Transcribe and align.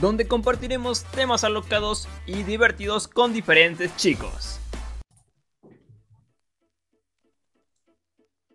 donde 0.00 0.26
compartiremos 0.26 1.04
temas 1.12 1.44
alocados 1.44 2.08
y 2.26 2.42
divertidos 2.42 3.08
con 3.08 3.32
diferentes 3.32 3.94
chicos. 3.96 4.60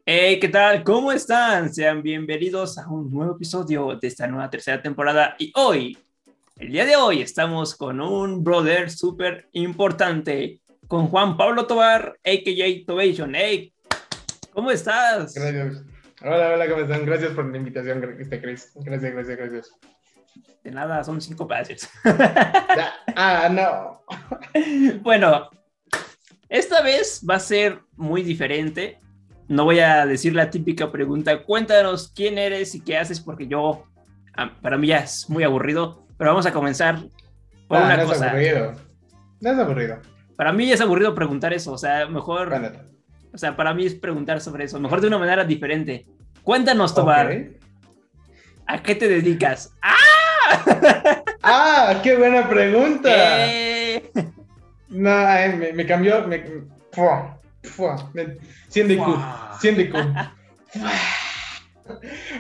Hey, 0.06 0.40
¿qué 0.40 0.48
tal? 0.48 0.84
¿Cómo 0.84 1.12
están? 1.12 1.72
Sean 1.72 2.02
bienvenidos 2.02 2.80
a 2.80 2.90
un 2.90 3.12
nuevo 3.12 3.36
episodio 3.36 3.96
de 3.96 4.08
esta 4.08 4.26
nueva 4.26 4.50
tercera 4.50 4.82
temporada 4.82 5.36
y 5.38 5.52
hoy, 5.56 6.00
el 6.58 6.72
día 6.72 6.84
de 6.86 6.96
hoy, 6.96 7.22
estamos 7.22 7.76
con 7.76 8.02
un 8.02 8.44
brother 8.44 8.90
súper 8.90 9.48
importante, 9.52 10.62
con 10.88 11.10
Juan 11.10 11.38
Pablo 11.38 11.68
Tobar, 11.68 12.18
a.k.a. 12.26 12.86
Tobation. 12.88 13.36
Hey, 13.36 13.72
¿cómo 14.52 14.72
estás? 14.72 15.36
Gracias. 15.36 15.84
Hola, 16.24 16.54
hola, 16.56 16.68
¿cómo 16.68 16.82
están? 16.82 17.06
Gracias 17.06 17.32
por 17.34 17.46
la 17.46 17.58
invitación, 17.58 18.18
este 18.20 18.42
Chris. 18.42 18.72
Gracias, 18.84 19.14
gracias, 19.14 19.38
gracias. 19.38 19.72
De 20.64 20.72
nada, 20.72 21.04
son 21.04 21.22
cinco 21.22 21.48
pesos. 21.48 21.90
ah, 23.16 23.50
no. 23.52 24.04
bueno, 25.02 25.50
esta 26.50 26.82
vez 26.82 27.24
va 27.28 27.36
a 27.36 27.40
ser 27.40 27.80
muy 27.96 28.24
diferente. 28.24 29.00
No 29.48 29.64
voy 29.66 29.80
a 29.80 30.06
decir 30.06 30.36
la 30.36 30.50
típica 30.50 30.92
pregunta, 30.92 31.44
cuéntanos 31.44 32.12
quién 32.16 32.38
eres 32.38 32.76
y 32.76 32.82
qué 32.82 32.98
haces, 32.98 33.20
porque 33.20 33.48
yo, 33.48 33.84
ah, 34.38 34.52
para 34.62 34.78
mí 34.78 34.88
ya 34.88 34.98
es 35.00 35.28
muy 35.30 35.44
aburrido, 35.44 36.06
pero 36.18 36.32
vamos 36.32 36.46
a 36.46 36.54
comenzar 36.54 37.00
por 37.68 37.78
Ah, 37.80 37.86
una 37.86 37.98
no 37.98 38.12
es 38.14 38.22
aburrido. 38.22 38.74
No 39.42 39.52
es 39.52 39.58
aburrido. 39.60 40.00
Para 40.36 40.52
mí 40.54 40.72
es 40.72 40.82
aburrido 40.82 41.16
preguntar 41.16 41.52
eso, 41.54 41.72
o 41.74 41.78
sea, 41.78 42.08
mejor, 42.08 42.54
o 43.34 43.38
sea, 43.38 43.56
para 43.56 43.74
mí 43.74 43.86
es 43.86 43.96
preguntar 43.96 44.40
sobre 44.40 44.66
eso, 44.66 44.80
mejor 44.80 45.02
de 45.02 45.08
una 45.08 45.18
manera 45.18 45.44
diferente. 45.44 46.06
Cuéntanos, 46.44 46.94
Tobar, 46.94 47.28
Ok. 47.28 47.34
¿a 48.68 48.84
qué 48.84 48.96
te 48.96 49.08
dedicas? 49.08 49.74
¡Ah! 49.82 49.96
Ah, 51.42 52.02
qué 52.04 52.18
buena 52.18 52.48
pregunta. 52.50 53.10
¡Eh! 53.12 54.12
No, 54.90 55.10
ay, 55.10 55.56
me, 55.56 55.74
me 55.74 55.86
cambió. 55.86 56.28
Me, 56.28 56.44
fua, 56.92 57.40
fua, 57.64 58.10
me- 58.14 58.38
100 58.68 58.88
de 58.88 58.98
Q. 58.98 59.04
Fua. 59.06 59.58
100 59.60 59.78
de 59.78 59.90
Q. 59.90 59.98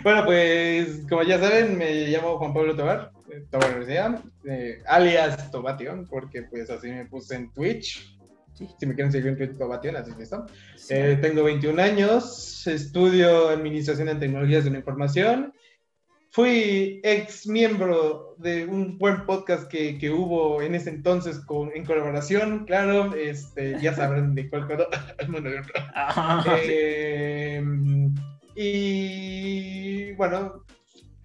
Bueno, 0.03 0.25
pues 0.25 1.01
como 1.09 1.23
ya 1.23 1.39
saben, 1.39 1.77
me 1.77 2.07
llamo 2.07 2.37
Juan 2.37 2.53
Pablo 2.53 2.75
Tobar, 2.75 3.11
Tobar 3.49 3.83
eh, 4.45 4.81
alias 4.85 5.49
Tobation, 5.51 6.05
porque 6.05 6.43
pues 6.43 6.69
así 6.69 6.89
me 6.89 7.05
puse 7.05 7.35
en 7.35 7.51
Twitch. 7.51 8.15
Sí. 8.53 8.67
Si 8.77 8.85
me 8.85 8.93
quieren 8.93 9.11
seguir 9.11 9.29
en 9.29 9.37
Twitch, 9.37 9.57
Tobation, 9.57 9.95
así 9.95 10.11
que 10.13 10.23
está. 10.23 10.45
Eh, 10.89 11.17
tengo 11.21 11.43
21 11.43 11.81
años, 11.81 12.67
estudio 12.67 13.49
Administración 13.49 14.09
en 14.09 14.19
Tecnologías 14.19 14.65
de 14.65 14.71
la 14.71 14.77
Información. 14.77 15.53
Fui 16.31 17.01
ex 17.03 17.47
miembro 17.47 18.35
de 18.37 18.65
un 18.65 18.97
buen 18.99 19.25
podcast 19.25 19.67
que, 19.67 19.97
que 19.97 20.11
hubo 20.11 20.61
en 20.61 20.75
ese 20.75 20.91
entonces 20.91 21.39
con, 21.39 21.71
en 21.75 21.83
colaboración, 21.85 22.65
claro, 22.65 23.15
este, 23.15 23.79
ya 23.81 23.95
sabrán 23.95 24.35
de 24.35 24.47
cuál 24.49 24.67
cuál- 24.67 24.87
bueno. 25.29 25.49
Ah, 25.95 26.43
Eh, 26.63 27.63
y 28.55 30.11
bueno, 30.13 30.65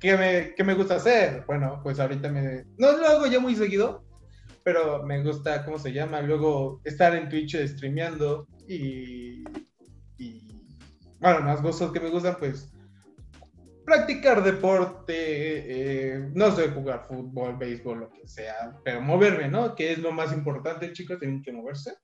¿qué 0.00 0.16
me, 0.16 0.54
¿qué 0.54 0.64
me 0.64 0.74
gusta 0.74 0.96
hacer? 0.96 1.44
Bueno, 1.46 1.80
pues 1.82 2.00
ahorita 2.00 2.30
me... 2.30 2.64
No 2.78 2.96
lo 2.96 3.06
hago 3.06 3.26
ya 3.26 3.40
muy 3.40 3.54
seguido, 3.56 4.04
pero 4.62 5.02
me 5.04 5.22
gusta, 5.22 5.64
¿cómo 5.64 5.78
se 5.78 5.92
llama? 5.92 6.22
Luego 6.22 6.80
estar 6.84 7.14
en 7.14 7.28
Twitch 7.28 7.56
streameando 7.66 8.46
y... 8.66 9.44
y 10.16 10.62
bueno, 11.20 11.40
más 11.40 11.60
gustos 11.60 11.92
que 11.92 12.00
me 12.00 12.10
gustan, 12.10 12.36
pues 12.38 12.70
practicar 13.84 14.42
deporte, 14.42 15.14
eh, 15.16 16.30
no 16.34 16.54
sé, 16.54 16.68
jugar 16.68 17.04
fútbol, 17.06 17.56
béisbol, 17.56 18.00
lo 18.00 18.10
que 18.10 18.26
sea, 18.26 18.78
pero 18.84 19.00
moverme, 19.00 19.48
¿no? 19.48 19.74
Que 19.74 19.92
es 19.92 19.98
lo 19.98 20.12
más 20.12 20.32
importante, 20.32 20.92
chicos, 20.92 21.18
tienen 21.18 21.42
que 21.42 21.52
moverse. 21.52 21.94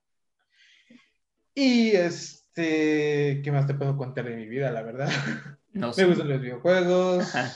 Y 1.53 1.91
este, 1.91 3.41
¿qué 3.43 3.51
más 3.51 3.67
te 3.67 3.73
puedo 3.73 3.97
contar 3.97 4.25
de 4.25 4.35
mi 4.35 4.47
vida, 4.47 4.71
la 4.71 4.81
verdad? 4.83 5.09
no 5.73 5.87
Me 5.87 5.93
sé. 5.93 6.05
gustan 6.05 6.29
los 6.29 6.41
videojuegos. 6.41 7.35
Ajá. 7.35 7.51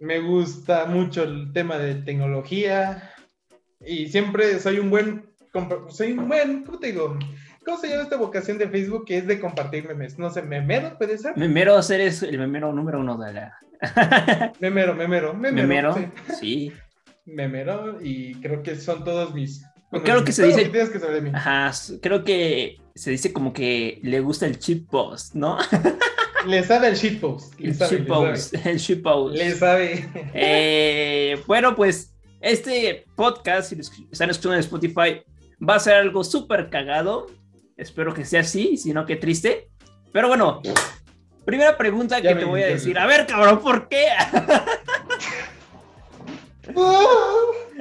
Me 0.00 0.20
gusta 0.20 0.86
mucho 0.86 1.24
el 1.24 1.52
tema 1.52 1.76
de 1.78 1.96
tecnología. 1.96 3.12
Y 3.80 4.08
siempre 4.08 4.60
soy 4.60 4.78
un 4.78 4.90
buen. 4.90 5.28
Soy 5.88 6.12
un 6.12 6.28
buen. 6.28 6.64
¿Cómo 6.64 6.78
te 6.78 6.88
digo? 6.88 7.18
¿Cómo 7.68 7.78
se 7.82 7.90
llama 7.90 8.04
esta 8.04 8.16
vocación 8.16 8.56
de 8.56 8.66
Facebook 8.66 9.04
que 9.04 9.18
es 9.18 9.26
de 9.26 9.38
compartir 9.38 9.86
memes? 9.86 10.18
No 10.18 10.30
sé, 10.30 10.40
memero 10.40 10.96
puede 10.96 11.18
ser. 11.18 11.36
Memero 11.36 11.82
ser 11.82 12.00
es 12.00 12.22
el 12.22 12.38
memero 12.38 12.72
número 12.72 12.98
uno 12.98 13.18
de 13.18 13.34
la. 13.34 13.58
Memero, 14.58 14.94
memero, 14.94 15.34
memero. 15.34 15.54
Memero, 15.54 15.94
sí. 15.94 16.34
sí. 16.40 16.72
Memero. 17.26 17.98
Y 18.00 18.36
creo 18.40 18.62
que 18.62 18.74
son 18.74 19.04
todos 19.04 19.34
mis. 19.34 19.66
Creo 20.02 20.24
que 20.24 20.32
se 20.32 20.46
dice- 20.46 20.70
que 20.70 20.98
saber 20.98 21.16
de 21.16 21.20
mí. 21.20 21.30
Ajá, 21.34 21.70
creo 22.00 22.24
que 22.24 22.78
se 22.94 23.10
dice 23.10 23.34
como 23.34 23.52
que 23.52 24.00
le 24.02 24.20
gusta 24.20 24.46
el 24.46 24.58
chip 24.58 24.88
post, 24.88 25.34
¿no? 25.34 25.58
Le 26.46 26.62
sabe 26.62 26.88
el 26.88 26.94
shitpost. 26.94 27.60
Le 27.60 27.68
El 27.68 27.74
sabe, 27.74 27.90
chip 27.90 28.00
le 28.00 28.14
sabe. 28.14 28.30
post, 28.30 28.54
el 28.66 28.78
chip 28.78 29.02
post. 29.02 29.36
Le 29.36 29.50
sabe. 29.50 30.08
Eh, 30.32 31.38
bueno, 31.46 31.76
pues 31.76 32.16
este 32.40 33.04
podcast, 33.14 33.68
si 33.68 33.76
lo 33.76 33.82
están 34.10 34.30
escuchando 34.30 34.54
en 34.54 34.60
Spotify, 34.60 35.22
va 35.68 35.74
a 35.74 35.80
ser 35.80 35.96
algo 35.96 36.24
súper 36.24 36.70
cagado. 36.70 37.26
Espero 37.78 38.12
que 38.12 38.24
sea 38.24 38.40
así, 38.40 38.76
si 38.76 38.92
no, 38.92 39.06
qué 39.06 39.16
triste. 39.16 39.70
Pero 40.12 40.28
bueno, 40.28 40.60
primera 41.44 41.76
pregunta 41.78 42.18
Ya 42.18 42.34
que 42.34 42.40
te 42.40 42.44
voy 42.44 42.62
a 42.62 42.66
decir. 42.66 42.98
A 42.98 43.06
ver, 43.06 43.26
cabrón, 43.26 43.60
¿por 43.60 43.88
qué? 43.88 44.06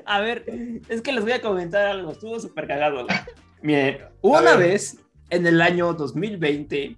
A 0.05 0.21
ver, 0.21 0.45
es 0.87 1.01
que 1.01 1.11
les 1.11 1.23
voy 1.23 1.33
a 1.33 1.41
comentar 1.41 1.85
algo, 1.87 2.11
estuvo 2.11 2.39
súper 2.39 2.65
cagado. 2.67 3.03
güey. 3.03 3.17
Miren, 3.61 3.97
una 4.21 4.55
vez 4.55 4.97
en 5.29 5.45
el 5.45 5.61
año 5.61 5.93
2020, 5.93 6.95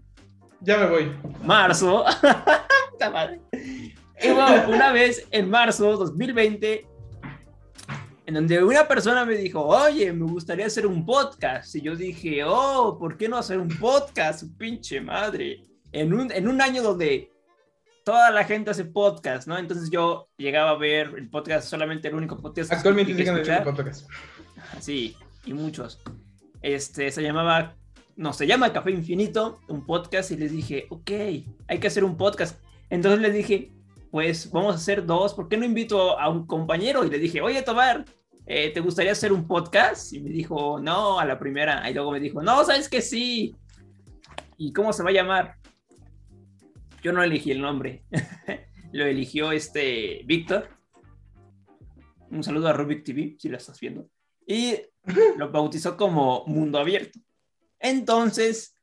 ya 0.62 0.78
me 0.78 0.86
voy. 0.88 1.12
marzo, 1.44 2.06
puta 2.92 3.10
madre. 3.10 3.42
Hubo 4.24 4.74
una 4.76 4.92
vez 4.92 5.26
en 5.32 5.50
marzo 5.50 5.98
2020, 5.98 6.86
en 8.30 8.36
donde 8.36 8.64
una 8.64 8.88
persona 8.88 9.26
me 9.26 9.36
dijo, 9.36 9.66
oye, 9.66 10.14
me 10.14 10.32
gustaría 10.32 10.68
hacer 10.68 10.86
un 10.86 11.04
podcast. 11.04 11.76
Y 11.76 11.82
yo 11.82 11.96
dije, 11.96 12.44
oh, 12.46 12.96
¿por 13.00 13.18
qué 13.18 13.28
no 13.28 13.38
hacer 13.38 13.58
un 13.58 13.70
podcast? 13.70 14.44
Pinche 14.56 15.02
madre. 15.02 15.66
En 15.92 16.14
un, 16.14 16.32
en 16.32 16.48
un 16.48 16.62
año 16.62 16.84
donde 16.84 17.32
toda 18.06 18.30
la 18.30 18.44
gente 18.44 18.70
hace 18.70 18.86
podcast, 18.86 19.48
¿no? 19.48 19.58
Entonces 19.58 19.90
yo 19.90 20.28
llegaba 20.38 20.70
a 20.70 20.78
ver 20.78 21.12
el 21.18 21.28
podcast, 21.28 21.68
solamente 21.68 22.08
el 22.08 22.14
único 22.14 22.38
podcast 22.38 22.72
Actualmente 22.72 23.16
que 23.16 23.28
el 23.28 23.64
podcast. 23.64 24.08
Sí, 24.80 25.18
y 25.46 25.54
muchos. 25.56 26.00
Este, 26.62 27.10
se 27.10 27.24
llamaba, 27.24 27.78
no, 28.16 28.32
se 28.32 28.46
llama 28.46 28.72
Café 28.72 28.92
Infinito, 28.92 29.60
un 29.70 29.88
podcast, 29.88 30.30
y 30.30 30.38
les 30.38 30.52
dije, 30.52 30.86
ok, 30.92 31.12
hay 31.68 31.80
que 31.80 31.88
hacer 31.88 32.04
un 32.04 32.16
podcast. 32.16 32.64
Entonces 32.92 33.22
les 33.22 33.34
dije, 33.34 33.72
pues 34.12 34.52
vamos 34.52 34.76
a 34.76 34.78
hacer 34.78 35.08
dos, 35.08 35.34
¿por 35.34 35.50
qué 35.50 35.58
no 35.58 35.66
invito 35.66 36.20
a 36.20 36.30
un 36.30 36.46
compañero? 36.46 37.04
Y 37.04 37.10
le 37.10 37.18
dije, 37.18 37.42
oye, 37.42 37.64
Tobar, 37.64 38.06
eh, 38.52 38.72
¿te 38.72 38.80
gustaría 38.80 39.12
hacer 39.12 39.32
un 39.32 39.48
podcast? 39.48 40.12
Y 40.12 40.22
me 40.22 40.32
dijo, 40.32 40.80
no, 40.80 41.20
a 41.20 41.26
la 41.26 41.38
primera. 41.38 41.88
Y 41.88 41.94
luego 41.94 42.12
me 42.12 42.20
dijo, 42.20 42.42
no, 42.42 42.66
sabes 42.66 42.90
que 42.90 43.00
sí. 43.00 43.56
¿Y 44.58 44.74
cómo 44.74 44.92
se 44.92 45.04
va 45.04 45.12
a 45.12 45.14
llamar? 45.14 45.56
Yo 47.04 47.14
no 47.14 47.22
elegí 47.22 47.52
el 47.52 47.62
nombre. 47.62 48.04
Lo 48.92 49.06
eligió 49.06 49.52
este 49.52 50.24
Víctor. 50.26 50.68
Un 52.32 52.44
saludo 52.44 52.70
a 52.70 52.74
Rubik 52.74 53.04
TV, 53.04 53.36
si 53.38 53.50
la 53.50 53.58
estás 53.58 53.80
viendo. 53.80 54.10
Y 54.48 54.78
lo 55.38 55.52
bautizó 55.52 55.96
como 55.96 56.44
Mundo 56.48 56.80
Abierto. 56.80 57.20
Entonces, 57.78 58.76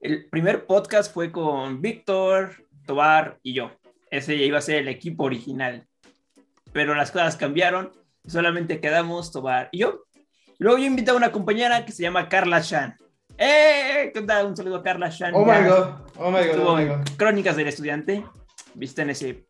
el 0.00 0.30
primer 0.30 0.64
podcast 0.64 1.12
fue 1.12 1.30
con 1.30 1.82
Víctor, 1.82 2.66
Tobar 2.86 3.38
y 3.42 3.52
yo. 3.52 3.70
Ese 4.10 4.34
iba 4.36 4.56
a 4.56 4.62
ser 4.62 4.76
el 4.76 4.88
equipo 4.88 5.24
original. 5.24 5.86
Pero 6.72 6.94
las 6.94 7.10
cosas 7.10 7.36
cambiaron. 7.36 7.92
Solamente 8.26 8.80
quedamos 8.80 9.30
Tobar 9.32 9.68
y 9.72 9.80
yo. 9.80 10.04
Luego 10.58 10.78
yo 10.78 10.84
invité 10.84 11.10
a 11.10 11.14
una 11.14 11.32
compañera 11.32 11.84
que 11.84 11.92
se 11.92 12.02
llama 12.02 12.28
Carla 12.28 12.60
Shan. 12.60 12.96
¡Eh! 13.36 14.10
¿Qué 14.14 14.22
tal? 14.22 14.46
Un 14.46 14.56
saludo 14.56 14.76
a 14.76 14.82
Carla 14.82 15.10
Shan. 15.10 15.34
Oh 15.34 15.44
my 15.44 15.68
god. 15.68 15.88
Oh 16.16 16.30
my 16.30 16.46
god. 16.46 16.66
Oh 16.66 16.76
my 16.76 16.84
god. 16.86 17.08
Crónicas 17.16 17.56
del 17.56 17.68
Estudiante. 17.68 18.24
Viste 18.74 19.02
en 19.02 19.10
ese 19.10 19.46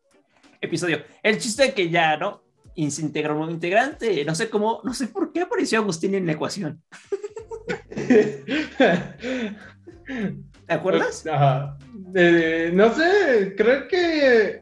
episodio. 0.61 1.03
El 1.21 1.37
chiste 1.37 1.73
que 1.73 1.89
ya, 1.89 2.17
¿no? 2.17 2.45
y 2.75 2.91
se 2.91 3.01
integró 3.01 3.39
un 3.39 3.49
integrante. 3.49 4.23
No 4.25 4.35
sé 4.35 4.49
cómo, 4.49 4.81
no 4.83 4.93
sé 4.93 5.07
por 5.07 5.31
qué 5.31 5.41
apareció 5.41 5.79
Agustín 5.79 6.13
en 6.13 6.25
la 6.25 6.33
ecuación. 6.33 6.83
¿Te 10.67 10.73
acuerdas? 10.73 11.25
Ajá. 11.25 11.77
Eh, 12.13 12.71
no 12.73 12.93
sé, 12.93 13.55
creo 13.55 13.87
que 13.87 14.59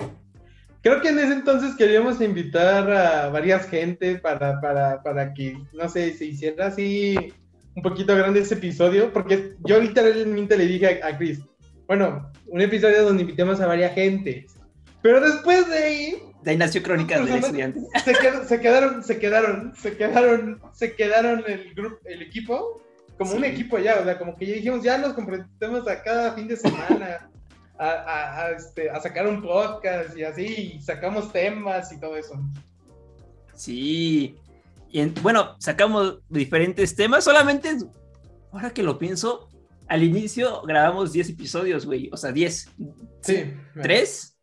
creo 0.83 1.01
que 1.01 1.09
en 1.09 1.17
ese 1.17 1.33
entonces 1.33 1.73
queríamos 1.75 2.21
invitar 2.21 2.91
a 2.91 3.29
varias 3.29 3.67
gente 3.67 4.17
para, 4.17 4.61
para, 4.61 5.01
para 5.01 5.33
que, 5.33 5.57
no 5.73 5.89
sé, 5.89 6.13
se 6.13 6.25
hiciera 6.25 6.67
así 6.67 7.33
un 7.75 7.81
poquito 7.81 8.15
grande 8.15 8.41
ese 8.41 8.53
episodio, 8.53 9.11
porque 9.11 9.55
yo 9.65 9.79
literalmente 9.81 10.55
le 10.57 10.67
dije 10.67 11.01
a, 11.01 11.07
a 11.07 11.17
Chris, 11.17 11.39
bueno, 11.87 12.31
un 12.47 12.61
episodio 12.61 13.03
donde 13.03 13.23
invitemos 13.23 13.59
a 13.61 13.65
varias 13.67 13.93
gente, 13.95 14.45
pero 15.01 15.19
después 15.19 15.67
de 15.69 15.77
ahí... 15.77 16.15
De 16.43 16.51
ahí 16.51 16.57
nació 16.57 16.83
Crónicas 16.83 17.25
del 17.25 17.35
Estudiante. 17.37 17.79
Se, 18.03 18.13
qued- 18.13 18.43
se 18.43 18.59
quedaron, 18.59 19.03
se 19.03 19.17
quedaron, 19.17 19.73
se 19.75 19.95
quedaron, 19.97 20.61
se 20.73 20.93
quedaron 20.93 21.43
el 21.47 21.73
grupo, 21.73 21.97
el 22.05 22.21
equipo, 22.21 22.81
como 23.17 23.31
un 23.33 23.41
Sí. 23.43 23.45
equipo 23.47 23.79
ya, 23.79 23.99
o 24.01 24.03
sea, 24.03 24.17
como 24.19 24.35
que 24.35 24.45
ya 24.47 24.53
dijimos, 24.55 24.83
ya 24.83 24.97
nos 24.97 25.13
comprometemos 25.13 25.87
a 25.87 26.03
cada 26.03 26.33
fin 26.33 26.47
de 26.47 26.57
semana. 26.57 27.29
A, 27.77 27.89
a- 27.89 28.45
a, 28.45 28.51
este, 28.51 28.89
a 28.89 28.99
sacar 29.01 29.27
un 29.27 29.41
podcast 29.41 30.15
y 30.17 30.23
así, 30.23 30.45
y 30.77 30.81
sacamos 30.81 31.31
temas 31.33 31.91
y 31.91 31.99
todo 31.99 32.15
eso. 32.15 32.39
Sí. 33.55 34.35
Y 34.89 34.99
en- 34.99 35.13
bueno, 35.21 35.55
sacamos 35.59 36.19
diferentes 36.29 36.95
temas. 36.95 37.23
Solamente, 37.23 37.75
ahora 38.51 38.69
que 38.71 38.83
lo 38.83 38.97
pienso, 38.99 39.49
al 39.87 40.03
inicio 40.03 40.61
grabamos 40.61 41.11
10 41.13 41.29
episodios, 41.29 41.85
güey. 41.85 42.09
O 42.11 42.17
sea, 42.17 42.31
10. 42.31 42.69
Sí. 43.21 43.53
¿Tres? 43.81 44.37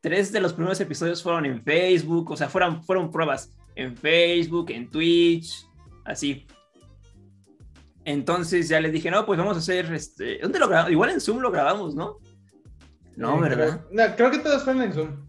Tres 0.00 0.32
de 0.32 0.40
los 0.40 0.52
primeros 0.54 0.80
episodios 0.80 1.22
fueron 1.22 1.44
en 1.46 1.62
Facebook. 1.62 2.30
O 2.30 2.36
sea, 2.36 2.48
fueron, 2.48 2.82
fueron 2.82 3.10
pruebas 3.10 3.52
en 3.76 3.96
Facebook, 3.96 4.70
en 4.70 4.90
Twitch, 4.90 5.66
así. 6.04 6.46
Entonces 8.04 8.68
ya 8.68 8.80
les 8.80 8.92
dije, 8.92 9.10
no, 9.10 9.24
pues 9.24 9.38
vamos 9.38 9.56
a 9.56 9.60
hacer 9.60 9.92
este. 9.94 10.38
¿Dónde 10.38 10.58
lo 10.58 10.68
grabamos? 10.68 10.90
Igual 10.92 11.10
en 11.10 11.20
Zoom 11.20 11.38
lo 11.38 11.50
grabamos, 11.52 11.94
¿no? 11.94 12.16
No, 13.16 13.38
¿verdad? 13.40 13.80
Creo, 13.90 14.08
no, 14.08 14.16
creo 14.16 14.30
que 14.30 14.38
todos 14.38 14.64
fueron 14.64 14.82
en 14.82 14.92
Zoom. 14.92 15.28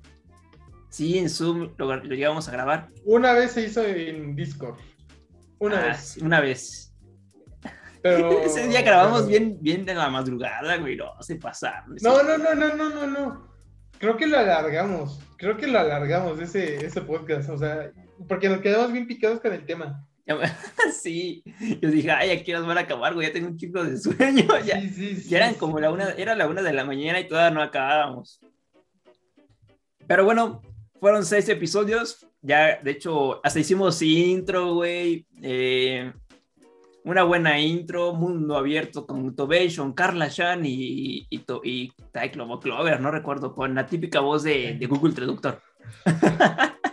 Sí, 0.90 1.18
en 1.18 1.30
Zoom 1.30 1.72
lo, 1.78 1.96
lo 1.96 2.16
llegamos 2.16 2.48
a 2.48 2.52
grabar. 2.52 2.90
Una 3.06 3.34
vez 3.34 3.52
se 3.52 3.64
hizo 3.64 3.84
en 3.84 4.36
Discord. 4.36 4.76
Una 5.60 5.80
Ah, 5.82 5.88
vez. 5.88 6.18
una 6.22 6.40
vez. 6.40 6.94
Pero, 8.02 8.40
Ese 8.44 8.68
día 8.68 8.82
grabamos 8.82 9.24
pero- 9.24 9.30
bien, 9.30 9.58
bien 9.62 9.86
de 9.86 9.96
la 9.96 10.10
madrugada, 10.10 10.78
güey. 10.78 10.96
No, 10.96 11.12
se 11.22 11.36
pasaron. 11.38 11.96
No, 12.02 12.22
no, 12.24 12.38
no, 12.38 12.54
no, 12.54 12.76
no, 12.76 12.90
no, 12.90 13.08
no. 13.08 13.54
Creo 13.98 14.18
que 14.18 14.28
lo 14.28 14.38
alargamos. 14.38 15.20
Creo 15.38 15.58
que 15.58 15.68
lo 15.68 15.80
alargamos 15.80 16.40
ese, 16.40 16.86
ese 16.86 17.02
podcast. 17.02 17.50
O 17.50 17.58
sea, 17.58 17.92
porque 18.28 18.50
nos 18.50 18.60
quedamos 18.60 18.92
bien 18.92 19.08
picados 19.08 19.40
con 19.40 19.54
el 19.54 19.66
tema. 19.66 20.06
sí. 21.02 21.44
Yo 21.82 21.90
dije, 21.90 22.12
ay, 22.12 22.32
aquí 22.32 22.52
nos 22.52 22.66
van 22.66 22.78
a 22.78 22.82
acabar, 22.82 23.14
güey. 23.14 23.28
Ya 23.28 23.34
tengo 23.34 23.48
un 23.48 23.58
chico 23.58 23.84
de 23.84 23.98
sueño. 23.98 24.48
Ya, 24.66 24.82
Sí, 24.82 24.90
sí, 24.90 25.16
sí, 25.18 25.30
ya 25.30 25.38
eran 25.38 25.56
como 25.56 25.80
la 25.80 25.92
una, 25.92 26.12
era 26.12 26.36
la 26.36 26.48
una 26.48 26.62
de 26.62 26.74
la 26.74 26.86
mañana 26.86 27.20
y 27.20 27.28
todavía 27.28 27.52
no 27.52 27.62
acabábamos. 27.62 28.40
Pero 30.08 30.26
bueno, 30.26 30.62
fueron 31.00 31.26
seis 31.26 31.48
episodios. 31.50 32.26
Ya, 32.42 32.80
de 32.82 32.92
hecho, 32.92 33.46
hasta 33.46 33.60
hicimos 33.60 34.02
intro, 34.02 34.76
güey. 34.76 35.26
eh, 35.42 36.12
una 37.06 37.24
buena 37.24 37.60
intro, 37.60 38.14
mundo 38.14 38.58
abierto 38.58 39.06
con 39.06 39.36
Tobation, 39.36 39.94
Carla 39.94 40.30
Shan 40.30 40.66
y, 40.66 41.28
y, 41.30 41.46
y 41.64 41.92
Tyclobo 42.14 42.60
Clover, 42.62 43.02
no 43.02 43.12
recuerdo, 43.12 43.54
con 43.54 43.76
la 43.76 43.86
típica 43.86 44.22
voz 44.22 44.44
de, 44.44 44.78
de 44.80 44.86
Google 44.86 45.14
Traductor. 45.14 45.62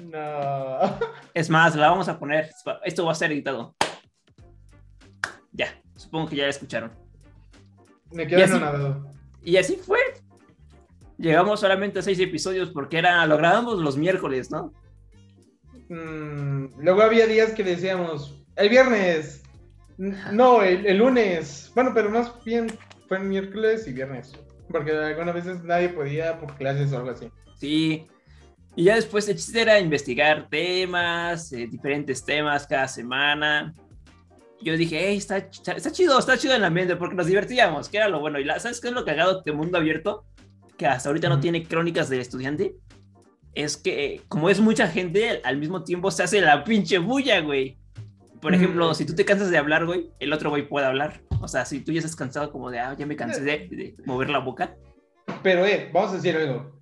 No. 0.00 0.98
Es 1.34 1.48
más, 1.50 1.74
la 1.76 1.90
vamos 1.90 2.08
a 2.08 2.18
poner. 2.18 2.50
Esto 2.84 3.04
va 3.04 3.12
a 3.12 3.16
ser 3.16 3.32
editado. 3.32 3.74
Ya, 5.52 5.80
supongo 5.96 6.28
que 6.28 6.36
ya 6.36 6.44
la 6.44 6.50
escucharon. 6.50 6.92
Me 8.12 8.26
quedo 8.26 8.40
Y 8.40 8.42
así-. 8.42 8.60
Y 9.42 9.56
así 9.56 9.76
fue. 9.76 9.98
Llegamos 11.18 11.60
solamente 11.60 12.00
a 12.00 12.02
seis 12.02 12.18
episodios 12.18 12.70
porque 12.70 12.98
era, 12.98 13.24
lo 13.26 13.36
grabamos 13.36 13.78
los 13.78 13.96
miércoles, 13.96 14.50
¿no? 14.50 14.72
Mm, 15.88 16.80
luego 16.80 17.02
había 17.02 17.26
días 17.26 17.52
que 17.52 17.62
decíamos, 17.62 18.44
el 18.56 18.68
viernes. 18.68 19.42
No, 19.98 20.62
el, 20.62 20.86
el 20.86 20.98
lunes. 20.98 21.70
Bueno, 21.74 21.92
pero 21.94 22.10
más 22.10 22.32
bien 22.44 22.66
fue 23.08 23.20
miércoles 23.20 23.86
y 23.86 23.92
viernes. 23.92 24.32
Porque 24.68 24.90
algunas 24.92 25.34
veces 25.34 25.62
nadie 25.64 25.90
podía 25.90 26.38
por 26.38 26.54
clases 26.56 26.92
o 26.92 26.96
algo 26.96 27.10
así. 27.10 27.30
Sí. 27.56 28.08
Y 28.74 28.84
ya 28.84 28.94
después 28.94 29.28
el 29.28 29.36
chiste 29.36 29.60
era 29.60 29.78
investigar 29.80 30.48
temas, 30.48 31.52
eh, 31.52 31.66
diferentes 31.70 32.24
temas 32.24 32.66
cada 32.66 32.88
semana. 32.88 33.74
Yo 34.62 34.76
dije, 34.76 35.08
hey, 35.08 35.16
está, 35.16 35.38
está, 35.38 35.90
chido, 35.92 36.18
está 36.18 36.38
chido 36.38 36.54
el 36.54 36.64
ambiente 36.64 36.96
porque 36.96 37.16
nos 37.16 37.26
divertíamos, 37.26 37.88
que 37.88 37.96
era 37.98 38.08
lo 38.08 38.20
bueno. 38.20 38.38
Y 38.38 38.44
la, 38.44 38.58
¿sabes 38.60 38.80
qué 38.80 38.88
es 38.88 38.94
lo 38.94 39.04
cagado 39.04 39.42
de 39.42 39.52
Mundo 39.52 39.76
Abierto? 39.76 40.24
Que 40.78 40.86
hasta 40.86 41.08
ahorita 41.08 41.28
no 41.28 41.40
tiene 41.40 41.64
crónicas 41.64 42.08
del 42.08 42.20
estudiante. 42.20 42.76
Es 43.54 43.76
que, 43.76 44.22
como 44.28 44.48
es 44.48 44.60
mucha 44.60 44.86
gente, 44.88 45.42
al 45.44 45.58
mismo 45.58 45.82
tiempo 45.84 46.10
se 46.10 46.22
hace 46.22 46.40
la 46.40 46.64
pinche 46.64 46.98
bulla, 46.98 47.40
güey. 47.40 47.76
Por 48.40 48.54
ejemplo, 48.54 48.90
Mm. 48.90 48.94
si 48.94 49.04
tú 49.04 49.14
te 49.14 49.24
cansas 49.24 49.50
de 49.50 49.58
hablar, 49.58 49.84
güey, 49.84 50.10
el 50.18 50.32
otro 50.32 50.48
güey 50.50 50.66
puede 50.66 50.86
hablar. 50.86 51.20
O 51.40 51.48
sea, 51.48 51.64
si 51.66 51.80
tú 51.80 51.92
ya 51.92 51.98
estás 51.98 52.16
cansado 52.16 52.50
como 52.50 52.70
de, 52.70 52.78
ah, 52.78 52.94
ya 52.98 53.04
me 53.04 53.16
cansé 53.16 53.40
de, 53.42 53.68
de 53.68 53.94
mover 54.06 54.30
la 54.30 54.38
boca. 54.38 54.74
Pero, 55.42 55.66
eh, 55.66 55.90
vamos 55.92 56.12
a 56.12 56.14
decir 56.14 56.34
algo. 56.36 56.81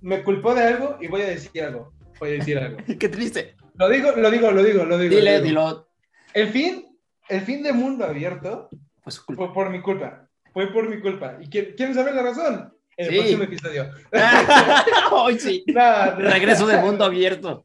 me 0.00 0.22
culpó 0.22 0.54
de 0.54 0.62
algo 0.62 0.96
y 1.00 1.08
voy 1.08 1.22
a 1.22 1.26
decir 1.28 1.62
algo. 1.62 1.92
Voy 2.20 2.30
a 2.30 2.32
decir 2.34 2.58
algo. 2.58 2.78
Qué 2.98 3.08
triste. 3.08 3.56
Lo 3.74 3.88
digo, 3.88 4.12
lo 4.16 4.30
digo, 4.30 4.50
lo 4.50 4.62
digo, 4.62 4.84
lo 4.84 4.98
digo. 4.98 5.14
Dile, 5.14 5.38
lo 5.38 5.44
digo. 5.44 5.60
dilo. 5.60 5.88
El 6.34 6.48
fin, 6.48 6.86
el 7.28 7.40
fin 7.42 7.62
de 7.62 7.72
mundo 7.72 8.04
abierto 8.04 8.68
Pues 9.02 9.20
fue 9.20 9.52
por 9.52 9.70
mi 9.70 9.80
culpa. 9.80 10.28
Fue 10.52 10.72
por 10.72 10.88
mi 10.88 11.00
culpa. 11.00 11.36
¿Y 11.40 11.48
quién, 11.48 11.74
quién 11.76 11.94
sabe 11.94 12.12
la 12.12 12.22
razón? 12.22 12.72
En 12.96 13.06
el 13.06 13.10
Sí. 13.12 13.16
próximo 13.18 13.42
episodio. 13.44 13.90
Hoy 15.12 15.38
sí. 15.38 15.64
Nah, 15.72 16.16
nah. 16.16 16.30
Regreso 16.30 16.66
de 16.66 16.78
mundo 16.78 17.04
abierto. 17.04 17.64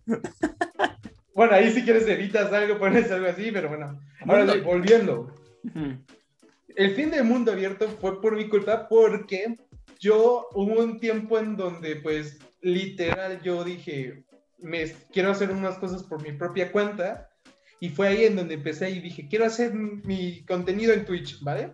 Bueno, 1.33 1.53
ahí 1.55 1.71
si 1.71 1.83
quieres 1.83 2.07
evitas 2.07 2.53
algo, 2.53 2.77
pones 2.77 3.09
algo 3.11 3.27
así, 3.27 3.51
pero 3.51 3.69
bueno. 3.69 3.99
Ahora 4.27 4.53
sí, 4.53 4.59
volviendo. 4.59 5.33
Ujú. 5.63 5.97
El 6.75 6.95
fin 6.95 7.09
de 7.09 7.23
mundo 7.23 7.51
abierto 7.51 7.87
fue 7.99 8.21
por 8.21 8.35
mi 8.35 8.47
culpa 8.47 8.87
porque 8.87 9.57
yo 10.03 10.49
hubo 10.53 10.81
un 10.81 10.99
tiempo 10.99 11.39
en 11.39 11.55
donde 11.55 11.95
pues 11.95 12.37
literal 12.61 13.41
yo 13.41 13.63
dije, 13.63 14.25
me 14.59 14.85
quiero 15.13 15.31
hacer 15.31 15.49
unas 15.49 15.77
cosas 15.77 16.03
por 16.03 16.21
mi 16.21 16.33
propia 16.33 16.73
cuenta 16.73 17.29
y 17.79 17.89
fue 17.89 18.09
ahí 18.09 18.25
en 18.25 18.35
donde 18.35 18.55
empecé 18.55 18.89
y 18.89 18.99
dije, 18.99 19.27
quiero 19.29 19.45
hacer 19.45 19.73
mi 19.73 20.43
contenido 20.45 20.93
en 20.93 21.05
Twitch, 21.05 21.41
¿vale? 21.41 21.73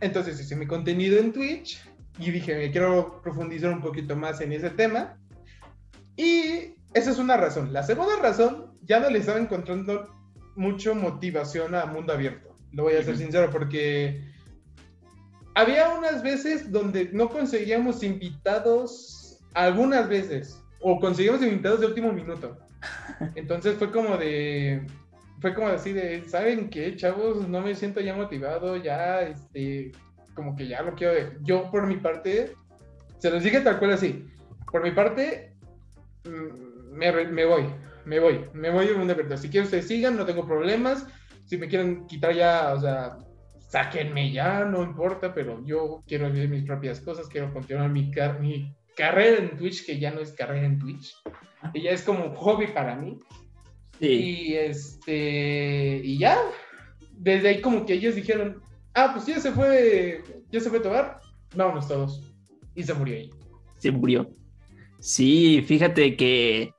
Entonces 0.00 0.40
hice 0.40 0.56
mi 0.56 0.66
contenido 0.66 1.18
en 1.18 1.32
Twitch 1.32 1.80
y 2.18 2.32
dije, 2.32 2.56
me 2.56 2.72
quiero 2.72 3.20
profundizar 3.22 3.72
un 3.72 3.80
poquito 3.80 4.16
más 4.16 4.40
en 4.40 4.52
ese 4.52 4.70
tema. 4.70 5.16
Y 6.16 6.74
esa 6.92 7.10
es 7.10 7.18
una 7.18 7.36
razón. 7.36 7.72
La 7.72 7.82
segunda 7.84 8.16
razón, 8.20 8.76
ya 8.82 9.00
no 9.00 9.08
le 9.08 9.20
estaba 9.20 9.38
encontrando 9.38 10.08
mucho 10.56 10.94
motivación 10.94 11.74
a 11.74 11.86
mundo 11.86 12.12
abierto. 12.12 12.56
Lo 12.72 12.84
voy 12.84 12.94
a 12.94 13.02
ser 13.02 13.14
Ujú. 13.14 13.22
sincero 13.22 13.50
porque 13.50 14.32
había 15.54 15.88
unas 15.90 16.22
veces 16.22 16.70
donde 16.70 17.10
no 17.12 17.28
conseguíamos 17.28 18.02
invitados, 18.02 19.38
algunas 19.54 20.08
veces, 20.08 20.60
o 20.80 20.98
conseguíamos 21.00 21.42
invitados 21.42 21.80
de 21.80 21.86
último 21.86 22.12
minuto. 22.12 22.56
Entonces 23.34 23.76
fue 23.76 23.90
como 23.90 24.16
de, 24.16 24.86
fue 25.40 25.54
como 25.54 25.68
así 25.68 25.92
de, 25.92 26.24
¿saben 26.28 26.68
qué, 26.70 26.96
chavos? 26.96 27.48
No 27.48 27.60
me 27.60 27.74
siento 27.74 28.00
ya 28.00 28.14
motivado, 28.14 28.76
ya, 28.76 29.22
este, 29.22 29.92
como 30.34 30.56
que 30.56 30.66
ya 30.66 30.82
lo 30.82 30.94
quiero. 30.94 31.14
de- 31.14 31.38
Yo 31.42 31.70
por 31.70 31.86
mi 31.86 31.96
parte, 31.96 32.54
se 33.18 33.30
los 33.30 33.42
dije 33.42 33.60
tal 33.60 33.78
cual 33.78 33.92
así. 33.92 34.26
Por 34.70 34.82
mi 34.82 34.90
parte, 34.90 35.54
mm, 36.24 36.96
me, 36.96 37.12
me 37.26 37.44
voy, 37.44 37.66
me 38.04 38.18
voy, 38.18 38.44
me 38.52 38.70
voy 38.70 38.86
de 38.86 39.12
abierto. 39.12 39.36
Si 39.36 39.48
quieren 39.48 39.64
ustedes 39.66 39.86
sigan, 39.86 40.16
no 40.16 40.26
tengo 40.26 40.46
problemas. 40.46 41.06
Si 41.46 41.56
me 41.56 41.68
quieren 41.68 42.06
quitar 42.06 42.34
ya, 42.34 42.72
o 42.74 42.80
sea, 42.80 43.18
sáquenme 43.74 44.30
ya, 44.30 44.64
no 44.64 44.84
importa, 44.84 45.34
pero 45.34 45.60
yo 45.66 46.04
quiero 46.06 46.30
vivir 46.30 46.48
mis 46.48 46.62
propias 46.62 47.00
cosas, 47.00 47.26
quiero 47.26 47.52
continuar 47.52 47.90
mi, 47.90 48.08
car- 48.12 48.38
mi 48.40 48.72
carrera 48.96 49.38
en 49.38 49.56
Twitch, 49.56 49.84
que 49.84 49.98
ya 49.98 50.12
no 50.12 50.20
es 50.20 50.30
carrera 50.30 50.64
en 50.64 50.78
Twitch, 50.78 51.12
y 51.72 51.82
ya 51.82 51.90
es 51.90 52.02
como 52.02 52.24
un 52.24 52.34
hobby 52.36 52.68
para 52.68 52.94
mí. 52.94 53.18
Sí. 53.98 54.06
Y 54.06 54.54
este, 54.54 56.00
y 56.04 56.18
ya, 56.18 56.38
desde 57.18 57.48
ahí 57.48 57.60
como 57.60 57.84
que 57.84 57.94
ellos 57.94 58.14
dijeron, 58.14 58.62
ah, 58.94 59.10
pues 59.12 59.26
ya 59.26 59.40
se 59.40 59.50
fue, 59.50 60.22
ya 60.52 60.60
se 60.60 60.70
fue 60.70 60.78
Tobar, 60.78 61.18
vámonos 61.56 61.88
todos. 61.88 62.32
Y 62.76 62.84
se 62.84 62.94
murió 62.94 63.16
ahí. 63.16 63.30
Se 63.78 63.90
murió. 63.90 64.30
Sí, 65.00 65.64
fíjate 65.66 66.14
que, 66.16 66.72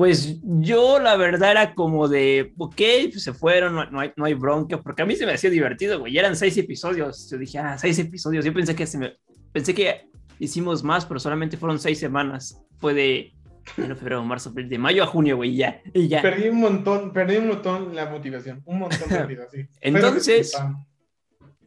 pues 0.00 0.38
yo 0.42 0.98
la 0.98 1.14
verdad 1.14 1.50
era 1.50 1.74
como 1.74 2.08
de, 2.08 2.54
ok, 2.56 2.80
pues 3.10 3.22
se 3.22 3.34
fueron, 3.34 3.74
no, 3.74 3.84
no 3.90 4.00
hay, 4.00 4.10
no 4.16 4.24
hay 4.24 4.32
bronca, 4.32 4.80
porque 4.80 5.02
a 5.02 5.04
mí 5.04 5.14
se 5.14 5.26
me 5.26 5.34
hacía 5.34 5.50
divertido, 5.50 6.00
güey, 6.00 6.16
eran 6.16 6.36
seis 6.36 6.56
episodios. 6.56 7.28
Yo 7.30 7.36
dije, 7.36 7.58
ah, 7.58 7.76
seis 7.76 7.98
episodios. 7.98 8.42
Yo 8.42 8.54
pensé 8.54 8.74
que 8.74 8.86
se 8.86 8.96
me, 8.96 9.18
pensé 9.52 9.74
que 9.74 10.08
hicimos 10.38 10.82
más, 10.82 11.04
pero 11.04 11.20
solamente 11.20 11.58
fueron 11.58 11.78
seis 11.78 11.98
semanas. 11.98 12.62
Fue 12.78 12.94
de 12.94 13.34
enero, 13.76 13.94
febrero, 13.94 14.24
marzo, 14.24 14.50
de 14.50 14.78
mayo 14.78 15.02
a 15.02 15.06
junio, 15.06 15.36
güey, 15.36 15.54
ya, 15.54 15.82
y 15.92 16.08
ya. 16.08 16.22
Perdí 16.22 16.48
un 16.48 16.60
montón, 16.60 17.12
perdí 17.12 17.36
un 17.36 17.48
montón 17.48 17.94
la 17.94 18.06
motivación, 18.06 18.62
un 18.64 18.78
montón 18.78 19.06
de 19.06 19.26
vida, 19.26 19.48
sí. 19.52 19.66
Entonces- 19.82 20.58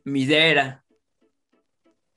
mi 0.05 0.23
idea 0.23 0.47
era, 0.47 0.83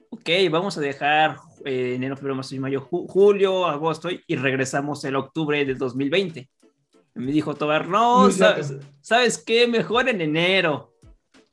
ok, 0.09 0.31
vamos 0.51 0.79
a 0.79 0.81
dejar 0.81 1.37
eh, 1.65 1.95
enero, 1.97 2.17
febrero, 2.17 2.35
marzo 2.37 2.55
y 2.55 2.59
mayo, 2.59 2.81
ju- 2.89 3.07
julio, 3.09 3.67
agosto 3.67 4.09
y 4.27 4.37
regresamos 4.37 5.05
el 5.05 5.17
octubre 5.17 5.65
del 5.65 5.79
2020. 5.79 6.41
Y 6.41 7.21
me 7.21 7.33
dijo 7.33 7.55
Tobar, 7.55 7.89
no, 7.89 8.31
sabes. 8.31 8.75
¿sabes 9.01 9.39
qué? 9.45 9.67
Mejor 9.67 10.09
en 10.09 10.21
enero. 10.21 10.93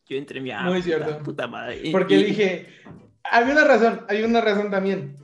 Yo 0.08 0.18
entre 0.18 0.42
mi 0.42 0.52
ah, 0.52 0.64
Muy 0.64 0.82
puta, 0.82 0.84
cierto. 0.84 1.24
puta 1.24 1.48
madre. 1.48 1.80
Y- 1.84 1.92
Porque 1.92 2.16
y- 2.18 2.24
dije, 2.24 2.68
había 3.24 3.54
una 3.54 3.64
razón, 3.64 4.02
hay 4.10 4.24
una 4.24 4.42
razón 4.42 4.70
también. 4.70 5.18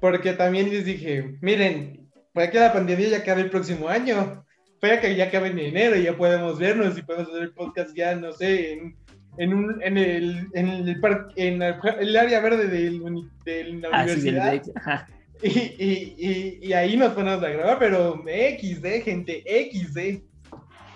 Porque 0.00 0.34
también 0.34 0.70
les 0.70 0.84
dije, 0.84 1.38
miren, 1.40 2.10
puede 2.32 2.50
que 2.50 2.60
la 2.60 2.72
pandemia 2.72 3.08
ya 3.08 3.16
acabe 3.18 3.40
el 3.42 3.50
próximo 3.50 3.88
año. 3.88 4.44
Puede 4.80 5.00
que 5.00 5.16
ya 5.16 5.24
acabe 5.24 5.48
en 5.48 5.58
enero 5.58 5.96
y 5.96 6.02
ya 6.04 6.16
podemos 6.16 6.58
vernos 6.58 6.96
y 6.98 7.02
podemos 7.02 7.28
hacer 7.30 7.42
el 7.42 7.54
podcast 7.54 7.96
ya, 7.96 8.14
no 8.14 8.32
sé, 8.32 8.72
en, 8.74 8.96
en, 9.38 9.54
un, 9.54 9.82
en, 9.82 9.98
el, 9.98 10.48
en, 10.54 10.68
el, 10.68 11.00
par- 11.00 11.28
en 11.36 11.62
el, 11.62 12.16
área 12.16 12.40
verde 12.40 12.68
del 12.68 13.00
de 13.44 13.64
la 13.80 13.88
Ah, 13.92 14.06
sí, 14.08 14.12
universidad. 14.28 14.62
ajá. 14.76 15.08
Y, 15.42 15.48
y, 15.48 16.14
y, 16.18 16.68
y 16.68 16.72
ahí 16.72 16.96
nos 16.96 17.12
ponemos 17.12 17.42
a 17.42 17.48
grabar, 17.48 17.78
pero 17.78 18.22
XD, 18.24 19.02
gente, 19.04 19.42
XD. 19.46 20.22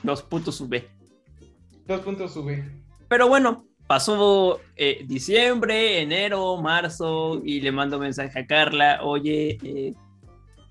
Los 0.03 0.23
putos 0.23 0.57
sube. 0.57 0.89
Dos 1.87 2.01
puntos 2.01 2.33
sube. 2.33 2.65
Pero 3.09 3.29
bueno, 3.29 3.67
pasó 3.87 4.61
eh, 4.77 5.05
diciembre, 5.07 6.01
enero, 6.01 6.57
marzo 6.63 7.43
y 7.45 7.61
le 7.61 7.73
mando 7.73 7.99
mensaje 7.99 8.39
a 8.39 8.47
Carla, 8.47 9.01
oye, 9.03 9.59
eh, 9.63 9.95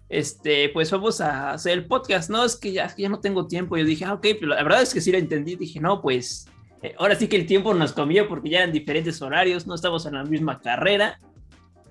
este, 0.09 0.69
pues 0.69 0.89
vamos 0.91 1.19
a 1.21 1.51
hacer 1.51 1.73
el 1.73 1.85
podcast, 1.85 2.29
¿no? 2.29 2.45
Es 2.45 2.55
que 2.55 2.71
ya, 2.71 2.93
ya 2.95 3.09
no 3.09 3.19
tengo 3.19 3.47
tiempo. 3.47 3.75
Yo 3.77 3.83
dije, 3.83 4.05
ah, 4.05 4.13
ok, 4.13 4.25
pero 4.39 4.47
la 4.47 4.63
verdad 4.63 4.81
es 4.81 4.93
que 4.93 5.01
sí 5.01 5.11
lo 5.11 5.17
entendí. 5.17 5.55
Dije, 5.55 5.79
no, 5.81 6.01
pues 6.01 6.47
eh, 6.81 6.95
ahora 6.97 7.15
sí 7.15 7.27
que 7.27 7.37
el 7.37 7.45
tiempo 7.45 7.73
nos 7.73 7.93
comió 7.93 8.27
porque 8.27 8.49
ya 8.49 8.59
eran 8.59 8.71
diferentes 8.71 9.21
horarios, 9.21 9.65
no 9.65 9.75
estamos 9.75 10.05
en 10.05 10.13
la 10.13 10.23
misma 10.23 10.59
carrera, 10.59 11.19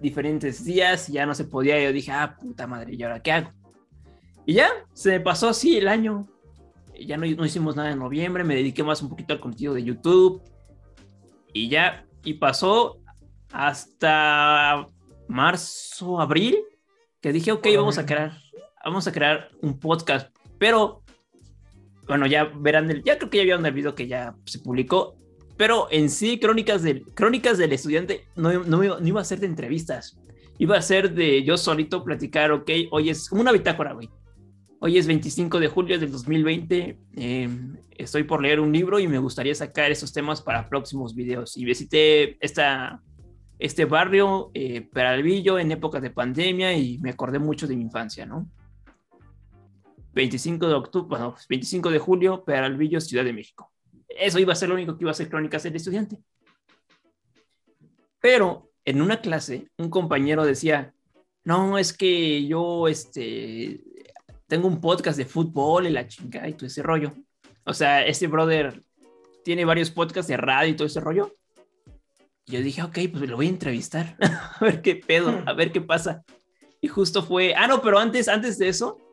diferentes 0.01 0.65
días, 0.65 1.09
ya 1.09 1.27
no 1.27 1.35
se 1.35 1.45
podía. 1.45 1.83
Yo 1.83 1.93
dije, 1.93 2.13
ah, 2.13 2.37
puta 2.39 2.67
madre, 2.67 2.95
¿y 2.95 3.03
ahora 3.03 3.21
qué 3.21 3.33
hago? 3.33 3.53
Y 4.45 4.55
ya, 4.55 4.71
se 4.93 5.11
me 5.11 5.21
pasó 5.21 5.49
así 5.49 5.77
el 5.77 5.89
año. 5.89 6.29
Ya 6.99 7.17
no, 7.17 7.27
no 7.27 7.45
hicimos 7.45 7.77
nada 7.77 7.91
en 7.91 7.99
noviembre, 7.99 8.45
me 8.45 8.55
dediqué 8.55 8.83
más 8.83 9.03
un 9.03 9.09
poquito 9.09 9.35
al 9.35 9.41
contenido 9.41 9.75
de 9.75 9.85
YouTube. 9.85 10.43
Y 11.53 11.69
ya, 11.69 12.07
y 12.25 12.35
pasó 12.35 12.99
hasta 13.53 14.89
marzo, 15.29 16.21
abril, 16.21 16.59
que 17.21 17.33
dije, 17.33 17.53
ok, 17.53 17.67
vamos 17.77 17.99
a 17.99 18.07
crear, 18.07 18.39
vamos 18.85 19.07
a 19.07 19.13
crear 19.13 19.49
un 19.63 19.79
podcast, 19.79 20.35
pero 20.59 21.03
bueno, 22.09 22.27
ya 22.27 22.45
verán, 22.45 22.91
el, 22.91 23.03
ya 23.03 23.19
creo 23.19 23.31
que 23.31 23.39
ya 23.39 23.45
vieron 23.45 23.67
el 23.67 23.73
video 23.73 23.95
que 23.95 24.07
ya 24.07 24.35
se 24.45 24.59
publicó, 24.61 25.17
pero 25.57 25.89
en 25.91 26.11
sí, 26.11 26.39
Crónicas 26.39 26.83
del, 26.83 27.03
Crónicas 27.15 27.59
del 27.59 27.73
Estudiante 27.73 28.27
no, 28.37 28.53
no, 28.65 28.85
iba- 28.85 29.01
no 29.01 29.07
iba 29.09 29.21
a 29.21 29.25
ser 29.25 29.41
de 29.41 29.47
entrevistas, 29.47 30.19
iba 30.59 30.77
a 30.77 30.83
ser 30.83 31.15
de 31.15 31.43
yo 31.45 31.57
solito 31.57 32.05
platicar, 32.05 32.53
ok, 32.53 32.71
hoy 32.91 33.11
es 33.11 33.29
como 33.29 33.41
una 33.43 33.53
bitácora, 33.53 33.93
güey. 33.93 34.09
Hoy 34.79 34.99
es 34.99 35.07
25 35.07 35.59
de 35.59 35.69
julio 35.69 35.99
del 35.99 36.13
2020. 36.13 36.99
eh, 37.17 37.49
estoy 37.93 38.25
por 38.25 38.43
leer 38.43 38.61
un 38.61 38.71
libro 38.73 38.99
y 38.99 39.09
me 39.09 39.19
gustaría 39.19 39.55
sacar 39.55 39.91
esos 39.91 40.13
temas 40.13 40.43
para 40.43 40.69
próximos 40.69 41.15
videos. 41.15 41.57
Y 41.57 41.65
visité 41.65 42.37
esta, 42.45 43.01
este 43.59 43.87
barrio, 43.87 44.51
eh, 44.53 44.83
Peralvillo, 44.93 45.59
en 45.59 45.73
época 45.73 45.99
de 45.99 46.11
pandemia 46.11 46.77
y 46.77 46.99
me 46.99 47.09
acordé 47.11 47.39
mucho 47.39 47.67
de 47.67 47.75
mi 47.75 47.83
infancia, 47.85 48.27
¿no? 48.27 48.47
25 50.17 50.67
de 50.67 50.75
octubre, 50.75 51.09
bueno, 51.11 51.37
25 51.47 51.91
de 51.91 51.99
julio, 51.99 52.43
Peralvillo, 52.43 53.03
Ciudad 53.03 53.23
de 53.23 53.35
México. 53.35 53.71
Eso 54.09 54.39
iba 54.39 54.55
a 54.55 54.57
ser 54.57 54.71
lo 54.71 54.75
único 54.75 54.97
que 54.97 55.05
iba 55.05 55.11
a 55.11 55.15
ser 55.15 55.29
Crónicas 55.29 55.63
del 55.63 55.77
Estudiante. 55.77 56.17
Pero 58.19 58.71
en 58.87 59.03
una 59.03 59.21
clase, 59.21 59.69
un 59.77 59.91
compañero 59.91 60.47
decía, 60.47 60.95
no, 61.45 61.77
es 61.77 61.93
que 61.93 62.47
yo, 62.47 62.89
este, 62.89 63.83
tengo 64.47 64.69
un 64.69 64.81
podcast 64.81 65.19
de 65.19 65.27
fútbol 65.27 65.87
y 65.87 65.91
la 65.91 66.09
chingada 66.09 66.49
y 66.49 66.55
todo 66.55 66.67
ese 66.67 66.83
rollo. 66.83 67.13
O 67.65 67.75
sea, 67.75 68.07
este 68.07 68.27
brother 68.27 68.83
tiene 69.45 69.67
varios 69.67 69.91
podcasts 69.91 70.29
de 70.29 70.39
radio 70.39 70.71
y 70.71 70.77
todo 70.77 70.87
ese 70.87 71.01
rollo. 71.01 71.37
Y 72.47 72.53
yo 72.53 72.63
dije, 72.63 72.83
ok, 72.83 72.99
pues 73.13 73.29
lo 73.29 73.37
voy 73.37 73.49
a 73.49 73.51
entrevistar, 73.51 74.17
a 74.21 74.65
ver 74.65 74.81
qué 74.81 74.97
pedo, 74.97 75.43
a 75.45 75.53
ver 75.53 75.73
qué 75.73 75.83
pasa. 75.83 76.25
Y 76.81 76.89
justo 76.89 77.23
fue, 77.23 77.55
ah, 77.55 77.67
no, 77.67 77.83
pero 77.83 77.99
antes, 77.99 78.29
antes 78.29 78.57
de 78.57 78.69
eso, 78.69 79.06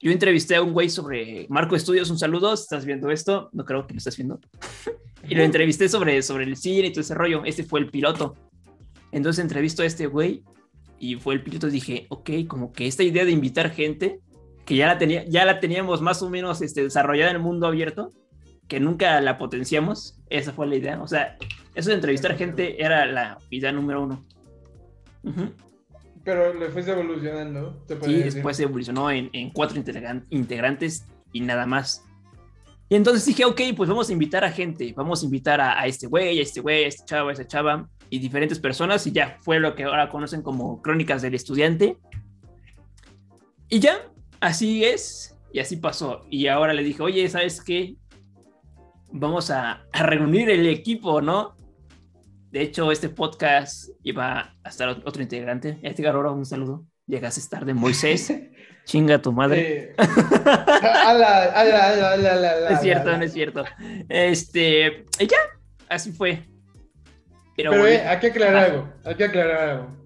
yo 0.00 0.10
entrevisté 0.10 0.56
a 0.56 0.62
un 0.62 0.72
güey 0.72 0.88
sobre 0.88 1.46
Marco 1.50 1.76
Estudios, 1.76 2.10
un 2.10 2.18
saludo, 2.18 2.54
estás 2.54 2.86
viendo 2.86 3.10
esto, 3.10 3.50
no 3.52 3.64
creo 3.66 3.86
que 3.86 3.94
lo 3.94 3.98
estés 3.98 4.16
viendo. 4.16 4.40
y 5.28 5.34
lo 5.34 5.42
entrevisté 5.42 5.88
sobre, 5.88 6.22
sobre 6.22 6.44
el 6.44 6.56
cine 6.56 6.88
y 6.88 6.92
todo 6.92 7.02
ese 7.02 7.14
rollo, 7.14 7.42
este 7.44 7.64
fue 7.64 7.80
el 7.80 7.90
piloto. 7.90 8.34
Entonces 9.12 9.42
entrevisto 9.42 9.82
a 9.82 9.86
este 9.86 10.06
güey 10.06 10.42
y 10.98 11.16
fue 11.16 11.34
el 11.34 11.42
piloto, 11.42 11.68
dije, 11.68 12.06
ok, 12.08 12.30
como 12.48 12.72
que 12.72 12.86
esta 12.86 13.02
idea 13.02 13.26
de 13.26 13.30
invitar 13.30 13.70
gente, 13.70 14.20
que 14.64 14.76
ya 14.76 14.86
la, 14.86 14.98
tenía, 14.98 15.24
ya 15.26 15.44
la 15.44 15.60
teníamos 15.60 16.00
más 16.00 16.22
o 16.22 16.30
menos 16.30 16.62
este, 16.62 16.82
desarrollada 16.82 17.30
en 17.30 17.36
el 17.36 17.42
mundo 17.42 17.66
abierto, 17.66 18.14
que 18.68 18.80
nunca 18.80 19.20
la 19.20 19.36
potenciamos, 19.36 20.18
esa 20.30 20.52
fue 20.52 20.66
la 20.66 20.76
idea. 20.76 21.02
O 21.02 21.08
sea, 21.08 21.36
eso 21.74 21.90
de 21.90 21.96
entrevistar 21.96 22.36
gente 22.36 22.82
era 22.82 23.04
la 23.04 23.38
idea 23.50 23.72
número 23.72 24.04
uno. 24.04 24.24
Ujú. 25.24 25.50
Pero 26.24 26.52
le 26.54 26.68
fuiste 26.68 26.90
evolucionando, 26.92 27.82
puede 27.86 28.04
Sí, 28.04 28.12
decir. 28.14 28.32
después 28.34 28.56
se 28.56 28.64
evolucionó 28.64 29.10
en, 29.10 29.30
en 29.32 29.50
cuatro 29.50 29.80
integran- 29.80 30.26
integrantes 30.30 31.06
y 31.32 31.40
nada 31.40 31.64
más. 31.66 32.04
Y 32.88 32.96
entonces 32.96 33.24
dije, 33.24 33.44
ok, 33.44 33.60
pues 33.76 33.88
vamos 33.88 34.10
a 34.10 34.12
invitar 34.12 34.44
a 34.44 34.50
gente, 34.50 34.92
vamos 34.96 35.22
a 35.22 35.24
invitar 35.24 35.60
a, 35.60 35.80
a 35.80 35.86
este 35.86 36.08
güey, 36.08 36.38
a 36.38 36.42
este 36.42 36.60
güey, 36.60 36.84
a 36.84 36.88
este 36.88 37.04
chava, 37.06 37.30
a 37.30 37.32
esta 37.32 37.46
chava, 37.46 37.88
y 38.10 38.18
diferentes 38.18 38.58
personas, 38.58 39.06
y 39.06 39.12
ya 39.12 39.38
fue 39.42 39.60
lo 39.60 39.74
que 39.76 39.84
ahora 39.84 40.08
conocen 40.08 40.42
como 40.42 40.82
Crónicas 40.82 41.22
del 41.22 41.34
Estudiante. 41.36 41.96
Y 43.68 43.78
ya, 43.78 44.10
así 44.40 44.84
es, 44.84 45.36
y 45.52 45.60
así 45.60 45.76
pasó. 45.76 46.26
Y 46.28 46.48
ahora 46.48 46.74
le 46.74 46.82
dije, 46.82 47.00
oye, 47.02 47.28
¿sabes 47.28 47.62
qué? 47.62 47.94
Vamos 49.12 49.50
a, 49.50 49.84
a 49.92 50.02
reunir 50.02 50.50
el 50.50 50.66
equipo, 50.66 51.22
¿no? 51.22 51.56
De 52.50 52.62
hecho, 52.62 52.90
este 52.90 53.08
podcast 53.08 53.90
iba 54.02 54.56
a 54.64 54.68
estar 54.68 54.88
ot- 54.88 55.02
otro 55.04 55.22
integrante. 55.22 55.78
Edgar, 55.82 56.14
ahora 56.16 56.32
un 56.32 56.44
saludo. 56.44 56.84
Llegaste 57.06 57.40
tarde, 57.48 57.74
Moisés. 57.74 58.32
Chinga 58.84 59.20
tu 59.22 59.32
madre. 59.32 59.94
Es 62.70 62.80
cierto, 62.80 63.16
no 63.16 63.22
es 63.24 63.32
cierto. 63.32 63.64
Este, 64.08 65.04
y 65.18 65.26
ya, 65.26 65.36
así 65.88 66.12
fue. 66.12 66.44
Pero, 67.56 67.70
Pero 67.72 67.86
eh, 67.86 68.00
hay 68.06 68.18
que 68.18 68.26
aclarar 68.28 68.56
Ah. 68.56 68.64
algo, 68.64 68.92
hay 69.04 69.14
que 69.14 69.24
aclarar 69.24 69.68
algo. 69.70 69.96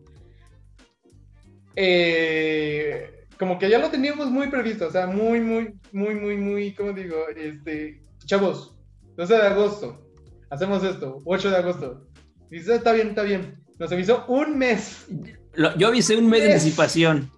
Eh, 1.76 3.26
como 3.38 3.58
que 3.58 3.68
ya 3.68 3.78
lo 3.78 3.90
teníamos 3.90 4.30
muy 4.30 4.48
previsto, 4.48 4.86
o 4.86 4.90
sea, 4.90 5.06
muy, 5.06 5.40
muy, 5.40 5.74
muy, 5.92 6.14
muy, 6.14 6.36
muy, 6.36 6.74
¿cómo 6.74 6.92
digo? 6.92 7.28
Este, 7.36 8.02
chavos, 8.24 8.76
12 9.16 9.34
de 9.34 9.42
agosto, 9.42 10.06
hacemos 10.50 10.82
esto, 10.84 11.20
8 11.24 11.50
de 11.50 11.56
agosto. 11.56 12.06
Dice, 12.54 12.76
está 12.76 12.92
bien, 12.92 13.08
está 13.08 13.22
bien. 13.24 13.56
Nos 13.80 13.90
avisó 13.90 14.24
un 14.28 14.56
mes. 14.56 15.06
lo- 15.54 15.76
yo 15.76 15.88
avisé 15.88 16.16
un 16.16 16.28
mes 16.30 16.42
de 16.44 16.52
anticipación. 16.52 17.28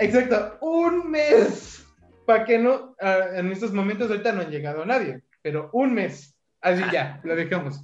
Exacto, 0.00 0.58
un 0.60 1.08
mes. 1.10 1.84
Para 2.26 2.44
que 2.44 2.58
no, 2.58 2.96
ah, 3.00 3.18
en 3.36 3.52
estos 3.52 3.72
momentos 3.72 4.10
ahorita 4.10 4.32
no 4.32 4.40
han 4.40 4.50
llegado 4.50 4.82
a 4.82 4.86
nadie, 4.86 5.22
pero 5.42 5.70
un 5.72 5.94
mes. 5.94 6.34
Así 6.60 6.82
ya, 6.92 7.20
lo 7.22 7.36
dejamos. 7.36 7.80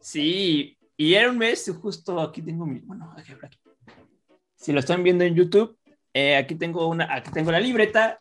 Sí, 0.00 0.78
y 0.96 1.12
era 1.12 1.30
un 1.30 1.36
mes, 1.36 1.70
justo 1.80 2.18
aquí 2.20 2.40
tengo 2.40 2.64
mi, 2.64 2.80
bueno, 2.80 3.14
aquí, 3.16 3.32
aquí. 3.42 3.58
Si 4.56 4.72
lo 4.72 4.80
están 4.80 5.02
viendo 5.02 5.24
en 5.24 5.34
YouTube, 5.34 5.76
eh, 6.14 6.36
aquí 6.36 6.54
tengo 6.54 6.88
una, 6.88 7.14
aquí 7.14 7.30
tengo 7.30 7.52
la 7.52 7.60
libreta, 7.60 8.18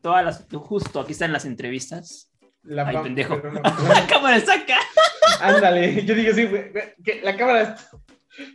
todas 0.00 0.24
las, 0.24 0.46
justo 0.52 1.00
aquí 1.00 1.10
están 1.12 1.32
las 1.32 1.44
entrevistas. 1.44 2.30
La 2.62 2.86
Ay, 2.86 2.96
pendejo. 3.02 3.36
no. 3.36 3.50
La 3.88 4.06
cámara 4.08 4.36
está 4.36 4.54
acá. 4.54 4.78
Ándale, 5.40 6.04
yo 6.04 6.14
digo 6.14 6.32
sí, 6.34 6.44
güey, 6.46 6.72
la 7.22 7.36
cámara 7.36 7.76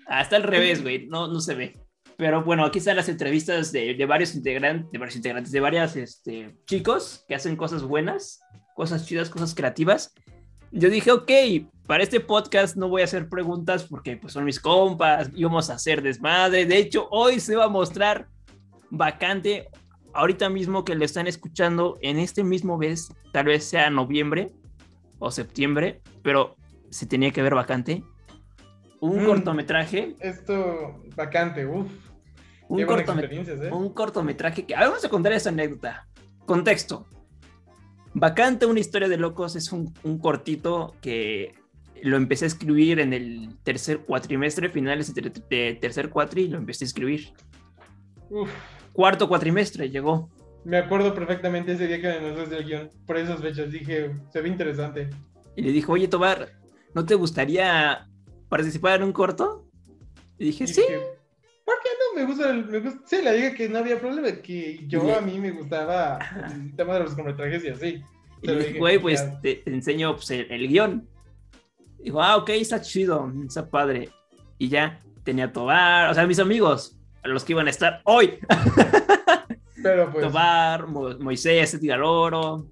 Ah, 0.07 0.21
está 0.21 0.35
al 0.35 0.43
revés, 0.43 0.81
güey, 0.81 1.07
no, 1.07 1.27
no 1.27 1.39
se 1.39 1.55
ve. 1.55 1.77
Pero 2.17 2.43
bueno, 2.43 2.65
aquí 2.65 2.79
están 2.79 2.95
las 2.95 3.09
entrevistas 3.09 3.71
de, 3.71 3.95
de 3.95 4.05
varios 4.05 4.35
integrantes, 4.35 4.91
de 4.91 4.97
varios 4.99 5.15
integrantes, 5.15 5.51
de 5.51 5.59
varios 5.59 5.95
este, 5.95 6.55
chicos 6.65 7.25
que 7.27 7.35
hacen 7.35 7.55
cosas 7.55 7.83
buenas, 7.83 8.41
cosas 8.75 9.07
chidas, 9.07 9.29
cosas 9.29 9.55
creativas. 9.55 10.13
Yo 10.71 10.89
dije, 10.89 11.11
ok, 11.11 11.31
para 11.87 12.03
este 12.03 12.19
podcast 12.19 12.77
no 12.77 12.89
voy 12.89 13.01
a 13.01 13.05
hacer 13.05 13.27
preguntas 13.27 13.85
porque 13.85 14.17
pues 14.17 14.33
son 14.33 14.45
mis 14.45 14.59
compas, 14.59 15.29
íbamos 15.35 15.69
a 15.69 15.73
hacer 15.73 16.01
desmadre. 16.01 16.65
De 16.65 16.77
hecho, 16.77 17.07
hoy 17.09 17.39
se 17.39 17.55
va 17.55 17.65
a 17.65 17.69
mostrar 17.69 18.27
vacante, 18.91 19.67
ahorita 20.13 20.49
mismo 20.49 20.85
que 20.85 20.95
lo 20.95 21.03
están 21.03 21.27
escuchando 21.27 21.97
en 22.01 22.19
este 22.19 22.43
mismo 22.43 22.77
mes, 22.77 23.11
tal 23.33 23.45
vez 23.45 23.63
sea 23.63 23.89
noviembre 23.89 24.51
o 25.19 25.31
septiembre, 25.31 26.01
pero 26.21 26.55
se 26.91 27.07
tenía 27.07 27.31
que 27.31 27.41
ver 27.41 27.55
vacante. 27.55 28.03
Un 28.99 29.23
Mm. 29.23 29.25
cortometraje, 29.25 30.15
Esto, 30.19 31.01
vacante, 31.15 31.65
uff. 31.65 31.91
un, 32.67 32.79
¿eh? 32.81 33.71
un 33.71 33.89
cortometraje 33.93 34.65
que... 34.65 34.75
A 34.75 34.81
ver, 34.81 34.89
vamos 34.89 35.03
a 35.03 35.09
contar 35.09 35.33
esa 35.33 35.49
anécdota. 35.49 36.07
Contexto. 36.45 37.07
Vacante, 38.13 38.65
una 38.65 38.79
historia 38.79 39.07
de 39.07 39.17
locos, 39.17 39.55
es 39.55 39.71
un, 39.71 39.93
un 40.03 40.19
cortito 40.19 40.95
que 41.01 41.55
lo 42.03 42.17
empecé 42.17 42.45
a 42.45 42.47
escribir 42.49 42.99
en 42.99 43.13
el 43.13 43.57
tercer 43.63 43.99
cuatrimestre, 43.99 44.69
finales 44.69 45.13
de, 45.13 45.21
ter- 45.21 45.43
de 45.47 45.77
tercer 45.79 46.09
cuatri, 46.09 46.47
lo 46.47 46.57
empecé 46.57 46.83
a 46.85 46.87
escribir. 46.87 47.33
Uf. 48.29 48.49
Cuarto 48.93 49.27
cuatrimestre 49.29 49.89
llegó. 49.89 50.29
Me 50.65 50.77
acuerdo 50.77 51.13
perfectamente 51.15 51.71
ese 51.73 51.87
día 51.87 51.99
que 52.01 52.07
me 52.07 52.19
mostraste 52.27 52.57
el 52.57 52.65
guion. 52.65 52.89
Por 53.07 53.17
esas 53.17 53.41
fechas 53.41 53.71
dije, 53.71 54.11
se 54.29 54.41
ve 54.41 54.49
interesante. 54.49 55.09
Y 55.55 55.61
le 55.63 55.71
dijo, 55.71 55.93
oye, 55.93 56.07
Tobar, 56.07 56.49
¿no 56.93 57.05
te 57.05 57.15
gustaría 57.15 58.07
participar 58.49 58.97
en 58.99 59.03
un 59.07 59.13
corto? 59.13 59.65
Y 60.37 60.45
dije, 60.45 60.67
sí. 60.67 60.83
¿Por 61.65 61.75
qué 61.83 61.89
no? 61.99 62.19
Me 62.19 62.25
gusta, 62.25 62.49
el- 62.49 62.65
me 62.65 62.79
gusta. 62.79 62.99
Sí, 63.05 63.21
le 63.21 63.33
dije 63.33 63.53
que 63.55 63.69
no 63.69 63.79
había 63.79 63.99
problema, 63.99 64.31
que 64.41 64.79
yo 64.87 65.07
Y- 65.07 65.11
a 65.11 65.21
mí 65.21 65.39
me 65.39 65.51
gustaba 65.51 66.19
el 66.51 66.75
tema 66.75 66.95
de 66.95 66.99
los 67.01 67.13
cortometrajes 67.13 67.63
y 67.63 67.69
así. 67.69 68.03
Y 68.41 68.47
le 68.47 68.55
dije, 68.57 68.79
güey, 68.79 68.97
pues 68.99 69.21
ya. 69.21 69.39
te, 69.39 69.61
enseño 69.69 70.15
pues, 70.15 70.31
el, 70.31 70.51
el 70.51 70.67
guion. 70.67 71.07
Dijo, 71.99 72.21
ah, 72.21 72.37
ok, 72.37 72.49
está 72.49 72.81
chido, 72.81 73.31
está 73.45 73.69
padre. 73.69 74.09
Y 74.57 74.69
ya 74.69 75.01
tenía 75.23 75.51
Tobar, 75.53 76.09
o 76.09 76.13
sea, 76.15 76.25
mis 76.25 76.39
amigos, 76.39 76.97
los 77.23 77.43
que 77.43 77.53
iban 77.53 77.67
a 77.67 77.69
estar 77.69 78.01
hoy. 78.05 78.39
Pero 79.83 80.11
pues, 80.11 80.25
Tobar, 80.25 80.87
Mo- 80.87 81.17
Moisés, 81.19 81.73
Edgar 81.75 82.01
Oro. 82.01 82.65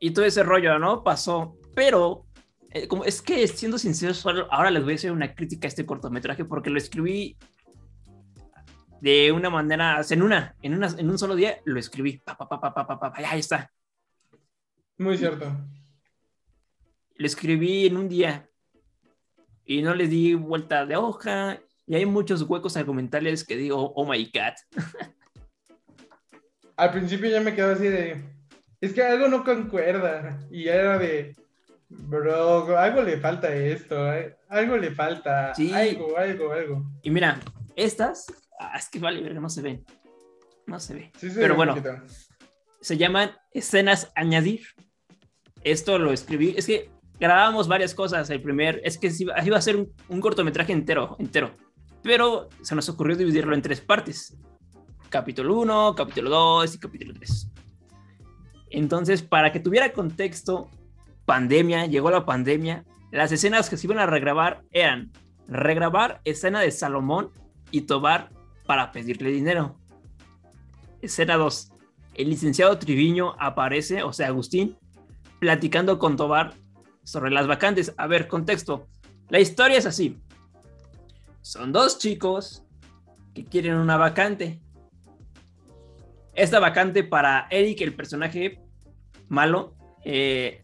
Y 0.00 0.10
todo 0.12 0.24
ese 0.24 0.42
rollo, 0.42 0.78
¿no? 0.78 1.02
Pasó. 1.02 1.56
Pero, 1.74 2.24
eh, 2.70 2.86
como 2.88 3.04
es 3.04 3.22
que 3.22 3.46
siendo 3.48 3.78
sincero, 3.78 4.14
solo- 4.14 4.46
ahora 4.52 4.70
les 4.70 4.82
voy 4.82 4.92
a 4.92 4.96
hacer 4.96 5.12
una 5.12 5.34
crítica 5.34 5.66
a 5.66 5.70
este 5.70 5.86
cortometraje 5.86 6.44
porque 6.44 6.70
lo 6.70 6.78
escribí 6.78 7.36
de 9.00 9.30
una 9.32 9.48
manera, 9.48 10.00
en 10.10 10.22
una, 10.22 10.56
en 10.60 10.74
una, 10.74 10.88
en 10.88 11.08
un 11.08 11.18
solo 11.18 11.34
día 11.36 11.58
lo 11.64 11.78
escribí. 11.78 12.18
Pa, 12.18 12.36
pa, 12.36 12.48
pa, 12.48 12.60
pa, 12.60 12.74
pa, 12.74 12.86
pa, 12.86 12.98
pa, 12.98 13.20
ya, 13.20 13.30
ahí 13.30 13.40
está. 13.40 13.70
muy 14.98 15.16
cierto. 15.16 15.46
Lo 17.14 17.26
escribí 17.26 17.86
en 17.86 17.96
un 17.96 18.08
día 18.08 18.48
y 19.64 19.82
no 19.82 19.94
le 19.94 20.08
di 20.08 20.34
vuelta 20.34 20.84
de 20.86 20.96
hoja. 20.96 21.60
Y 21.86 21.94
hay 21.94 22.04
muchos 22.06 22.42
huecos 22.42 22.76
argumentales 22.76 23.44
que 23.44 23.56
digo, 23.56 23.92
oh 23.94 24.04
my 24.06 24.24
god. 24.34 24.84
Al 26.76 26.92
principio 26.92 27.30
ya 27.30 27.40
me 27.40 27.54
quedaba 27.54 27.72
así 27.72 27.88
de, 27.88 28.22
es 28.80 28.92
que 28.92 29.02
algo 29.02 29.26
no 29.28 29.42
concuerda. 29.42 30.38
Y 30.50 30.64
ya 30.64 30.74
era 30.74 30.98
de, 30.98 31.34
bro, 31.88 32.76
algo 32.78 33.02
le 33.02 33.18
falta 33.18 33.48
a 33.48 33.54
esto, 33.54 34.12
eh, 34.12 34.36
algo 34.48 34.76
le 34.76 34.90
falta, 34.92 35.54
Sí. 35.54 35.72
algo, 35.72 36.16
algo, 36.16 36.52
algo. 36.52 36.84
Y 37.02 37.10
mira, 37.10 37.40
estas, 37.76 38.26
ah, 38.60 38.76
es 38.78 38.88
que 38.88 38.98
vale, 38.98 39.32
no 39.34 39.48
se 39.48 39.62
ven. 39.62 39.84
No 40.66 40.78
se 40.80 40.94
ve. 40.94 41.12
Sí, 41.18 41.30
sí, 41.30 41.36
Pero 41.38 41.54
bueno, 41.56 41.74
poquito. 41.74 41.96
se 42.80 42.96
llaman 42.96 43.30
escenas 43.52 44.12
añadir. 44.14 44.60
Esto 45.64 45.98
lo 45.98 46.12
escribí, 46.12 46.54
es 46.56 46.66
que 46.66 46.90
grabábamos 47.18 47.68
varias 47.68 47.94
cosas. 47.94 48.28
El 48.30 48.42
primer, 48.42 48.80
es 48.84 48.98
que 48.98 49.10
iba 49.18 49.56
a 49.56 49.60
ser 49.62 49.76
un, 49.76 49.92
un 50.08 50.20
cortometraje 50.20 50.72
entero, 50.72 51.16
entero. 51.18 51.50
Pero 52.02 52.48
se 52.62 52.74
nos 52.74 52.88
ocurrió 52.88 53.16
dividirlo 53.16 53.54
en 53.54 53.62
tres 53.62 53.80
partes. 53.80 54.36
Capítulo 55.08 55.58
1, 55.58 55.94
capítulo 55.96 56.30
2 56.30 56.74
y 56.74 56.78
capítulo 56.78 57.14
3. 57.14 57.50
Entonces, 58.70 59.22
para 59.22 59.50
que 59.50 59.60
tuviera 59.60 59.92
contexto, 59.92 60.68
pandemia, 61.28 61.84
llegó 61.84 62.10
la 62.10 62.24
pandemia. 62.24 62.86
Las 63.10 63.30
escenas 63.30 63.68
que 63.68 63.76
se 63.76 63.86
iban 63.86 63.98
a 63.98 64.06
regrabar 64.06 64.62
eran 64.70 65.12
regrabar 65.46 66.22
escena 66.24 66.60
de 66.60 66.70
Salomón 66.70 67.32
y 67.70 67.82
Tobar 67.82 68.30
para 68.64 68.92
pedirle 68.92 69.30
dinero. 69.30 69.76
Escena 71.02 71.36
2. 71.36 71.70
El 72.14 72.30
licenciado 72.30 72.78
Triviño 72.78 73.34
aparece, 73.38 74.02
o 74.02 74.12
sea, 74.14 74.28
Agustín, 74.28 74.78
platicando 75.38 75.98
con 75.98 76.16
Tobar 76.16 76.54
sobre 77.04 77.30
las 77.30 77.46
vacantes. 77.46 77.92
A 77.98 78.06
ver, 78.06 78.26
contexto. 78.26 78.88
La 79.28 79.38
historia 79.38 79.76
es 79.76 79.84
así. 79.84 80.18
Son 81.42 81.72
dos 81.72 81.98
chicos 81.98 82.64
que 83.34 83.44
quieren 83.44 83.74
una 83.74 83.98
vacante. 83.98 84.62
Esta 86.32 86.58
vacante 86.58 87.04
para 87.04 87.48
Eric, 87.50 87.82
el 87.82 87.94
personaje 87.94 88.62
malo, 89.28 89.74
eh, 90.06 90.62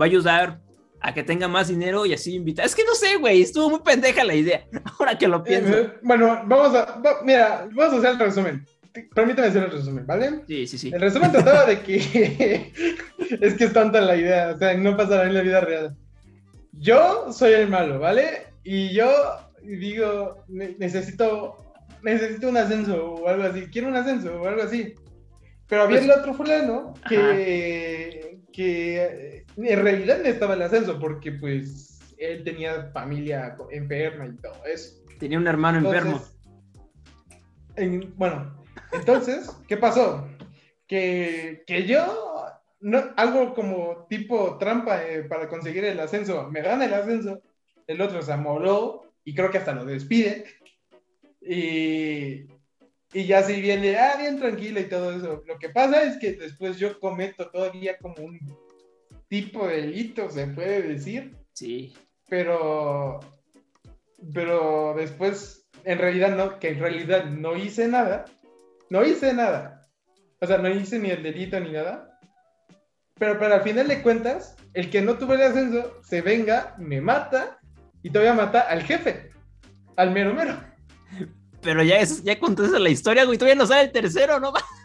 va 0.00 0.04
a 0.04 0.08
ayudar 0.08 0.60
a 1.00 1.12
que 1.12 1.22
tenga 1.22 1.48
más 1.48 1.68
dinero 1.68 2.06
y 2.06 2.14
así 2.14 2.34
invitar. 2.34 2.64
Es 2.64 2.74
que 2.74 2.84
no 2.84 2.94
sé, 2.94 3.16
güey, 3.16 3.42
estuvo 3.42 3.68
muy 3.70 3.80
pendeja 3.80 4.24
la 4.24 4.34
idea. 4.34 4.64
Ahora 4.98 5.18
que 5.18 5.28
lo 5.28 5.42
pienso. 5.44 5.76
Eh, 5.76 5.92
bueno, 6.02 6.42
vamos 6.46 6.74
a, 6.74 6.96
va- 7.00 7.20
mira, 7.24 7.68
vamos 7.72 7.94
a 7.94 7.98
hacer 7.98 8.10
el 8.12 8.18
resumen. 8.18 8.66
Permítame 9.14 9.48
hacer 9.48 9.64
el 9.64 9.70
resumen, 9.72 10.06
¿vale? 10.06 10.40
Sí, 10.46 10.66
sí, 10.68 10.78
sí. 10.78 10.90
El 10.94 11.00
resumen 11.00 11.32
trataba 11.32 11.66
de 11.66 11.80
que 11.80 11.96
es 13.40 13.54
que 13.54 13.64
es 13.64 13.72
tanta 13.72 14.00
la 14.00 14.16
idea, 14.16 14.52
o 14.54 14.58
sea, 14.58 14.72
no 14.74 14.96
pasará 14.96 15.24
en 15.24 15.34
la 15.34 15.40
vida 15.42 15.60
real. 15.60 15.96
Yo 16.72 17.32
soy 17.32 17.52
el 17.54 17.68
malo, 17.68 17.98
¿vale? 17.98 18.46
Y 18.62 18.94
yo 18.94 19.10
digo, 19.62 20.44
ne- 20.48 20.76
necesito, 20.78 21.56
necesito 22.02 22.48
un 22.48 22.56
ascenso 22.56 23.14
o 23.14 23.28
algo 23.28 23.42
así, 23.44 23.66
quiero 23.66 23.88
un 23.88 23.96
ascenso 23.96 24.40
o 24.40 24.46
algo 24.48 24.62
así. 24.62 24.94
Pero 25.68 25.82
había 25.82 25.98
Pues- 25.98 26.10
el 26.10 26.18
otro 26.18 26.34
fulano 26.34 26.94
que, 27.08 28.38
que 28.52 29.43
en 29.56 29.82
realidad 29.82 30.18
necesitaba 30.18 30.54
el 30.54 30.62
ascenso 30.62 30.98
porque 30.98 31.32
pues 31.32 32.00
él 32.18 32.44
tenía 32.44 32.90
familia 32.92 33.56
enferma 33.70 34.26
y 34.26 34.36
todo 34.36 34.64
eso. 34.66 35.02
Tenía 35.18 35.38
un 35.38 35.46
hermano 35.46 35.78
enfermo. 35.78 36.16
Entonces, 36.16 36.36
en- 37.76 38.14
bueno, 38.16 38.64
entonces, 38.92 39.50
¿qué 39.68 39.76
pasó? 39.76 40.28
Que, 40.86 41.64
que 41.66 41.86
yo, 41.86 42.46
no, 42.80 43.02
algo 43.16 43.54
como 43.54 44.06
tipo 44.08 44.58
trampa 44.58 45.02
eh, 45.04 45.22
para 45.24 45.48
conseguir 45.48 45.84
el 45.84 45.98
ascenso, 46.00 46.50
me 46.50 46.60
gana 46.62 46.84
el 46.84 46.94
ascenso, 46.94 47.40
el 47.86 48.00
otro 48.00 48.22
se 48.22 48.32
amoló 48.32 49.12
y 49.24 49.34
creo 49.34 49.50
que 49.50 49.58
hasta 49.58 49.72
lo 49.74 49.84
despide. 49.84 50.44
Y, 51.40 52.46
y 53.12 53.26
ya 53.26 53.42
si 53.42 53.60
viene, 53.60 53.96
ah, 53.96 54.16
bien 54.18 54.38
tranquilo 54.38 54.80
y 54.80 54.84
todo 54.88 55.12
eso. 55.12 55.42
Lo 55.46 55.58
que 55.58 55.68
pasa 55.68 56.02
es 56.02 56.16
que 56.18 56.32
después 56.32 56.78
yo 56.78 56.98
cometo 57.00 57.50
todavía 57.50 57.96
como 57.98 58.16
un 58.24 58.38
tipo 59.28 59.66
de 59.66 59.82
delito, 59.82 60.30
se 60.30 60.46
puede 60.46 60.82
decir 60.82 61.36
Sí. 61.52 61.94
pero 62.28 63.20
pero 64.32 64.94
después 64.96 65.68
en 65.84 65.98
realidad 65.98 66.34
no 66.36 66.58
que 66.58 66.70
en 66.70 66.80
realidad 66.80 67.26
no 67.26 67.56
hice 67.56 67.86
nada 67.88 68.24
no 68.90 69.04
hice 69.04 69.32
nada 69.34 69.86
o 70.40 70.46
sea 70.46 70.58
no 70.58 70.68
hice 70.68 70.98
ni 70.98 71.10
el 71.10 71.22
delito 71.22 71.60
ni 71.60 71.72
nada 71.72 72.18
pero 73.18 73.38
pero 73.38 73.54
al 73.54 73.62
final 73.62 73.86
de 73.88 74.02
cuentas 74.02 74.56
el 74.72 74.90
que 74.90 75.02
no 75.02 75.18
tuvo 75.18 75.34
el 75.34 75.42
ascenso 75.42 76.00
se 76.02 76.22
venga 76.22 76.74
me 76.78 77.00
mata 77.00 77.58
y 78.02 78.10
todavía 78.10 78.34
mata 78.34 78.60
al 78.62 78.82
jefe 78.82 79.30
al 79.96 80.10
mero 80.10 80.34
mero 80.34 80.56
Pero 81.62 81.82
ya, 81.82 81.96
es, 81.98 82.22
ya 82.24 82.38
contó 82.38 82.64
esa 82.66 82.78
la 82.78 82.90
historia, 82.90 83.24
güey. 83.24 83.38
Todavía 83.38 83.54
no 83.54 83.66
sale 83.66 83.84
el 83.84 83.92
tercero, 83.92 84.38
¿no? 84.38 84.52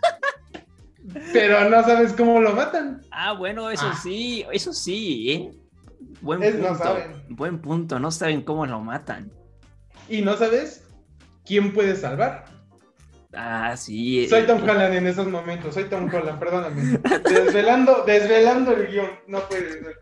pero 1.34 1.70
no 1.70 1.84
sabes 1.84 2.14
cómo 2.14 2.40
lo 2.40 2.54
matan 2.54 3.02
Ah, 3.12 3.34
bueno, 3.34 3.70
eso 3.70 3.86
Ah. 3.88 4.00
sí, 4.02 4.46
eso 4.52 4.74
sí, 4.74 5.32
¿eh? 5.32 5.52
Buen 6.22 6.42
Es, 6.44 6.56
punto. 6.56 6.70
no 6.72 6.78
saben. 6.78 7.12
Buen 7.30 7.60
punto, 7.60 8.00
no 8.00 8.12
saben 8.12 8.42
cómo 8.42 8.66
lo 8.66 8.80
matan. 8.82 9.32
y 10.10 10.22
no 10.22 10.36
sabes 10.38 10.86
quién 11.46 11.74
puede 11.74 11.96
salvar 11.96 12.46
Ah, 13.34 13.76
sí. 13.78 14.28
soy 14.28 14.40
eh, 14.42 14.44
Tom 14.44 14.62
Holland 14.64 14.96
en 14.96 15.06
esos 15.08 15.28
momentos 15.28 15.76
soy 15.76 15.84
Tom 15.86 16.10
Holland 16.12 16.40
perdóname 16.40 17.00
desvelando 17.30 18.04
desvelando 18.06 18.72
el 18.72 18.88
guion 18.88 19.10
no 19.28 19.40
puede 19.48 19.72
ser 19.74 19.96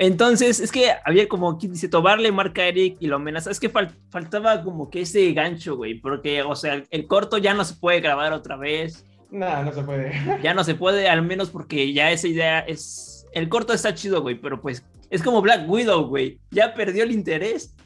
Entonces, 0.00 0.60
es 0.60 0.70
que 0.70 0.90
había 1.04 1.28
como 1.28 1.58
quien 1.58 1.72
dice, 1.72 1.88
Tobar 1.88 2.18
le 2.20 2.30
marca 2.30 2.62
a 2.62 2.66
Eric 2.66 2.98
y 3.00 3.06
lo 3.08 3.16
amenaza. 3.16 3.50
Es 3.50 3.58
que 3.58 3.72
fal- 3.72 3.94
faltaba 4.10 4.62
como 4.62 4.90
que 4.90 5.00
ese 5.00 5.32
gancho, 5.32 5.76
güey, 5.76 5.98
porque, 5.98 6.42
o 6.42 6.54
sea, 6.54 6.84
el 6.90 7.06
corto 7.06 7.38
ya 7.38 7.54
no 7.54 7.64
se 7.64 7.74
puede 7.74 8.00
grabar 8.00 8.32
otra 8.32 8.56
vez. 8.56 9.04
No, 9.30 9.62
no 9.62 9.72
se 9.72 9.82
puede. 9.82 10.12
Ya 10.42 10.54
no 10.54 10.64
se 10.64 10.74
puede, 10.74 11.08
al 11.08 11.22
menos 11.22 11.50
porque 11.50 11.92
ya 11.92 12.10
esa 12.10 12.28
idea 12.28 12.60
es. 12.60 13.26
El 13.32 13.48
corto 13.48 13.72
está 13.74 13.94
chido, 13.94 14.22
güey, 14.22 14.36
pero 14.40 14.60
pues 14.60 14.84
es 15.10 15.22
como 15.22 15.42
Black 15.42 15.68
Widow, 15.68 16.06
güey. 16.08 16.40
Ya 16.50 16.74
perdió 16.74 17.04
el 17.04 17.12
interés. 17.12 17.74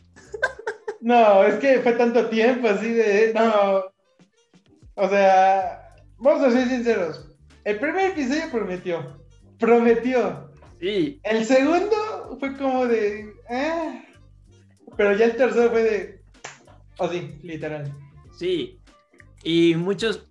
No, 1.04 1.42
es 1.42 1.56
que 1.56 1.80
fue 1.80 1.94
tanto 1.94 2.26
tiempo 2.28 2.68
así 2.68 2.88
de. 2.92 3.32
No. 3.34 3.82
O 4.94 5.08
sea, 5.08 5.96
vamos 6.16 6.42
a 6.44 6.50
ser 6.52 6.68
sinceros. 6.68 7.26
El 7.64 7.80
primer 7.80 8.12
episodio 8.12 8.44
prometió. 8.52 9.20
Prometió. 9.58 10.48
Sí. 10.80 11.18
El 11.24 11.44
segundo 11.44 12.36
fue 12.38 12.56
como 12.56 12.86
de. 12.86 13.32
eh, 13.50 14.04
Pero 14.96 15.16
ya 15.16 15.24
el 15.24 15.34
tercero 15.36 15.70
fue 15.70 15.82
de. 15.82 16.22
O 16.98 17.08
sí, 17.08 17.36
literal. 17.42 17.92
Sí. 18.38 18.78
Y 19.42 19.74
muchos, 19.74 20.28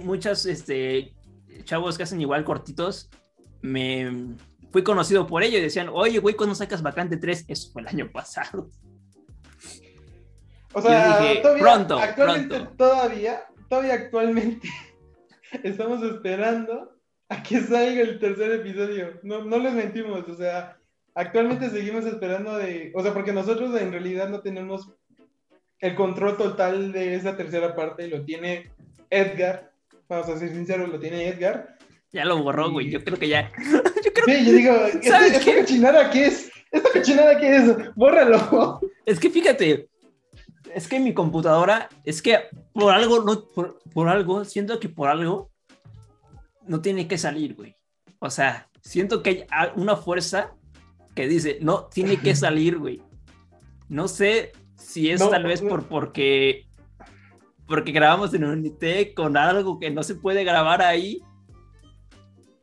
muchos 0.00 0.46
este, 0.46 1.14
chavos 1.64 1.96
que 1.96 2.04
hacen 2.04 2.20
igual 2.20 2.44
cortitos, 2.44 3.10
me 3.60 4.36
fui 4.70 4.82
conocido 4.82 5.26
por 5.26 5.42
ello 5.42 5.58
y 5.58 5.62
decían, 5.62 5.88
oye, 5.92 6.18
güey, 6.18 6.34
¿cuándo 6.34 6.54
sacas 6.54 6.82
Vacante 6.82 7.16
3? 7.16 7.44
Eso 7.48 7.70
fue 7.72 7.82
el 7.82 7.88
año 7.88 8.10
pasado. 8.12 8.70
O 10.74 10.80
sea, 10.80 11.20
Yo 11.20 11.28
dije, 11.28 11.40
todavía, 11.42 11.62
pronto, 11.62 11.98
actualmente, 11.98 12.54
pronto. 12.56 12.74
todavía, 12.76 13.44
todavía 13.68 13.94
actualmente 13.94 14.68
estamos 15.62 16.02
esperando 16.02 16.98
a 17.28 17.42
que 17.42 17.60
salga 17.60 18.00
el 18.00 18.18
tercer 18.18 18.52
episodio. 18.52 19.20
No, 19.22 19.44
no 19.44 19.58
les 19.58 19.74
mentimos, 19.74 20.26
o 20.26 20.34
sea, 20.34 20.78
actualmente 21.14 21.68
seguimos 21.68 22.06
esperando 22.06 22.56
de, 22.56 22.90
o 22.94 23.02
sea, 23.02 23.12
porque 23.12 23.34
nosotros 23.34 23.78
en 23.78 23.92
realidad 23.92 24.30
no 24.30 24.40
tenemos 24.40 24.90
el 25.80 25.94
control 25.94 26.36
total 26.38 26.92
de 26.92 27.16
esa 27.16 27.36
tercera 27.36 27.74
parte, 27.76 28.08
lo 28.08 28.24
tiene 28.24 28.70
Edgar, 29.10 29.71
vamos 30.12 30.28
a 30.28 30.38
ser 30.38 30.50
sinceros, 30.50 30.88
lo 30.88 30.98
tiene 31.00 31.28
Edgar. 31.28 31.76
Ya 32.12 32.24
lo 32.24 32.42
borró, 32.42 32.70
güey. 32.70 32.90
Yo 32.90 33.02
creo 33.02 33.18
que 33.18 33.28
ya. 33.28 33.50
Yo 34.04 34.12
creo- 34.12 34.26
Sí, 34.38 34.44
yo 34.46 34.52
digo, 34.52 34.72
¿esta, 34.86 35.08
¿Sabes 35.10 35.32
esta 35.32 35.44
qué? 35.44 35.60
cochinada 35.60 36.10
qué 36.10 36.26
es? 36.26 36.50
¿Esta 36.70 36.90
cochinada 36.92 37.38
qué 37.38 37.56
es? 37.56 37.94
Bórralo. 37.96 38.80
Es 39.04 39.18
que 39.18 39.30
fíjate, 39.30 39.88
es 40.72 40.86
que 40.86 41.00
mi 41.00 41.12
computadora, 41.12 41.88
es 42.04 42.22
que 42.22 42.38
por 42.72 42.92
algo, 42.92 43.24
no, 43.24 43.48
por, 43.50 43.80
por 43.92 44.08
algo, 44.08 44.44
siento 44.44 44.78
que 44.78 44.88
por 44.88 45.08
algo 45.08 45.50
no 46.68 46.80
tiene 46.80 47.08
que 47.08 47.18
salir, 47.18 47.54
güey. 47.56 47.74
O 48.20 48.30
sea, 48.30 48.68
siento 48.80 49.20
que 49.24 49.44
hay 49.50 49.70
una 49.74 49.96
fuerza 49.96 50.54
que 51.16 51.26
dice, 51.26 51.58
no, 51.62 51.86
tiene 51.86 52.16
que 52.18 52.36
salir, 52.36 52.78
güey. 52.78 53.02
No 53.88 54.06
sé 54.06 54.52
si 54.76 55.10
es 55.10 55.20
No, 55.20 55.30
tal 55.30 55.44
vez 55.44 55.62
no. 55.62 55.68
por 55.70 55.88
porque 55.88 56.66
porque 57.66 57.92
grabamos 57.92 58.32
en 58.34 58.44
Unitec 58.44 59.14
con 59.14 59.36
algo 59.36 59.78
que 59.78 59.90
no 59.90 60.02
se 60.02 60.14
puede 60.14 60.44
grabar 60.44 60.82
ahí. 60.82 61.20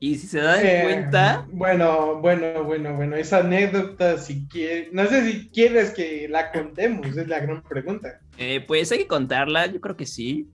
Y 0.02 0.16
si 0.16 0.28
se 0.28 0.40
dan 0.40 0.60
Eh, 0.66 0.82
cuenta, 0.84 1.46
Bueno, 1.52 2.22
bueno, 2.22 2.64
bueno, 2.64 2.96
bueno. 2.96 3.16
Esa 3.18 3.40
anécdota, 3.40 4.18
si 4.18 4.48
quieres. 4.48 4.94
No 4.94 5.06
sé 5.08 5.30
si 5.30 5.50
quieres 5.50 5.92
que 5.92 6.28
la 6.30 6.52
contemos, 6.54 7.06
es 7.18 7.28
la 7.28 7.40
gran 7.40 7.62
pregunta. 7.64 8.20
eh, 8.38 8.64
pues 8.66 8.92
hay 8.94 9.00
que 9.00 9.08
contarla, 9.08 9.66
yo 9.66 9.82
creo 9.82 9.98
que 9.98 10.06
sí. 10.06 10.50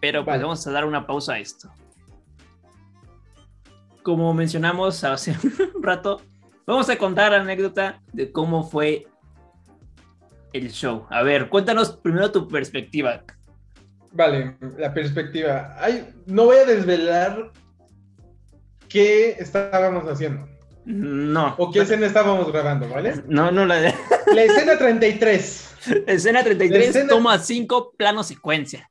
Pero 0.00 0.24
pues 0.24 0.40
vamos 0.40 0.66
a 0.66 0.70
dar 0.70 0.84
una 0.84 1.06
pausa 1.06 1.34
a 1.34 1.38
esto. 1.38 1.70
Como 4.02 4.32
mencionamos 4.34 5.04
hace 5.04 5.32
un 5.74 5.82
rato, 5.82 6.22
vamos 6.66 6.88
a 6.88 6.96
contar 6.96 7.32
la 7.32 7.40
anécdota 7.40 8.00
de 8.12 8.32
cómo 8.32 8.64
fue 8.64 9.06
el 10.52 10.70
show. 10.70 11.06
A 11.10 11.22
ver, 11.22 11.48
cuéntanos 11.48 11.96
primero 11.98 12.32
tu 12.32 12.48
perspectiva. 12.48 13.24
Vale, 14.12 14.56
la 14.78 14.92
perspectiva. 14.92 15.76
Ay, 15.78 16.08
no 16.26 16.46
voy 16.46 16.56
a 16.58 16.64
desvelar 16.64 17.52
qué 18.88 19.36
estábamos 19.38 20.04
haciendo 20.08 20.48
No. 20.84 21.54
o 21.58 21.70
qué 21.70 21.80
escena 21.82 22.06
estábamos 22.06 22.50
grabando, 22.50 22.88
¿vale? 22.88 23.14
No, 23.28 23.50
no, 23.52 23.64
la 23.66 23.80
La 23.80 24.42
escena 24.42 24.76
33. 24.76 25.74
escena 26.06 26.42
33, 26.42 26.80
La 26.80 26.86
escena- 26.90 27.08
toma 27.08 27.38
5, 27.38 27.94
plano 27.96 28.22
secuencia. 28.24 28.88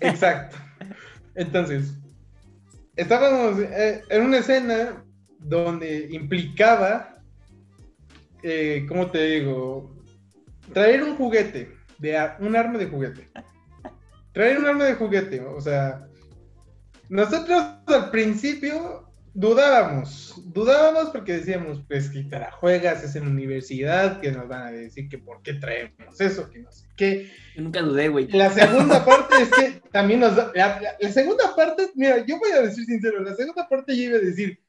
Exacto. 0.00 0.56
Entonces, 1.34 1.94
estábamos 2.96 3.58
eh, 3.60 4.02
en 4.10 4.22
una 4.22 4.38
escena 4.38 5.04
donde 5.38 6.08
implicaba, 6.10 7.18
eh, 8.42 8.84
¿cómo 8.88 9.10
te 9.10 9.24
digo? 9.24 9.94
Traer 10.72 11.02
un 11.02 11.16
juguete, 11.16 11.74
de 11.98 12.30
un 12.40 12.56
arma 12.56 12.78
de 12.78 12.86
juguete. 12.86 13.28
Traer 14.34 14.58
un 14.58 14.66
arma 14.66 14.84
de 14.84 14.94
juguete, 14.94 15.40
o 15.40 15.60
sea, 15.60 16.06
nosotros 17.08 17.62
al 17.86 18.10
principio 18.10 19.10
dudábamos, 19.32 20.34
dudábamos 20.46 21.10
porque 21.10 21.34
decíamos, 21.34 21.82
pues 21.88 22.10
que 22.10 22.24
te 22.24 22.38
la 22.38 22.50
juegas, 22.52 23.02
es 23.04 23.14
en 23.16 23.26
universidad, 23.28 24.20
que 24.20 24.32
nos 24.32 24.46
van 24.48 24.66
a 24.66 24.70
decir 24.72 25.08
que 25.08 25.18
por 25.18 25.40
qué 25.42 25.54
traemos 25.54 26.20
eso, 26.20 26.50
que 26.50 26.58
no 26.60 26.70
sé 26.72 26.86
qué. 26.96 27.30
Yo 27.56 27.62
nunca 27.62 27.80
dudé, 27.82 28.08
güey. 28.08 28.28
La 28.28 28.50
segunda 28.50 29.04
parte 29.04 29.34
es 29.42 29.50
que 29.50 29.80
también 29.92 30.20
nos 30.20 30.34
da. 30.36 30.50
La, 30.54 30.80
la- 30.80 30.96
la 31.00 31.12
segunda 31.12 31.54
parte, 31.54 31.90
mira, 31.94 32.24
yo 32.26 32.38
voy 32.38 32.50
a 32.52 32.62
decir 32.62 32.84
sincero, 32.84 33.20
la 33.22 33.34
segunda 33.34 33.68
parte 33.68 33.96
yo 33.96 34.02
iba 34.04 34.16
a 34.18 34.20
decir, 34.20 34.60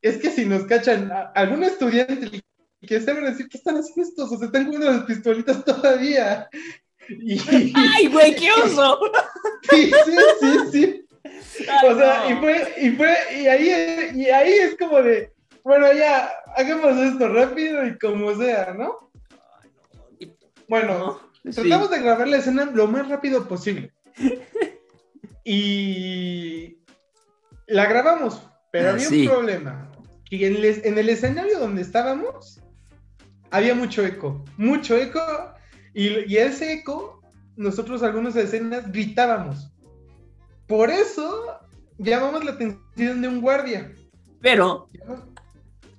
es 0.00 0.16
que 0.18 0.30
si 0.30 0.44
nos 0.44 0.64
cachan 0.64 1.10
a- 1.10 1.32
algún 1.34 1.64
estudiante 1.64 2.40
que 2.80 3.00
se 3.00 3.12
van 3.12 3.24
a 3.26 3.30
decir, 3.30 3.48
¿qué 3.48 3.58
están 3.58 3.76
haciendo 3.76 4.02
estos? 4.08 4.30
O 4.32 4.38
se 4.38 4.44
están 4.46 4.66
jugando 4.66 4.90
las 4.92 5.02
pistolitas 5.04 5.64
todavía. 5.64 6.48
Y, 7.08 7.38
sí, 7.38 7.72
¡Ay, 7.74 8.06
güey, 8.08 8.34
qué 8.36 8.50
oso! 8.52 9.00
sí, 9.70 9.90
sí, 10.40 10.56
sí. 10.72 11.04
Ay, 11.68 11.88
O 11.88 11.96
sea, 11.98 12.24
no. 12.24 12.30
y 12.30 12.34
fue, 12.36 12.74
y 12.82 12.90
fue, 12.90 13.16
y 13.40 13.46
ahí, 13.46 14.10
y 14.14 14.26
ahí 14.28 14.52
es 14.52 14.76
como 14.76 15.02
de, 15.02 15.32
bueno, 15.64 15.92
ya, 15.92 16.30
hagamos 16.56 16.96
esto 16.98 17.28
rápido 17.28 17.86
y 17.86 17.98
como 17.98 18.34
sea, 18.36 18.74
¿no? 18.78 19.10
Bueno, 20.68 21.20
No, 21.44 21.52
sí. 21.52 21.62
Tratamos 21.62 21.90
de 21.90 22.00
grabar 22.00 22.28
la 22.28 22.36
escena 22.38 22.66
lo 22.66 22.86
más 22.88 23.08
rápido 23.08 23.48
posible. 23.48 23.92
Y 25.44 26.78
la 27.66 27.86
grabamos, 27.86 28.42
pero 28.70 28.90
Ah, 28.90 28.92
había 28.92 29.08
sí. 29.08 29.26
un 29.26 29.32
problema. 29.32 29.90
En, 30.30 30.56
el- 30.56 30.64
en 30.84 30.98
el 30.98 31.08
escenario 31.08 31.58
donde 31.58 31.80
estábamos 31.82 32.60
había 33.50 33.74
mucho 33.74 34.04
eco, 34.04 34.44
mucho 34.58 34.94
eco, 34.96 35.20
y, 35.98 36.32
y 36.32 36.36
ese 36.36 36.74
eco, 36.74 37.20
nosotros 37.56 38.02
algunas 38.02 38.36
escenas 38.36 38.90
gritábamos. 38.92 39.70
Por 40.68 40.90
eso 40.90 41.58
llamamos 41.98 42.44
la 42.44 42.52
atención 42.52 43.20
de 43.20 43.28
un 43.28 43.40
guardia. 43.40 43.92
Pero 44.40 44.88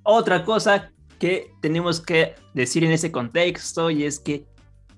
otra 0.03 0.45
cosa 0.45 0.91
que 1.19 1.51
tenemos 1.61 1.99
que 1.99 2.35
decir 2.53 2.85
en 2.85 2.91
ese 2.91 3.11
contexto 3.11 3.91
y 3.91 4.05
es 4.05 4.19
que 4.19 4.45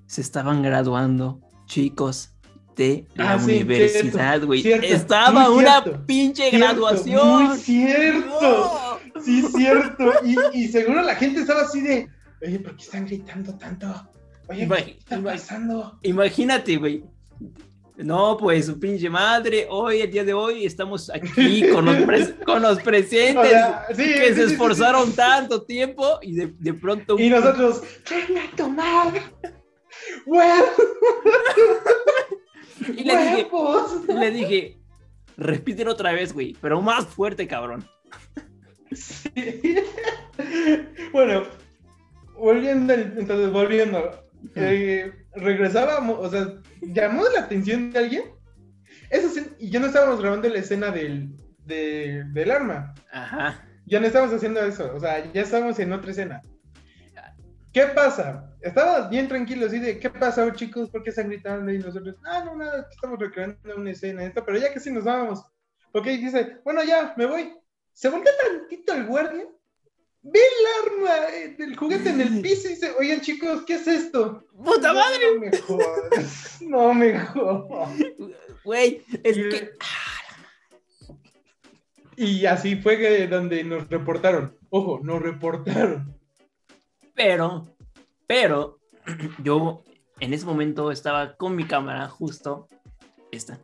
se 0.06 0.22
estaban 0.22 0.62
graduando 0.62 1.42
chicos 1.66 2.36
de 2.76 3.08
la 3.16 3.34
Ah, 3.34 3.38
universidad, 3.38 4.44
güey. 4.44 4.68
Estaba 4.68 5.50
una 5.50 5.82
cierto, 5.82 6.06
pinche 6.06 6.50
Cierto, 6.50 6.68
graduación. 6.68 7.44
Muy 7.48 7.58
cierto. 7.58 9.00
No. 9.16 9.22
Sí, 9.24 9.42
cierto. 9.56 10.12
Y, 10.24 10.36
y 10.54 10.68
seguro 10.68 11.02
la 11.02 11.16
gente 11.16 11.42
estaba 11.42 11.62
así 11.62 11.82
de, 11.82 12.08
oye, 12.46 12.60
¿por 12.60 12.76
qué 12.76 12.84
están 12.84 13.06
gritando 13.06 13.58
tanto? 13.58 13.88
Oye, 14.52 14.68
Imag- 14.68 14.86
¿qué 14.86 14.92
está 15.00 15.18
imag- 15.18 15.32
pasando? 15.34 16.00
Imagínate, 16.04 16.78
güey. 16.78 17.04
No, 17.98 18.36
pues 18.38 18.66
su 18.66 18.80
pinche 18.80 19.10
madre, 19.10 19.68
hoy, 19.70 20.02
el 20.02 20.10
día 20.12 20.24
de 20.24 20.34
hoy, 20.34 20.66
estamos 20.66 21.10
aquí 21.12 21.68
con 21.70 21.86
los, 21.86 21.96
pres- 21.98 22.36
con 22.46 22.62
los 22.62 22.82
presentes 22.82 23.38
O 23.38 23.44
sea, 23.50 23.86
sí, 23.90 24.04
que 24.04 24.28
sí, 24.30 24.34
se 24.34 24.48
sí, 24.48 24.54
esforzaron 24.54 25.14
tanto 25.14 25.62
tiempo 25.64 26.18
y 26.22 26.34
de, 26.36 26.54
de 26.58 26.74
pronto... 26.74 27.20
Y 27.20 27.30
nosotros, 27.30 27.84
venga 28.10 28.44
a 28.44 28.56
tomar. 28.56 29.14
¡Huevos! 30.26 30.70
Y 32.88 33.04
le 33.04 33.18
dije, 33.18 33.48
¡Huevos! 33.52 34.06
le 34.08 34.32
dije, 34.32 34.78
repítelo 35.38 35.92
otra 35.92 36.12
vez, 36.14 36.34
güey, 36.34 36.56
pero 36.60 36.82
más 36.82 37.06
fuerte, 37.06 37.48
cabrón. 37.48 37.88
Sí. 38.92 39.30
Bueno, 41.12 41.44
volviendo, 42.36 42.94
entonces, 42.94 43.52
volviendo. 43.52 44.24
Eh, 44.56 45.12
regresábamos, 45.36 46.20
o 46.20 46.30
sea, 46.30 46.48
llamó 46.82 47.24
la 47.34 47.42
atención 47.42 47.92
de 47.92 48.00
alguien. 48.00 48.24
Eso 49.10 49.30
sí, 49.30 49.46
y 49.60 49.70
ya 49.70 49.80
no 49.80 49.88
estábamos 49.88 50.22
grabando 50.22 50.48
la 50.50 50.60
escena 50.60 50.90
del, 50.92 51.36
de- 51.66 52.24
del 52.34 52.52
arma. 52.52 52.94
Ajá. 53.12 53.66
Ya 53.86 54.00
no 54.00 54.08
estamos 54.08 54.34
haciendo 54.34 54.62
eso, 54.64 54.94
o 54.96 55.00
sea, 55.00 55.32
ya 55.34 55.42
estamos 55.42 55.78
en 55.80 55.92
otra 55.92 56.12
escena. 56.12 56.42
¿Qué 57.74 57.84
pasa? 57.88 58.54
Estábamos 58.62 59.10
bien 59.10 59.28
tranquilos, 59.30 59.70
así 59.70 59.80
de, 59.80 59.98
¿qué 59.98 60.10
pasa, 60.10 60.52
chicos? 60.54 60.90
¿Por 60.90 61.04
qué 61.04 61.10
están 61.12 61.30
gritando? 61.30 61.72
Y 61.72 61.80
nosotros, 61.80 62.16
ah, 62.26 62.44
no, 62.46 62.56
nada, 62.56 62.88
estamos 62.92 63.18
recreando 63.18 63.58
una 63.78 63.92
escena, 63.92 64.24
esto, 64.26 64.44
pero 64.46 64.58
ya 64.58 64.74
casi 64.74 64.92
nos 64.92 65.06
vamos. 65.06 65.46
Ok, 65.94 66.06
dice, 66.06 66.58
bueno, 66.66 66.84
ya, 66.84 67.14
me 67.18 67.26
voy. 67.26 67.54
Se 67.94 68.10
voltea 68.10 68.32
tantito 68.46 68.94
el 68.94 69.06
guardia, 69.06 69.46
ve 70.24 70.40
el 70.40 70.92
arma 70.94 71.30
eh, 71.34 71.56
del 71.58 71.76
juguete 71.76 72.10
en 72.10 72.22
el 72.22 72.42
piso 72.42 72.68
y 72.68 72.72
dice, 72.72 72.92
oigan, 73.00 73.22
chicos, 73.22 73.64
¿qué 73.66 73.76
es 73.76 73.88
esto? 73.88 74.44
¡Puta 74.64 74.94
madre! 74.94 75.34
No 75.34 75.40
me 75.40 75.58
jodas, 75.58 76.58
no 76.62 76.94
me 76.94 77.20
jodas. 77.20 77.90
Güey, 78.64 79.04
es 79.24 79.38
Y- 79.38 79.50
que... 79.50 79.72
Y 82.18 82.46
así 82.46 82.76
fue 82.76 82.98
que 83.00 83.28
donde 83.28 83.64
nos 83.64 83.90
reportaron. 83.90 84.56
Ojo, 84.70 85.00
nos 85.02 85.22
reportaron. 85.22 86.16
Pero, 87.16 87.74
pero, 88.28 88.80
yo 89.44 89.84
en 90.20 90.34
ese 90.34 90.46
momento 90.46 90.92
estaba 90.92 91.36
con 91.36 91.56
mi 91.56 91.66
cámara 91.66 92.08
justo 92.10 92.68
esta. 93.32 93.60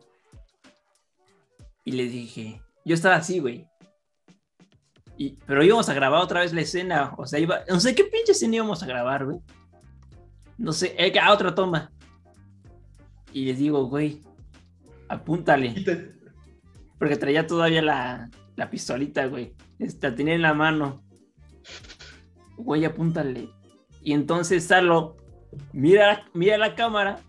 Y 1.84 1.92
le 1.92 2.04
dije, 2.04 2.60
yo 2.84 2.94
estaba 2.94 3.16
así, 3.16 3.38
güey. 3.38 3.66
Y, 5.18 5.36
pero 5.46 5.64
íbamos 5.64 5.88
a 5.88 5.94
grabar 5.94 6.22
otra 6.22 6.40
vez 6.40 6.52
la 6.54 6.60
escena. 6.60 7.12
O 7.18 7.26
sea, 7.26 7.40
iba, 7.40 7.60
no 7.68 7.80
sé 7.80 7.94
qué 7.94 8.04
pinche 8.04 8.32
escena 8.32 8.56
íbamos 8.56 8.82
a 8.82 8.86
grabar, 8.86 9.26
güey. 9.26 9.38
No 10.56 10.72
sé, 10.72 10.94
eh, 10.96 11.12
a 11.20 11.32
otra 11.32 11.54
toma. 11.54 11.90
Y 13.32 13.46
les 13.46 13.58
digo, 13.58 13.84
güey, 13.86 14.22
apúntale. 15.08 15.74
Porque 16.98 17.16
traía 17.16 17.46
todavía 17.46 17.82
la, 17.82 18.30
la 18.56 18.70
pistolita, 18.70 19.26
güey. 19.26 19.54
La 19.78 20.14
tenía 20.14 20.34
en 20.34 20.42
la 20.42 20.54
mano. 20.54 21.02
Güey, 22.56 22.84
apúntale. 22.84 23.50
Y 24.02 24.12
entonces 24.12 24.64
Salo 24.64 25.16
mira, 25.72 26.24
mira 26.32 26.58
la 26.58 26.74
cámara. 26.74 27.20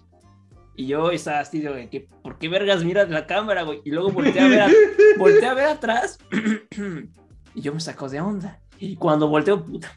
Y 0.75 0.87
yo 0.87 1.11
estaba 1.11 1.39
así 1.39 1.59
de, 1.59 1.89
que, 1.89 2.07
¿por 2.21 2.37
qué 2.37 2.47
vergas 2.47 2.85
miras 2.85 3.09
la 3.09 3.27
cámara, 3.27 3.63
güey? 3.63 3.81
Y 3.83 3.91
luego 3.91 4.11
volteé 4.11 4.41
a 4.41 4.47
ver, 4.47 4.61
a, 4.61 4.65
a 5.51 5.53
ver 5.53 5.65
atrás. 5.65 6.17
y 7.55 7.61
yo 7.61 7.73
me 7.73 7.79
saco 7.79 8.09
de 8.09 8.21
onda. 8.21 8.59
Y 8.79 8.95
cuando 8.95 9.27
volteo, 9.27 9.65
puta 9.65 9.91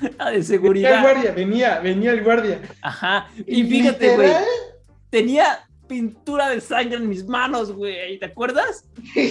de 0.30 0.42
seguridad. 0.42 0.90
Venía 0.90 0.98
el 0.98 1.14
guardia, 1.14 1.32
venía, 1.32 1.80
venía 1.80 2.10
el 2.12 2.24
guardia. 2.24 2.60
Ajá. 2.82 3.28
Y 3.46 3.64
fíjate, 3.64 4.14
güey. 4.14 4.32
Tenía 5.10 5.66
pintura 5.86 6.48
de 6.50 6.60
sangre 6.60 6.96
en 6.96 7.08
mis 7.08 7.26
manos, 7.26 7.72
güey. 7.72 8.18
¿Te 8.18 8.26
acuerdas? 8.26 8.88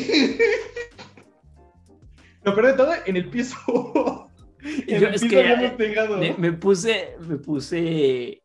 Lo 2.44 2.56
perdí 2.56 2.78
todo 2.78 2.94
en 3.06 3.18
el 3.18 3.30
piso. 3.30 3.58
en 4.64 5.00
yo, 5.00 5.08
el 5.08 5.14
piso 5.14 5.28
que 5.28 6.36
me, 6.38 6.54
puse, 6.54 7.16
me 7.20 7.38
puse. 7.38 8.42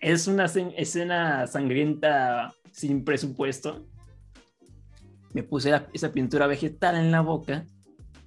Es 0.00 0.26
una 0.26 0.44
escena 0.44 1.46
sangrienta 1.46 2.52
sin 2.72 3.04
presupuesto. 3.04 3.86
Me 5.32 5.42
puse 5.42 5.72
esa 5.92 6.12
pintura 6.12 6.46
vegetal 6.46 6.96
en 6.96 7.10
la 7.10 7.20
boca 7.20 7.66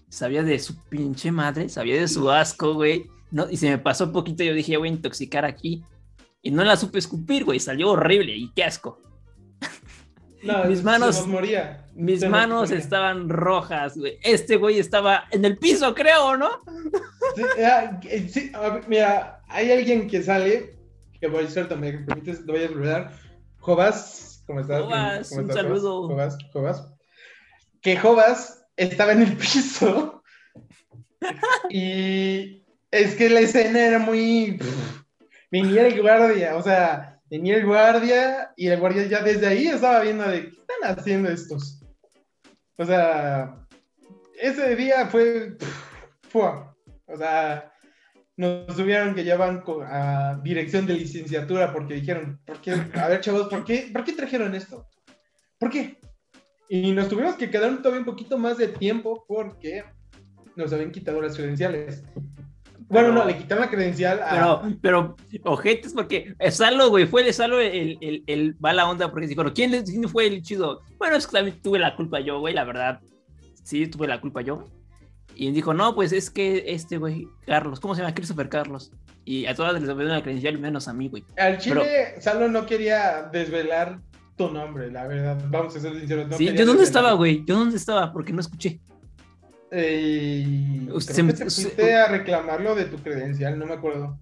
sabía 0.09 0.43
de 0.43 0.59
su 0.59 0.83
pinche 0.85 1.31
madre, 1.31 1.69
sabía 1.69 1.99
de 2.01 2.07
su 2.07 2.29
asco, 2.29 2.73
güey. 2.73 3.09
No, 3.31 3.49
y 3.49 3.57
se 3.57 3.69
me 3.69 3.77
pasó 3.77 4.05
un 4.05 4.11
poquito, 4.11 4.43
yo 4.43 4.53
dije, 4.53 4.77
voy 4.77 4.89
a 4.89 4.91
intoxicar 4.91 5.45
aquí. 5.45 5.83
Y 6.41 6.51
no 6.51 6.63
la 6.63 6.75
supe 6.75 6.99
escupir, 6.99 7.45
güey, 7.45 7.59
salió 7.59 7.91
horrible 7.91 8.35
y 8.35 8.51
qué 8.53 8.63
asco. 8.63 8.99
No, 10.41 10.63
mis 10.63 10.81
manos, 10.85 11.27
moría. 11.27 11.85
Mis 11.93 12.25
manos 12.25 12.71
estaban 12.71 13.27
rojas, 13.27 13.97
güey. 13.97 14.19
Este 14.23 14.55
güey 14.55 14.79
estaba 14.79 15.25
en 15.31 15.43
el 15.43 15.57
piso, 15.57 15.93
creo, 15.93 16.37
¿no? 16.37 16.49
Sí, 17.35 17.43
eh, 17.57 18.81
mira, 18.87 19.43
hay 19.49 19.69
alguien 19.69 20.07
que 20.07 20.23
sale, 20.23 20.77
que 21.19 21.27
voy 21.27 21.43
a 21.43 21.49
cierto, 21.49 21.75
me 21.75 21.91
permites, 21.91 22.39
lo 22.45 22.53
voy 22.53 22.63
a 22.63 22.67
saludar. 22.69 23.11
Jovas, 23.57 24.41
¿cómo 24.47 24.61
estás? 24.61 24.81
Jovas, 24.81 25.31
un 25.33 25.51
saludo. 25.51 26.07
Jovas, 26.07 26.37
Jovas. 26.53 26.93
Que 27.81 27.97
Jovas 27.97 28.58
estaba 28.79 29.11
en 29.11 29.23
el 29.23 29.37
piso. 29.37 30.23
y 31.69 32.63
es 32.89 33.15
que 33.15 33.29
la 33.29 33.41
escena 33.41 33.79
era 33.79 33.99
muy. 33.99 34.59
venía 35.51 35.87
el 35.87 36.01
guardia, 36.01 36.55
o 36.55 36.63
sea, 36.63 37.19
venía 37.29 37.57
el 37.57 37.65
guardia 37.65 38.53
y 38.55 38.67
el 38.67 38.79
guardia 38.79 39.05
ya 39.07 39.21
desde 39.21 39.47
ahí 39.47 39.67
estaba 39.67 40.01
viendo 40.01 40.27
de 40.27 40.49
qué 40.49 40.57
están 40.57 40.97
haciendo 40.97 41.29
estos. 41.29 41.83
O 42.77 42.85
sea, 42.85 43.55
ese 44.41 44.75
día 44.75 45.07
fue. 45.07 45.57
fue 46.29 46.43
o 47.11 47.17
sea, 47.17 47.73
nos 48.37 48.67
tuvieron 48.75 49.13
que 49.13 49.25
llevar 49.25 49.63
a 49.87 50.39
dirección 50.41 50.85
de 50.85 50.93
licenciatura 50.93 51.73
porque 51.73 51.95
dijeron, 51.95 52.39
¿por 52.45 52.61
qué? 52.61 52.71
A 52.93 53.07
ver, 53.09 53.19
chavos, 53.19 53.49
¿por 53.49 53.65
qué, 53.65 53.89
¿por 53.91 54.05
qué 54.05 54.13
trajeron 54.13 54.55
esto? 54.55 54.87
¿Por 55.57 55.69
qué? 55.69 55.99
Y 56.69 56.91
nos 56.91 57.09
tuvimos 57.09 57.35
que 57.35 57.49
quedar 57.49 57.75
todavía 57.79 57.99
un 57.99 58.05
poquito 58.05 58.37
más 58.37 58.57
de 58.59 58.67
tiempo 58.67 59.25
porque 59.27 59.83
nos 60.55 60.71
habían 60.71 60.91
quitado 60.91 61.19
las 61.19 61.35
credenciales. 61.35 62.03
Bueno, 62.87 63.11
no, 63.11 63.25
le 63.25 63.37
quitaron 63.37 63.65
la 63.65 63.71
credencial 63.71 64.19
a... 64.21 64.29
Pero, 64.29 64.77
pero, 64.81 65.15
ojetes, 65.43 65.93
porque 65.93 66.35
Salo, 66.51 66.89
güey, 66.89 67.07
fue 67.07 67.23
de 67.23 67.33
Salo 67.33 67.59
el, 67.59 67.97
el, 68.01 68.23
el, 68.27 68.55
va 68.63 68.73
la 68.73 68.87
onda, 68.87 69.11
porque 69.11 69.27
dijo, 69.27 69.43
¿quién, 69.53 69.83
¿quién 69.83 70.09
fue 70.09 70.27
el 70.27 70.41
chido? 70.43 70.81
Bueno, 70.97 71.15
es 71.15 71.25
que 71.25 71.33
también 71.33 71.59
tuve 71.61 71.79
la 71.79 71.95
culpa 71.95 72.19
yo, 72.19 72.39
güey, 72.39 72.53
la 72.53 72.63
verdad. 72.63 72.99
Sí, 73.63 73.87
tuve 73.87 74.07
la 74.07 74.21
culpa 74.21 74.41
yo. 74.41 74.65
Y 75.35 75.51
dijo, 75.51 75.73
no, 75.73 75.95
pues 75.95 76.11
es 76.11 76.29
que 76.29 76.65
este, 76.67 76.97
güey, 76.97 77.27
Carlos, 77.45 77.79
¿cómo 77.79 77.95
se 77.95 78.01
llama? 78.01 78.13
Christopher 78.13 78.49
Carlos. 78.49 78.91
Y 79.23 79.45
a 79.45 79.55
todas 79.55 79.73
les 79.73 79.83
dieron 79.83 80.09
la 80.09 80.21
credencial, 80.21 80.57
menos 80.57 80.87
a 80.87 80.93
mí, 80.93 81.07
güey. 81.07 81.23
Al 81.37 81.59
Chile, 81.59 82.19
Salo 82.19 82.47
no 82.47 82.65
quería 82.65 83.29
desvelar 83.31 83.99
tu 84.39 84.49
nombre, 84.53 84.89
la 84.89 85.05
verdad. 85.05 85.37
Vamos 85.49 85.75
a 85.75 85.79
ser 85.81 85.99
sinceros. 85.99 86.33
sí, 86.37 86.53
¿yo 86.55 86.65
dónde 86.65 86.83
estaba, 86.83 87.11
güey? 87.13 87.43
¿Yo 87.45 87.57
dónde 87.57 87.75
estaba? 87.75 88.13
Porque 88.13 88.31
no 88.31 88.39
escuché. 88.39 88.79
Eh, 89.69 90.87
creo 90.87 91.27
que 91.27 91.33
te 91.33 91.43
fuiste 91.43 91.95
a 91.95 92.07
reclamarlo 92.07 92.73
de 92.73 92.85
tu 92.85 92.97
credencial, 92.97 93.59
no 93.59 93.65
me 93.65 93.73
acuerdo. 93.73 94.17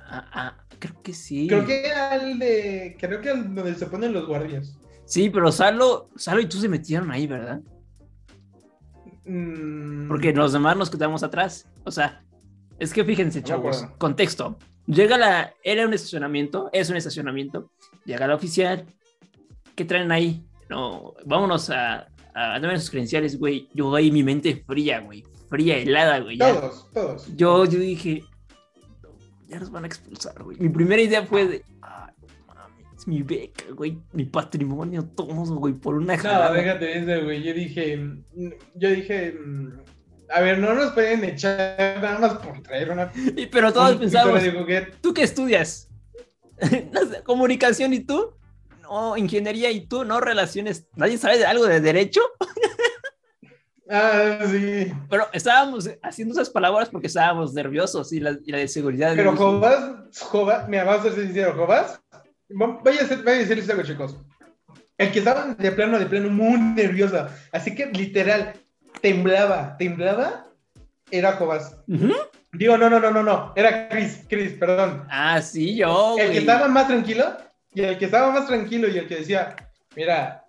Ah, 0.00 0.26
ah, 0.32 0.64
creo 0.78 1.00
que 1.02 1.12
sí. 1.12 1.46
Creo 1.46 1.66
que 1.66 1.86
era 1.86 2.16
el 2.16 2.38
de. 2.38 2.96
Creo 2.98 3.20
que 3.20 3.30
el 3.30 3.54
donde 3.54 3.74
se 3.74 3.86
ponen 3.86 4.14
los 4.14 4.26
guardias. 4.26 4.78
Sí, 5.04 5.28
pero 5.28 5.52
Salo, 5.52 6.08
Salo 6.16 6.40
y 6.40 6.46
tú 6.46 6.56
se 6.56 6.68
metieron 6.68 7.10
ahí, 7.10 7.26
¿verdad? 7.26 7.60
Mm. 9.26 10.08
Porque 10.08 10.32
los 10.32 10.54
demás 10.54 10.76
nos 10.76 10.88
quedamos 10.88 11.22
atrás. 11.22 11.68
O 11.84 11.90
sea, 11.90 12.24
es 12.78 12.94
que 12.94 13.04
fíjense, 13.04 13.42
chavos. 13.42 13.86
contexto. 13.98 14.56
Llega 14.86 15.18
la. 15.18 15.52
Era 15.62 15.86
un 15.86 15.92
estacionamiento, 15.92 16.70
es 16.72 16.88
un 16.88 16.96
estacionamiento. 16.96 17.70
Llega 18.06 18.26
la 18.26 18.34
oficial, 18.34 18.86
¿qué 19.80 19.86
traen 19.86 20.12
ahí? 20.12 20.44
No, 20.68 21.14
vámonos 21.24 21.70
a, 21.70 22.06
a 22.34 22.60
darme 22.60 22.78
sus 22.78 22.90
credenciales, 22.90 23.38
güey. 23.38 23.66
Yo 23.72 23.94
ahí 23.94 24.10
mi 24.10 24.22
mente 24.22 24.62
fría, 24.66 25.00
güey. 25.00 25.24
Fría, 25.48 25.78
helada, 25.78 26.18
güey. 26.18 26.36
Todos, 26.36 26.92
todos. 26.92 27.34
Yo, 27.34 27.64
yo 27.64 27.78
dije, 27.78 28.22
ya 29.48 29.58
nos 29.58 29.70
van 29.70 29.84
a 29.84 29.86
expulsar, 29.86 30.42
güey. 30.42 30.58
Mi 30.60 30.68
primera 30.68 31.00
idea 31.00 31.24
fue 31.24 31.46
de, 31.46 31.64
ay, 31.80 32.12
mami, 32.46 32.84
es 32.94 33.08
mi 33.08 33.22
beca, 33.22 33.64
güey. 33.72 33.98
Mi 34.12 34.26
patrimonio, 34.26 35.02
todos, 35.16 35.50
güey, 35.50 35.72
por 35.72 35.94
una 35.94 36.14
No, 36.14 36.52
déjate 36.52 36.98
eso, 36.98 37.24
güey. 37.24 37.42
Yo 37.42 37.54
dije, 37.54 38.16
yo 38.74 38.90
dije, 38.90 39.34
a 40.28 40.42
ver, 40.42 40.58
no 40.58 40.74
nos 40.74 40.92
pueden 40.92 41.24
echar 41.24 42.00
nada 42.02 42.18
más 42.18 42.34
por 42.34 42.60
traer 42.60 42.90
una. 42.90 43.10
Y, 43.34 43.46
pero 43.46 43.72
todos 43.72 43.96
pensamos, 43.96 44.42
¿tú 45.00 45.14
qué 45.14 45.22
estudias? 45.22 45.88
comunicación 47.24 47.94
y 47.94 48.00
tú 48.00 48.34
no, 48.90 49.16
ingeniería 49.16 49.70
y 49.70 49.86
tú 49.86 50.04
no 50.04 50.20
relaciones, 50.20 50.86
nadie 50.96 51.16
sabe 51.16 51.38
de 51.38 51.46
algo 51.46 51.66
de 51.66 51.80
derecho. 51.80 52.20
Ah, 53.92 54.38
sí. 54.48 54.92
Pero 55.08 55.26
estábamos 55.32 55.90
haciendo 56.00 56.32
esas 56.34 56.48
palabras 56.48 56.88
porque 56.90 57.08
estábamos 57.08 57.52
nerviosos 57.54 58.12
y 58.12 58.20
la, 58.20 58.34
de 58.34 58.68
seguridad. 58.68 59.14
Pero 59.16 59.34
Jovás, 59.34 60.16
Jovás, 60.20 60.68
mira, 60.68 60.84
vamos 60.84 61.06
a 61.06 61.12
ser 61.12 61.24
sinceros, 61.24 61.56
Jovás, 61.56 62.00
vaya 62.50 63.02
a, 63.02 63.06
ser, 63.06 63.24
vaya 63.24 63.38
a 63.38 63.40
decirles 63.40 63.68
algo, 63.68 63.82
chicos. 63.82 64.16
El 64.96 65.10
que 65.10 65.18
estaba 65.18 65.54
de 65.54 65.72
plano, 65.72 65.98
de 65.98 66.06
plano, 66.06 66.30
muy 66.30 66.60
nerviosa. 66.60 67.36
Así 67.50 67.74
que 67.74 67.86
literal, 67.86 68.52
temblaba, 69.00 69.76
temblaba, 69.76 70.46
era 71.10 71.32
Jovás. 71.32 71.76
Digo, 72.52 72.78
no, 72.78 72.88
no, 72.88 73.00
no, 73.00 73.10
no, 73.10 73.24
no, 73.24 73.52
era 73.56 73.88
Chris, 73.88 74.24
Chris, 74.28 74.52
perdón. 74.52 75.04
Ah, 75.10 75.42
sí, 75.42 75.74
yo. 75.74 76.14
El 76.16 76.30
que 76.30 76.38
estaba 76.38 76.68
más 76.68 76.86
tranquilo 76.86 77.36
y 77.74 77.82
el 77.82 77.98
que 77.98 78.06
estaba 78.06 78.32
más 78.32 78.46
tranquilo 78.46 78.88
y 78.88 78.98
el 78.98 79.06
que 79.06 79.16
decía, 79.16 79.54
mira, 79.96 80.44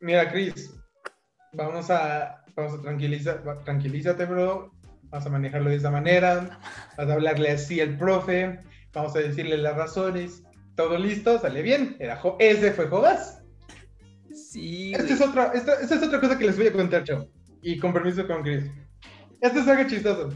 mira, 0.00 0.30
Chris, 0.30 0.72
vamos 1.52 1.90
a, 1.90 2.44
vamos 2.54 2.78
a 2.78 2.82
tranquilizar, 2.82 3.42
tranquilízate, 3.64 4.24
bro, 4.26 4.72
vamos 5.04 5.26
a 5.26 5.30
manejarlo 5.30 5.70
de 5.70 5.76
esa 5.76 5.90
manera, 5.90 6.60
vas 6.96 7.08
a 7.08 7.12
hablarle 7.12 7.50
así 7.50 7.80
al 7.80 7.96
profe, 7.96 8.60
vamos 8.92 9.16
a 9.16 9.20
decirle 9.20 9.56
las 9.58 9.76
razones, 9.76 10.44
todo 10.76 10.96
listo, 10.98 11.38
sale 11.38 11.62
bien, 11.62 11.96
era 11.98 12.20
ese 12.38 12.72
fue 12.72 12.86
Jobas. 12.86 13.42
Sí. 14.32 14.92
Esta 14.94 15.12
es, 15.12 15.20
otra, 15.20 15.52
esta, 15.54 15.74
esta 15.80 15.94
es 15.96 16.02
otra 16.02 16.20
cosa 16.20 16.38
que 16.38 16.46
les 16.46 16.56
voy 16.56 16.68
a 16.68 16.72
contar, 16.72 17.04
chavo, 17.04 17.28
y 17.60 17.78
con 17.78 17.92
permiso 17.92 18.26
con 18.26 18.42
Chris. 18.42 18.64
Esto 19.40 19.58
es 19.58 19.68
algo 19.68 19.88
chistoso. 19.88 20.30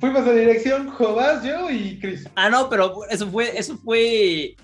Fuimos 0.00 0.26
a 0.26 0.32
dirección 0.32 0.88
Jobás, 0.90 1.42
yo 1.42 1.70
y 1.70 1.98
Chris. 1.98 2.28
Ah, 2.36 2.48
no, 2.48 2.68
pero 2.68 3.04
eso 3.10 3.28
fue, 3.28 3.58
eso 3.58 3.76
fue. 3.78 4.54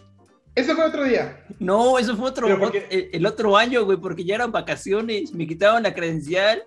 Eso 0.55 0.75
fue 0.77 0.85
otro 0.85 1.03
día. 1.03 1.45
No, 1.59 1.99
eso 1.99 2.17
fue 2.17 2.29
otro, 2.29 2.47
el, 2.91 3.27
otro 3.27 3.57
año, 3.57 3.85
güey, 3.85 3.99
porque 3.99 4.25
ya 4.25 4.37
eran 4.37 4.53
vacaciones, 4.53 5.35
me 5.35 5.49
quitaron 5.49 5.83
la 5.83 5.93
credencial. 5.93 6.63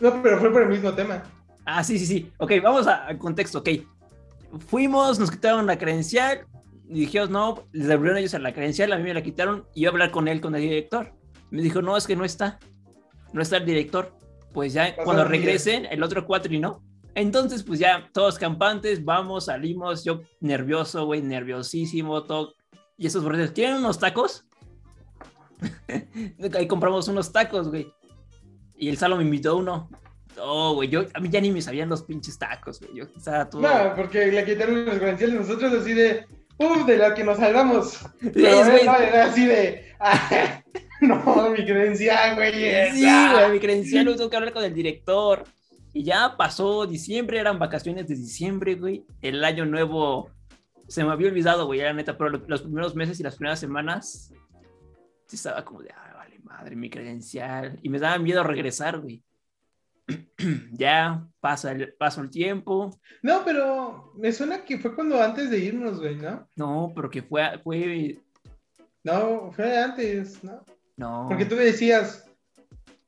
No, 0.00 0.22
pero 0.22 0.38
fue 0.38 0.52
por 0.52 0.62
el 0.62 0.68
mismo 0.68 0.92
tema. 0.92 1.22
Ah, 1.64 1.82
sí, 1.82 1.98
sí, 1.98 2.04
sí. 2.04 2.30
Ok, 2.36 2.52
vamos 2.62 2.86
al 2.86 3.16
contexto, 3.16 3.60
ok. 3.60 3.68
Fuimos, 4.68 5.18
nos 5.18 5.30
quitaron 5.30 5.66
la 5.66 5.78
credencial, 5.78 6.46
y 6.90 7.00
dijimos, 7.00 7.30
no, 7.30 7.66
les 7.72 7.86
devolvieron 7.86 8.18
ellos 8.18 8.34
a 8.34 8.38
la 8.38 8.52
credencial, 8.52 8.92
a 8.92 8.98
mí 8.98 9.04
me 9.04 9.14
la 9.14 9.22
quitaron, 9.22 9.64
y 9.74 9.82
iba 9.82 9.90
a 9.90 9.92
hablar 9.92 10.10
con 10.10 10.28
él, 10.28 10.42
con 10.42 10.54
el 10.54 10.60
director. 10.60 11.12
Me 11.50 11.62
dijo, 11.62 11.80
no, 11.80 11.96
es 11.96 12.06
que 12.06 12.16
no 12.16 12.26
está, 12.26 12.58
no 13.32 13.40
está 13.40 13.56
el 13.56 13.64
director. 13.64 14.12
Pues 14.52 14.74
ya 14.74 14.94
cuando 14.96 15.24
regresen, 15.24 15.86
el 15.86 16.02
otro 16.02 16.26
cuatro 16.26 16.52
y 16.52 16.58
no, 16.58 16.82
Entonces, 17.14 17.62
pues 17.62 17.78
ya, 17.78 18.08
todos 18.12 18.38
campantes, 18.38 19.04
vamos, 19.04 19.46
salimos, 19.46 20.04
yo 20.04 20.20
nervioso, 20.40 21.06
güey, 21.06 21.22
nerviosísimo, 21.22 22.22
todo. 22.24 22.54
Y 22.96 23.06
esos 23.06 23.22
borrachos, 23.22 23.52
¿quieren 23.52 23.76
unos 23.76 23.98
tacos? 23.98 24.44
Ahí 26.54 26.66
compramos 26.66 27.08
unos 27.08 27.32
tacos, 27.32 27.68
güey. 27.68 27.92
Y 28.76 28.88
el 28.88 28.96
Salo 28.96 29.16
me 29.16 29.24
invitó 29.24 29.56
uno. 29.56 29.90
Oh, 30.40 30.74
güey, 30.74 30.88
yo, 30.88 31.04
a 31.12 31.20
mí 31.20 31.28
ya 31.28 31.40
ni 31.40 31.50
me 31.50 31.60
sabían 31.60 31.88
los 31.88 32.02
pinches 32.02 32.38
tacos, 32.38 32.80
güey. 32.80 32.94
Yo 32.94 33.04
estaba 33.16 33.48
todo... 33.48 33.62
No, 33.62 33.94
porque 33.94 34.26
le 34.26 34.44
quitaron 34.44 34.86
los 34.86 34.98
credenciales 34.98 35.40
nosotros 35.40 35.72
así 35.72 35.92
de, 35.92 36.24
¡Uf! 36.60 36.84
De 36.84 36.98
la 36.98 37.14
que 37.14 37.24
nos 37.24 37.38
salvamos. 37.38 37.98
Pero 38.34 38.64
no, 38.64 38.96
era 38.98 39.24
así 39.24 39.46
de, 39.46 39.94
"Ah, 39.98 40.62
no, 41.00 41.50
mi 41.50 41.64
credencial, 41.64 42.36
güey. 42.36 42.52
Sí, 42.52 43.04
esa". 43.06 43.32
güey, 43.32 43.52
mi 43.52 43.60
credencial 43.60 44.04
lo 44.06 44.14
tengo 44.14 44.28
que 44.28 44.36
hablar 44.36 44.52
con 44.52 44.64
el 44.64 44.74
director. 44.74 45.44
Y 45.92 46.04
ya 46.04 46.36
pasó 46.36 46.86
diciembre, 46.86 47.38
eran 47.38 47.58
vacaciones 47.58 48.06
de 48.06 48.14
diciembre, 48.14 48.74
güey. 48.76 49.04
El 49.20 49.42
año 49.44 49.64
nuevo 49.66 50.30
se 50.86 51.04
me 51.04 51.10
había 51.12 51.28
olvidado, 51.28 51.66
güey, 51.66 51.80
era 51.80 51.92
neta, 51.92 52.16
pero 52.16 52.30
lo- 52.30 52.42
los 52.46 52.62
primeros 52.62 52.94
meses 52.94 53.18
y 53.20 53.22
las 53.22 53.36
primeras 53.36 53.60
semanas 53.60 54.32
sí 55.26 55.36
estaba 55.36 55.64
como 55.64 55.82
de, 55.82 55.90
ay, 55.92 56.12
vale, 56.14 56.38
madre, 56.42 56.76
mi 56.76 56.90
credencial. 56.90 57.78
Y 57.82 57.88
me 57.88 57.98
daba 57.98 58.18
miedo 58.18 58.42
regresar, 58.44 58.98
güey. 59.00 59.22
ya 60.72 61.26
pasa 61.40 61.72
el, 61.72 61.92
pasó 61.94 62.20
el 62.22 62.30
tiempo. 62.30 62.90
No, 63.22 63.42
pero 63.44 64.12
me 64.16 64.32
suena 64.32 64.64
que 64.64 64.78
fue 64.78 64.94
cuando 64.94 65.22
antes 65.22 65.50
de 65.50 65.58
irnos, 65.58 66.00
güey, 66.00 66.16
¿no? 66.16 66.48
No, 66.56 66.92
pero 66.94 67.10
que 67.10 67.22
fue, 67.22 67.58
fue, 67.62 68.18
No, 69.04 69.50
fue 69.52 69.78
antes, 69.78 70.42
¿no? 70.42 70.64
no. 70.96 71.26
Porque 71.28 71.44
tú 71.44 71.54
me 71.56 71.64
decías, 71.64 72.28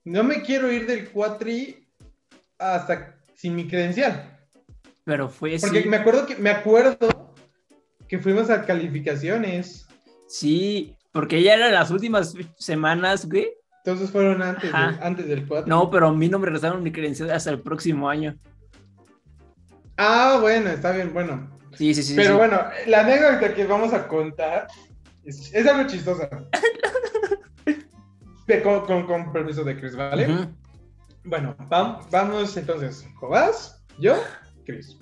no 0.05 0.23
me 0.25 0.42
quiero 0.42 0.71
ir 0.71 0.87
del 0.87 1.11
cuatri 1.11 1.82
hasta 2.62 3.16
sin 3.35 3.55
mi 3.57 3.66
credencial. 3.66 4.38
Pero 5.05 5.29
fue 5.29 5.57
Porque 5.61 5.83
sí, 5.83 5.88
me 5.88 5.96
acuerdo 5.96 6.27
que 6.27 6.37
me 6.37 6.51
acuerdo 6.51 6.96
que 8.09 8.18
fuimos 8.18 8.51
a 8.51 8.64
calificaciones. 8.64 9.87
sí, 10.29 10.96
porque 11.12 11.42
ya 11.42 11.55
eran 11.55 11.72
las 11.72 11.90
últimas 11.90 12.35
semanas, 12.59 13.27
güey. 13.29 13.48
Entonces 13.85 14.11
fueron 14.11 14.40
antes, 14.42 14.72
antes 14.72 15.27
del 15.27 15.46
4. 15.46 15.66
No, 15.68 15.90
pero 15.90 16.07
a 16.09 16.12
mí 16.12 16.29
no 16.29 16.38
me 16.38 16.46
regresaron 16.46 16.83
mi 16.83 16.92
credencial 16.92 17.31
hasta 17.33 17.51
el 17.51 17.61
próximo 17.61 18.09
año. 18.09 18.37
Ah, 19.96 20.38
bueno, 20.40 20.70
está 20.70 20.92
bien, 20.92 21.12
bueno. 21.12 21.51
Sí, 21.77 21.92
sí, 21.94 22.03
sí. 22.03 22.14
Pero 22.14 22.31
sí. 22.31 22.37
bueno, 22.37 22.61
la 22.87 23.01
anécdota 23.01 23.53
que 23.53 23.64
vamos 23.66 23.92
a 23.92 24.07
contar 24.07 24.68
es, 25.25 25.53
es 25.53 25.66
algo 25.66 25.87
chistosa. 25.88 26.29
Con, 28.62 28.85
con- 28.85 29.07
con 29.07 29.33
permiso 29.33 29.64
de 29.64 29.79
Chris, 29.81 29.96
¿vale? 29.96 30.31
Ujú. 30.31 30.46
Bueno, 31.25 31.57
vam- 31.71 31.99
vamos 32.11 32.57
entonces. 32.57 33.07
Jobás, 33.21 33.85
yo, 33.99 34.15
Chris. 34.65 34.99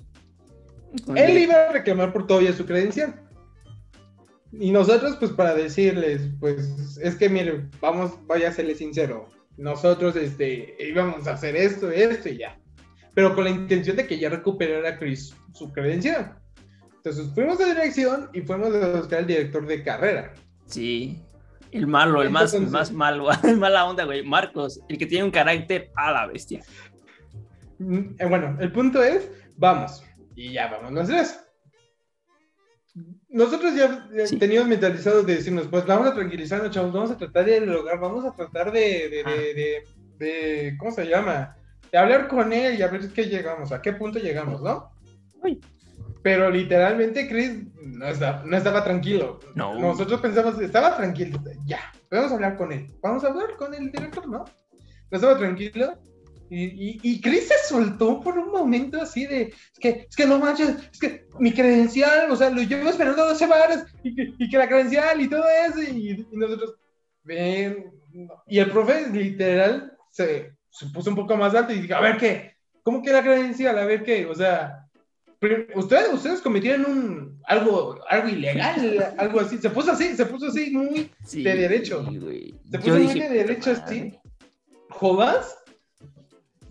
Él 1.15 1.37
iba 1.37 1.55
a 1.55 1.71
reclamar 1.71 2.11
por 2.13 2.27
todavía 2.27 2.53
su 2.53 2.65
credencial. 2.65 3.15
Y 4.51 4.71
nosotros, 4.71 5.15
pues, 5.17 5.31
para 5.31 5.55
decirles, 5.55 6.29
pues, 6.39 6.97
es 7.01 7.15
que, 7.15 7.29
mire, 7.29 7.69
vamos, 7.79 8.11
vaya 8.27 8.49
a 8.49 8.51
serle 8.51 8.75
sincero. 8.75 9.29
Nosotros, 9.57 10.15
este, 10.15 10.75
íbamos 10.79 11.27
a 11.27 11.33
hacer 11.33 11.55
esto, 11.55 11.89
esto 11.89 12.29
y 12.29 12.39
ya. 12.39 12.59
Pero 13.13 13.33
con 13.33 13.45
la 13.45 13.49
intención 13.49 13.95
de 13.95 14.07
que 14.07 14.19
ya 14.19 14.29
recuperara 14.29 14.99
Chris 14.99 15.33
su 15.53 15.71
credencial. 15.71 16.37
Entonces, 16.97 17.33
fuimos 17.33 17.59
a 17.61 17.65
dirección 17.65 18.29
y 18.33 18.41
fuimos 18.41 18.75
a 18.75 18.97
buscar 18.97 19.19
al 19.19 19.27
director 19.27 19.65
de 19.65 19.83
carrera. 19.83 20.33
Sí. 20.65 21.21
El 21.71 21.87
malo, 21.87 22.21
el 22.21 22.29
más, 22.29 22.53
el 22.53 22.67
más 22.67 22.91
malo, 22.91 23.27
el 23.43 23.57
mala 23.57 23.85
onda, 23.85 24.03
güey. 24.05 24.23
Marcos, 24.23 24.79
el 24.89 24.97
que 24.97 25.05
tiene 25.05 25.23
un 25.25 25.31
carácter 25.31 25.91
a 25.95 26.11
la 26.11 26.27
bestia. 26.27 26.61
Mm, 27.79 28.15
eh, 28.19 28.25
Bueno, 28.25 28.57
el 28.59 28.71
punto 28.71 29.01
es, 29.03 29.29
vamos. 29.57 30.03
Y 30.35 30.53
ya 30.53 30.67
vamos 30.67 30.91
los 30.91 31.07
tres. 31.07 31.39
Nosotros 33.29 33.73
ya 33.75 34.07
Sí. 34.25 34.37
teníamos 34.37 34.67
mentalizado 34.67 35.23
de 35.23 35.35
decirnos, 35.35 35.67
pues 35.67 35.85
vamos 35.85 36.07
a 36.07 36.13
tranquilizarnos, 36.13 36.71
chavos, 36.71 36.91
vamos 36.91 37.11
a 37.11 37.17
tratar 37.17 37.45
de 37.45 37.61
dialogar, 37.61 37.99
vamos 37.99 38.25
a 38.25 38.35
tratar 38.35 38.71
de, 38.73 38.79
de, 39.09 39.23
Ah. 39.25 39.29
de, 39.31 39.53
de- 39.53 39.83
de- 40.17 40.77
¿cómo 40.77 40.91
se 40.91 41.05
llama? 41.05 41.55
De 41.91 41.97
hablar 41.97 42.27
con 42.27 42.51
él 42.51 42.77
y 42.77 42.81
a 42.81 42.87
ver 42.87 43.11
qué 43.13 43.23
llegamos, 43.25 43.71
a 43.71 43.81
qué 43.81 43.93
punto 43.93 44.19
llegamos, 44.19 44.61
¿no? 44.61 44.91
Uy. 45.41 45.61
Pero 46.23 46.49
literalmente 46.49 47.27
Chris 47.27 47.63
no 47.81 48.07
estaba, 48.07 48.43
no 48.45 48.55
estaba 48.55 48.83
tranquilo. 48.83 49.39
No. 49.55 49.79
Nosotros 49.79 50.21
pensamos, 50.21 50.59
estaba 50.61 50.95
tranquilo, 50.95 51.41
ya, 51.65 51.91
a 52.11 52.33
hablar 52.33 52.57
con 52.57 52.71
él, 52.71 52.91
vamos 53.01 53.23
a 53.23 53.27
hablar 53.27 53.55
con 53.57 53.73
el 53.73 53.91
director, 53.91 54.27
¿no? 54.27 54.45
No 55.09 55.17
estaba 55.17 55.37
tranquilo. 55.37 55.97
Y, 56.49 56.65
y, 56.65 56.99
y 57.01 57.21
Chris 57.21 57.47
se 57.47 57.69
soltó 57.69 58.19
por 58.19 58.37
un 58.37 58.51
momento 58.51 59.01
así 59.01 59.25
de, 59.25 59.43
es 59.43 59.79
que, 59.79 60.05
es 60.09 60.15
que 60.17 60.25
no 60.25 60.37
manches, 60.37 60.75
es 60.91 60.99
que 60.99 61.25
mi 61.39 61.53
credencial, 61.53 62.29
o 62.29 62.35
sea, 62.35 62.49
lo 62.49 62.61
llevo 62.61 62.89
esperando 62.89 63.25
dos 63.25 63.37
semanas 63.37 63.85
y 64.03 64.13
que, 64.13 64.33
y 64.37 64.49
que 64.49 64.57
la 64.57 64.67
credencial 64.67 65.21
y 65.21 65.29
todo 65.29 65.45
eso, 65.47 65.81
y, 65.81 66.27
nosotros, 66.33 66.75
ven, 67.23 67.93
y 68.47 68.59
el 68.59 68.69
profe 68.69 69.07
literal 69.11 69.97
se, 70.09 70.53
se 70.69 70.87
puso 70.87 71.11
un 71.11 71.15
poco 71.15 71.37
más 71.37 71.55
alto 71.55 71.71
y 71.71 71.79
dijo, 71.79 71.95
a 71.95 72.01
ver 72.01 72.17
qué, 72.17 72.51
¿cómo 72.83 73.01
que 73.01 73.13
la 73.13 73.23
credencial? 73.23 73.79
A 73.79 73.85
ver 73.85 74.03
qué, 74.03 74.25
o 74.25 74.35
sea, 74.35 74.89
ustedes, 75.75 76.13
ustedes 76.13 76.41
cometieron 76.41 76.85
un, 76.85 77.41
algo, 77.45 77.99
algo 78.09 78.29
ilegal, 78.29 79.13
algo 79.17 79.39
así, 79.39 79.57
se 79.57 79.69
puso 79.69 79.91
así, 79.91 80.15
se 80.15 80.25
puso 80.25 80.47
así 80.47 80.69
muy 80.71 81.09
Sí, 81.25 81.43
De 81.43 81.55
derecho. 81.55 82.03
güey. 82.03 82.53
Se 82.69 82.77
Yo 82.77 82.79
puso 82.79 82.93
muy 82.95 83.01
dije, 83.13 83.29
de 83.29 83.35
derecho 83.35 83.71
"Puta 83.73 83.85
así. 83.85 83.95
madre". 83.99 84.19
¿Jobas? 84.89 85.57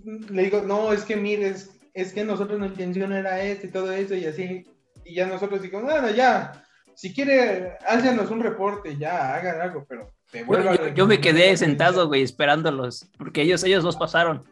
Le 0.04 0.42
digo, 0.44 0.62
no, 0.62 0.92
es 0.92 1.04
que 1.04 1.16
mires, 1.16 1.70
es 1.94 2.12
que 2.12 2.24
nosotros 2.24 2.59
nuestra 2.59 2.83
intención 2.85 3.12
era 3.12 3.42
esto 3.42 3.66
y 3.66 3.70
todo 3.70 3.92
eso 3.92 4.14
y 4.14 4.24
así. 4.26 4.64
Y 5.04 5.14
ya 5.14 5.26
nosotros 5.26 5.61
dijimos, 5.62 5.85
bueno, 5.85 6.11
ya, 6.11 6.64
si 6.94 7.12
quiere, 7.12 7.76
hácenos 7.87 8.30
un 8.30 8.40
reporte, 8.40 8.96
ya, 8.96 9.35
hagan 9.35 9.61
algo, 9.61 9.85
pero 9.88 10.12
Yo, 10.33 10.74
yo- 10.74 10.94
yo 10.94 11.06
me 11.06 11.20
quedé 11.20 11.56
sentado, 11.56 12.06
güey, 12.06 12.22
esperándolos, 12.22 13.09
porque 13.18 13.42
ellos, 13.42 13.64
ellos 13.64 13.83
dos 13.83 13.96
pasaron. 13.96 14.44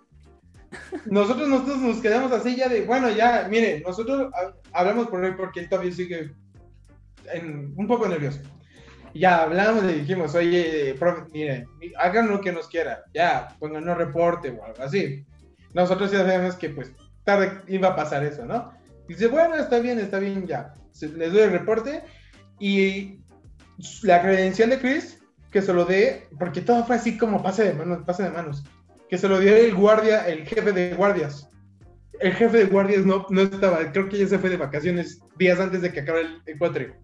Nosotros, 1.07 1.49
nosotros 1.49 1.79
nos 1.79 1.99
quedamos 2.01 2.31
así 2.33 2.57
ya 2.57 2.69
de, 2.69 2.83
bueno, 2.83 3.11
ya, 3.11 3.47
mire, 3.51 3.81
nosotros 3.87 4.31
ha- 4.35 4.79
hablamos 4.79 5.07
por 5.09 5.25
él 5.25 5.35
porque 5.37 5.61
él 5.61 5.69
todavía 5.69 5.93
sigue 5.93 6.33
en- 7.33 7.73
un 7.77 7.87
poco 7.87 8.09
nervioso. 8.09 8.41
Ya 9.15 9.43
hablamos 9.43 9.85
y 9.85 10.01
dijimos, 10.01 10.35
oye, 10.35 10.95
profe, 10.99 11.23
mire, 11.33 11.67
hagan 11.99 12.29
lo 12.29 12.41
que 12.41 12.53
nos 12.53 12.69
quiera, 12.69 13.05
ya, 13.15 13.49
pongan 13.59 13.89
un 13.89 13.97
reporte 13.97 14.51
o 14.51 14.65
algo 14.65 14.83
así. 14.83 15.25
Nosotros 15.73 16.11
ya 16.13 16.19
sabemos 16.19 16.57
que 16.57 16.69
pues 16.71 16.93
tarde 17.25 17.63
iba 17.69 17.89
a 17.89 17.97
pasar 17.97 18.25
eso, 18.25 18.45
¿no? 18.45 18.71
Y 19.09 19.15
dice, 19.15 19.29
bueno, 19.29 19.55
está 19.57 19.79
bien, 19.79 19.99
está 19.99 20.19
bien, 20.19 20.47
ya. 20.47 20.75
Les 21.01 21.33
doy 21.33 21.43
el 21.43 21.53
reporte 21.53 22.03
y 22.59 23.21
la 24.03 24.21
credencial 24.21 24.71
de 24.71 24.79
Chris, 24.79 25.19
que 25.51 25.63
se 25.63 25.73
lo 25.73 25.85
dé, 25.87 26.27
porque 26.39 26.61
todo 26.61 26.85
fue 26.85 26.97
así 26.97 27.17
como 27.17 27.43
pase 27.43 27.65
de 27.65 27.73
manos, 27.73 28.05
pase 28.05 28.25
de 28.25 28.31
manos, 28.31 28.65
que 29.09 29.19
se 29.19 29.29
lo 29.29 29.41
dio 29.41 29.57
el 29.57 29.75
guardia, 29.75 30.27
el 30.29 30.47
jefe 30.47 30.73
de 30.73 30.95
guardias. 30.95 31.49
El 32.21 32.33
jefe 32.33 32.59
de 32.59 32.65
guardias 32.65 33.07
no, 33.07 33.27
no 33.31 33.43
estaba, 33.43 33.93
creo 33.93 34.09
que 34.09 34.19
ya 34.19 34.27
se 34.27 34.39
fue 34.39 34.51
de 34.51 34.57
vacaciones 34.57 35.21
días 35.39 35.61
antes 35.61 35.83
de 35.83 35.93
que 35.93 36.01
acabe 36.01 36.23
el, 36.23 36.43
el. 36.47 36.95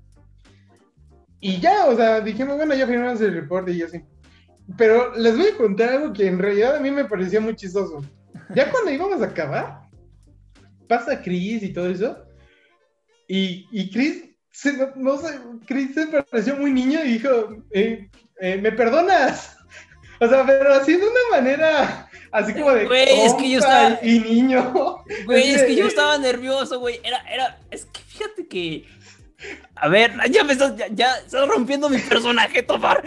Y 1.40 1.60
ya, 1.60 1.86
o 1.86 1.96
sea, 1.96 2.20
dijimos, 2.20 2.56
bueno, 2.56 2.74
ya 2.74 2.86
firmamos 2.86 3.20
el 3.20 3.34
reporte 3.34 3.72
y 3.72 3.82
así. 3.82 4.02
Pero 4.76 5.14
les 5.14 5.36
voy 5.36 5.48
a 5.48 5.56
contar 5.56 5.90
algo 5.90 6.12
que 6.12 6.26
en 6.26 6.38
realidad 6.38 6.76
a 6.76 6.80
mí 6.80 6.90
me 6.90 7.04
parecía 7.04 7.40
muy 7.40 7.54
chistoso. 7.54 8.02
Ya 8.54 8.70
cuando 8.72 8.90
íbamos 8.90 9.22
a 9.22 9.26
acabar, 9.26 9.82
pasa 10.88 11.22
Chris 11.22 11.62
y 11.62 11.72
todo 11.72 11.88
eso. 11.88 12.24
Y, 13.28 13.66
y 13.70 13.90
Chris, 13.90 14.24
se, 14.50 14.76
no, 14.76 14.92
no 14.96 15.18
sé, 15.18 15.38
Chris 15.66 15.94
se 15.94 16.06
pareció 16.06 16.56
muy 16.56 16.72
niño 16.72 17.04
y 17.04 17.12
dijo, 17.12 17.28
eh, 17.72 18.08
eh, 18.40 18.56
¿me 18.60 18.72
perdonas? 18.72 19.53
O 20.20 20.28
sea, 20.28 20.44
pero 20.46 20.74
así 20.74 20.92
de 20.96 21.02
una 21.06 21.20
manera, 21.36 22.08
así 22.32 22.52
como 22.54 22.70
de 22.72 22.86
Güey, 22.86 23.20
es 23.20 23.34
que 23.34 23.50
yo 23.50 23.58
estaba- 23.58 23.98
y 24.02 24.20
niño. 24.20 25.02
Güey, 25.26 25.50
es 25.52 25.62
que 25.64 25.74
yo 25.76 25.86
estaba 25.86 26.18
nervioso, 26.18 26.78
güey. 26.80 27.00
Era, 27.04 27.18
era, 27.32 27.58
es 27.70 27.84
que 27.86 28.00
fíjate 28.00 28.46
que. 28.46 28.84
A 29.74 29.88
ver, 29.88 30.12
ya 30.30 30.44
me 30.44 30.52
estás, 30.52 30.76
ya, 30.76 30.86
ya 30.88 31.16
estás 31.16 31.46
rompiendo 31.48 31.88
mi 31.90 31.98
personaje, 31.98 32.62
Tomar. 32.62 33.02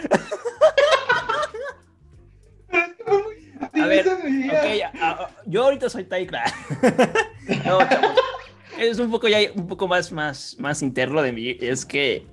A 3.72 3.86
ver, 3.86 4.06
Esa 4.06 4.18
es 4.18 4.24
mi 4.24 4.46
idea. 4.46 4.90
Ok, 4.92 5.00
a- 5.02 5.10
a- 5.10 5.30
yo 5.46 5.64
ahorita 5.64 5.88
soy 5.90 6.04
Taikla. 6.04 6.44
no. 7.64 7.78
Es 8.78 8.98
un 8.98 9.10
poco 9.10 9.26
ya 9.28 9.38
un 9.54 9.66
poco 9.66 9.88
más, 9.88 10.12
más, 10.12 10.56
más 10.58 10.82
interno 10.82 11.22
de 11.22 11.32
mí. 11.32 11.56
Es 11.60 11.84
que 11.84 12.26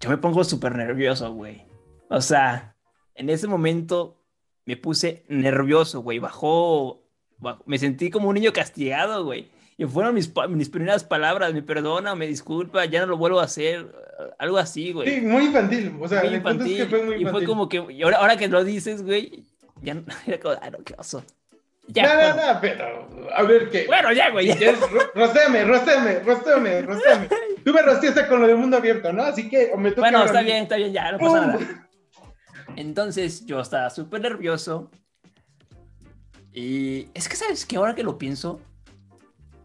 yo 0.00 0.08
me 0.08 0.16
pongo 0.16 0.42
súper 0.44 0.74
nervioso, 0.74 1.32
güey. 1.34 1.66
O 2.08 2.20
sea, 2.22 2.74
en 3.14 3.28
ese 3.28 3.46
momento 3.46 4.19
me 4.66 4.76
puse 4.76 5.24
nervioso, 5.28 6.00
güey. 6.00 6.18
Bajó, 6.18 7.02
bajó- 7.38 7.62
me 7.66 7.78
sentí 7.78 8.10
como 8.10 8.28
un 8.28 8.34
niño 8.34 8.52
castigado, 8.52 9.24
güey. 9.24 9.48
Y 9.76 9.86
fueron 9.86 10.14
mis, 10.14 10.30
mis 10.50 10.68
primeras 10.68 11.04
palabras, 11.04 11.54
me 11.54 11.62
perdona, 11.62 12.14
me 12.14 12.26
disculpa, 12.26 12.84
ya 12.84 13.00
no 13.00 13.06
lo 13.06 13.16
vuelvo 13.16 13.40
a 13.40 13.44
hacer, 13.44 13.86
algo 14.38 14.58
así, 14.58 14.92
güey. 14.92 15.08
Sí, 15.08 15.20
muy 15.22 15.46
infantil. 15.46 15.96
O 16.00 16.06
sea, 16.06 16.18
Muy 16.18 16.26
es 16.26 16.30
que 16.32 16.36
infantil. 16.36 16.86
fue 16.88 17.02
muy 17.02 17.14
y 17.14 17.18
infantil. 17.20 17.30
fue 17.30 17.44
como 17.46 17.68
que, 17.68 17.84
y 17.90 18.02
ahora, 18.02 18.18
ahora 18.18 18.36
que 18.36 18.48
lo 18.48 18.62
dices, 18.62 19.02
güey, 19.02 19.44
ya 19.80 19.94
no, 19.94 20.02
era 20.26 20.38
como, 20.38 20.54
ah, 20.60 20.70
no, 20.70 20.78
qué 20.84 20.94
oso. 20.98 21.24
Ya, 21.88 22.02
no, 22.06 22.14
bueno. 22.20 22.36
no, 22.46 22.52
no, 22.54 22.60
pero 22.60 23.08
a 23.34 23.42
ver 23.42 23.68
qué. 23.70 23.86
Bueno, 23.86 24.12
ya, 24.12 24.30
güey. 24.30 24.46
ya. 24.48 24.56
¿Quieres? 24.56 24.78
Ro- 24.80 25.10
Rostéame, 25.14 25.64
rostéame, 25.64 26.20
rostéame, 26.20 26.82
rostéame. 26.82 27.28
Tú 27.64 27.72
me 27.72 27.82
rosteaste 27.82 28.26
con 28.28 28.40
lo 28.42 28.46
del 28.46 28.58
mundo 28.58 28.76
abierto, 28.76 29.12
¿no? 29.12 29.22
Así 29.24 29.48
que 29.48 29.70
o 29.74 29.76
me 29.76 29.90
toca 29.90 30.02
Bueno, 30.02 30.24
está 30.24 30.42
bien, 30.42 30.62
está 30.64 30.76
bien, 30.76 30.92
ya, 30.92 31.10
no 31.12 31.18
pasa 31.18 31.46
nada. 31.46 31.88
Entonces 32.76 33.46
yo 33.46 33.60
estaba 33.60 33.90
súper 33.90 34.20
nervioso. 34.20 34.90
Y 36.52 37.08
es 37.14 37.28
que, 37.28 37.36
¿sabes 37.36 37.64
que 37.64 37.76
Ahora 37.76 37.94
que 37.94 38.02
lo 38.02 38.18
pienso, 38.18 38.60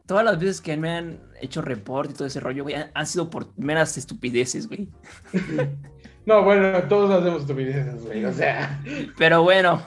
todas 0.06 0.24
las 0.24 0.40
veces 0.40 0.62
que 0.62 0.78
me 0.78 0.92
han 0.92 1.20
hecho 1.42 1.62
report 1.62 2.12
y 2.12 2.14
todo 2.14 2.28
ese 2.28 2.40
rollo, 2.40 2.64
güey, 2.64 2.76
han, 2.94 3.08
sido 3.08 3.30
por 3.30 3.48
meras 3.58 3.98
estupideces, 3.98 4.68
güey. 4.68 4.90
No, 6.26 6.44
bueno, 6.44 6.82
todos 6.90 7.12
hacemos 7.12 7.42
estupideces, 7.42 8.04
güey. 8.04 8.26
O 8.26 8.34
sea, 8.34 8.82
Pero 9.16 9.44
bueno, 9.44 9.80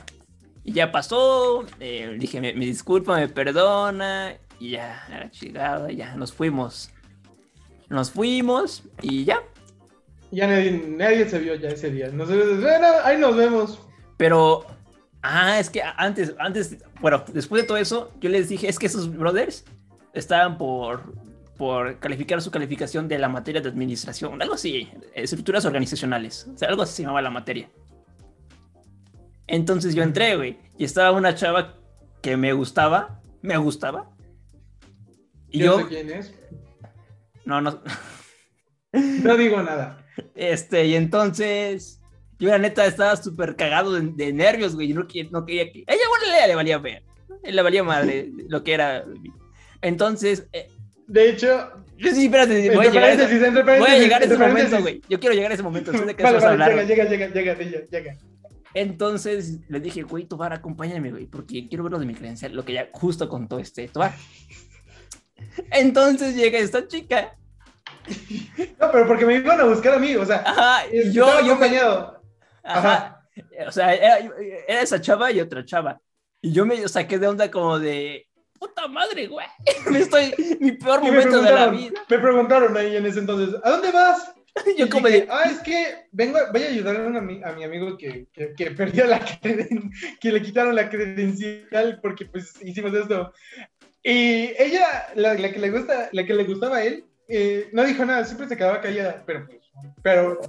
ya 0.64 0.92
pasó. 0.92 1.66
eh, 1.80 2.14
dije, 2.16 2.40
me, 2.40 2.54
me 2.54 2.64
disculpa, 2.64 3.16
me 3.16 3.26
perdona. 3.26 4.36
Y 4.60 4.70
ya, 4.70 5.04
a 5.06 5.18
la 5.18 5.30
chingada, 5.32 5.90
ya, 5.90 6.14
nos 6.14 6.32
fuimos. 6.32 6.92
Nos 7.88 8.12
fuimos 8.12 8.84
y 9.02 9.24
ya. 9.24 9.42
Ya 10.30 10.46
nadie, 10.46 10.72
nadie 10.72 11.28
se 11.28 11.38
vio 11.38 11.54
ya 11.54 11.70
ese 11.70 11.90
día. 11.90 12.10
Bueno, 12.10 12.86
ahí 13.04 13.18
nos 13.18 13.36
vemos. 13.36 13.80
Pero, 14.16 14.66
ah, 15.22 15.58
es 15.58 15.70
que 15.70 15.82
antes, 15.96 16.34
antes, 16.38 16.76
bueno, 17.00 17.24
después 17.32 17.62
de 17.62 17.68
todo 17.68 17.78
eso, 17.78 18.12
yo 18.20 18.28
les 18.28 18.48
dije, 18.48 18.68
es 18.68 18.78
que 18.78 18.86
esos 18.86 19.14
brothers 19.16 19.64
estaban 20.12 20.58
por, 20.58 21.14
por 21.56 21.98
calificar 21.98 22.42
su 22.42 22.50
calificación 22.50 23.08
de 23.08 23.18
la 23.18 23.28
materia 23.28 23.60
de 23.60 23.68
administración, 23.68 24.40
algo 24.42 24.54
así, 24.54 24.88
estructuras 25.14 25.64
organizacionales, 25.64 26.48
o 26.54 26.58
sea, 26.58 26.68
algo 26.68 26.82
así 26.82 26.94
se 26.96 27.02
llamaba 27.02 27.22
la 27.22 27.30
materia. 27.30 27.68
Entonces 29.46 29.94
yo 29.94 30.02
entré, 30.02 30.36
güey, 30.36 30.58
y 30.76 30.84
estaba 30.84 31.12
una 31.12 31.34
chava 31.34 31.74
que 32.20 32.36
me 32.36 32.52
gustaba, 32.52 33.20
me 33.40 33.56
gustaba. 33.56 34.10
Y 35.50 35.60
Yo 35.60 35.64
yo, 35.64 35.78
sé 35.78 35.86
quién 35.88 36.10
es. 36.10 36.34
no, 37.46 37.60
no, 37.62 37.80
No 38.92 39.36
digo 39.36 39.62
nada. 39.62 40.04
Este, 40.34 40.86
y 40.86 40.94
entonces, 40.94 42.00
yo 42.38 42.48
la 42.50 42.58
neta 42.58 42.86
estaba 42.86 43.16
súper 43.16 43.56
cagado 43.56 43.92
de, 43.94 44.02
de 44.12 44.32
nervios, 44.32 44.74
güey. 44.74 44.88
Yo 44.88 44.94
no, 44.94 45.06
quería- 45.06 45.30
no 45.30 45.44
quería 45.44 45.70
que. 45.70 45.80
Ella, 45.86 46.02
bueno, 46.08 46.24
le, 46.40 46.46
le 46.48 46.54
valía 46.54 46.78
ver. 46.78 47.02
Le 47.44 47.62
valía 47.62 47.82
madre 47.84 48.30
lo 48.48 48.62
que 48.64 48.74
era. 48.74 49.04
Entonces, 49.82 50.48
eh, 50.52 50.68
De 51.06 51.30
hecho, 51.30 51.70
yo 51.96 52.12
sí, 52.14 52.26
espérate, 52.26 52.70
voy 52.74 52.86
a 52.86 52.90
llegar 52.90 53.10
a 53.10 53.12
ese, 53.12 53.50
voy 53.78 53.90
a 53.90 53.98
llegar 53.98 54.22
a 54.22 54.24
ese 54.24 54.36
momento, 54.38 54.80
güey. 54.80 55.00
Yo 55.08 55.18
quiero 55.20 55.34
llegar 55.34 55.50
a 55.50 55.54
ese 55.54 55.62
momento. 55.62 55.90
después 55.90 56.06
de 56.08 56.16
que 56.16 56.22
Vale, 56.22 56.38
vale, 56.38 56.48
hablar, 56.64 56.86
llega, 56.86 57.04
llega, 57.04 57.26
llega, 57.28 57.54
llega, 57.54 57.86
llega. 57.90 58.16
Entonces 58.74 59.60
le 59.68 59.80
dije, 59.80 60.02
güey, 60.02 60.24
Tobar, 60.26 60.52
acompáñame, 60.52 61.10
güey, 61.10 61.26
porque 61.26 61.66
quiero 61.68 61.84
ver 61.84 61.92
lo 61.92 61.98
de 61.98 62.06
mi 62.06 62.14
credencial, 62.14 62.52
lo 62.54 62.64
que 62.64 62.74
ya 62.74 62.88
justo 62.92 63.28
contó 63.28 63.58
este 63.58 63.88
Tobar. 63.88 64.14
Entonces 65.70 66.36
llega 66.36 66.58
esta 66.58 66.86
chica. 66.86 67.36
No, 68.80 68.90
pero 68.92 69.06
porque 69.06 69.26
me 69.26 69.34
iban 69.36 69.60
a 69.60 69.64
buscar 69.64 69.94
a 69.94 69.98
mí, 69.98 70.14
o 70.16 70.24
sea, 70.24 70.42
Ajá, 70.46 70.82
yo, 70.90 71.10
yo 71.12 71.26
me, 71.26 71.32
acompañado. 71.32 72.22
Ajá. 72.62 73.22
O 73.66 73.72
sea, 73.72 73.94
era, 73.94 74.18
era 74.66 74.80
esa 74.82 75.00
chava 75.00 75.30
y 75.30 75.40
otra 75.40 75.64
chava. 75.64 76.00
Y 76.40 76.52
yo 76.52 76.64
me 76.66 76.86
saqué 76.88 77.18
de 77.18 77.26
onda 77.28 77.50
como 77.50 77.78
de, 77.78 78.26
puta 78.58 78.88
madre, 78.88 79.26
güey. 79.26 79.46
Me 79.90 80.00
estoy, 80.00 80.34
mi 80.60 80.72
peor 80.72 81.02
momento 81.02 81.40
de 81.42 81.52
la 81.52 81.68
vida. 81.68 82.00
me 82.08 82.18
preguntaron 82.18 82.76
ahí 82.76 82.96
en 82.96 83.06
ese 83.06 83.20
entonces, 83.20 83.54
¿a 83.62 83.70
dónde 83.70 83.90
vas? 83.92 84.32
Yo 84.76 84.86
Y 84.86 84.88
como 84.88 85.06
dije, 85.06 85.22
de, 85.22 85.28
ah, 85.30 85.44
es 85.44 85.60
que 85.60 86.08
vengo, 86.10 86.38
voy 86.52 86.62
a 86.64 86.68
ayudar 86.68 86.96
a, 86.96 87.08
ami- 87.08 87.44
a 87.44 87.52
mi 87.52 87.62
amigo 87.62 87.96
que, 87.96 88.26
que, 88.32 88.54
que 88.54 88.70
perdió 88.72 89.06
la 89.06 89.20
creden- 89.42 89.90
que 90.20 90.32
le 90.32 90.42
quitaron 90.42 90.74
la 90.74 90.88
credencial 90.90 92.00
porque 92.02 92.26
pues 92.26 92.54
hicimos 92.62 92.92
esto. 92.94 93.32
Y 94.02 94.52
ella, 94.60 95.08
la, 95.14 95.34
la 95.34 95.52
que 95.52 95.58
le 95.60 95.70
gusta, 95.70 96.08
la 96.12 96.24
que 96.24 96.34
le 96.34 96.44
gustaba 96.44 96.78
a 96.78 96.84
él, 96.84 97.04
eh, 97.28 97.68
no 97.72 97.84
dijo 97.84 98.04
nada, 98.04 98.24
siempre 98.24 98.48
se 98.48 98.56
quedaba 98.56 98.80
callada, 98.80 99.22
pero 99.26 99.46
pues, 99.46 99.58
pero, 100.02 100.40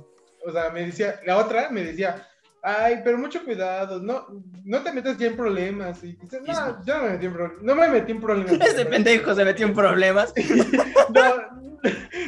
o 0.46 0.52
sea, 0.52 0.70
me 0.70 0.86
decía, 0.86 1.20
la 1.26 1.38
otra 1.38 1.70
me 1.70 1.84
decía, 1.84 2.28
ay, 2.64 3.02
pero 3.04 3.18
mucho 3.18 3.44
cuidado, 3.44 4.00
no, 4.00 4.28
no 4.64 4.82
te 4.82 4.92
metas 4.92 5.18
ya 5.18 5.28
en 5.28 5.36
problemas. 5.36 6.04
Y 6.04 6.14
dice, 6.14 6.42
no, 6.42 6.86
yo 6.86 6.98
no 6.98 7.04
me 7.04 7.10
metí 7.12 7.26
en 7.26 7.34
problemas, 7.34 7.64
no 7.64 7.76
me 7.76 7.90
metí 7.90 8.12
en 8.12 8.22
problemas. 8.22 8.52
este 8.68 8.86
pendejo 8.86 9.36
se 9.36 9.46
metió 9.46 9.66
en 9.66 9.74
problemas. 9.74 10.34
No, 11.10 11.24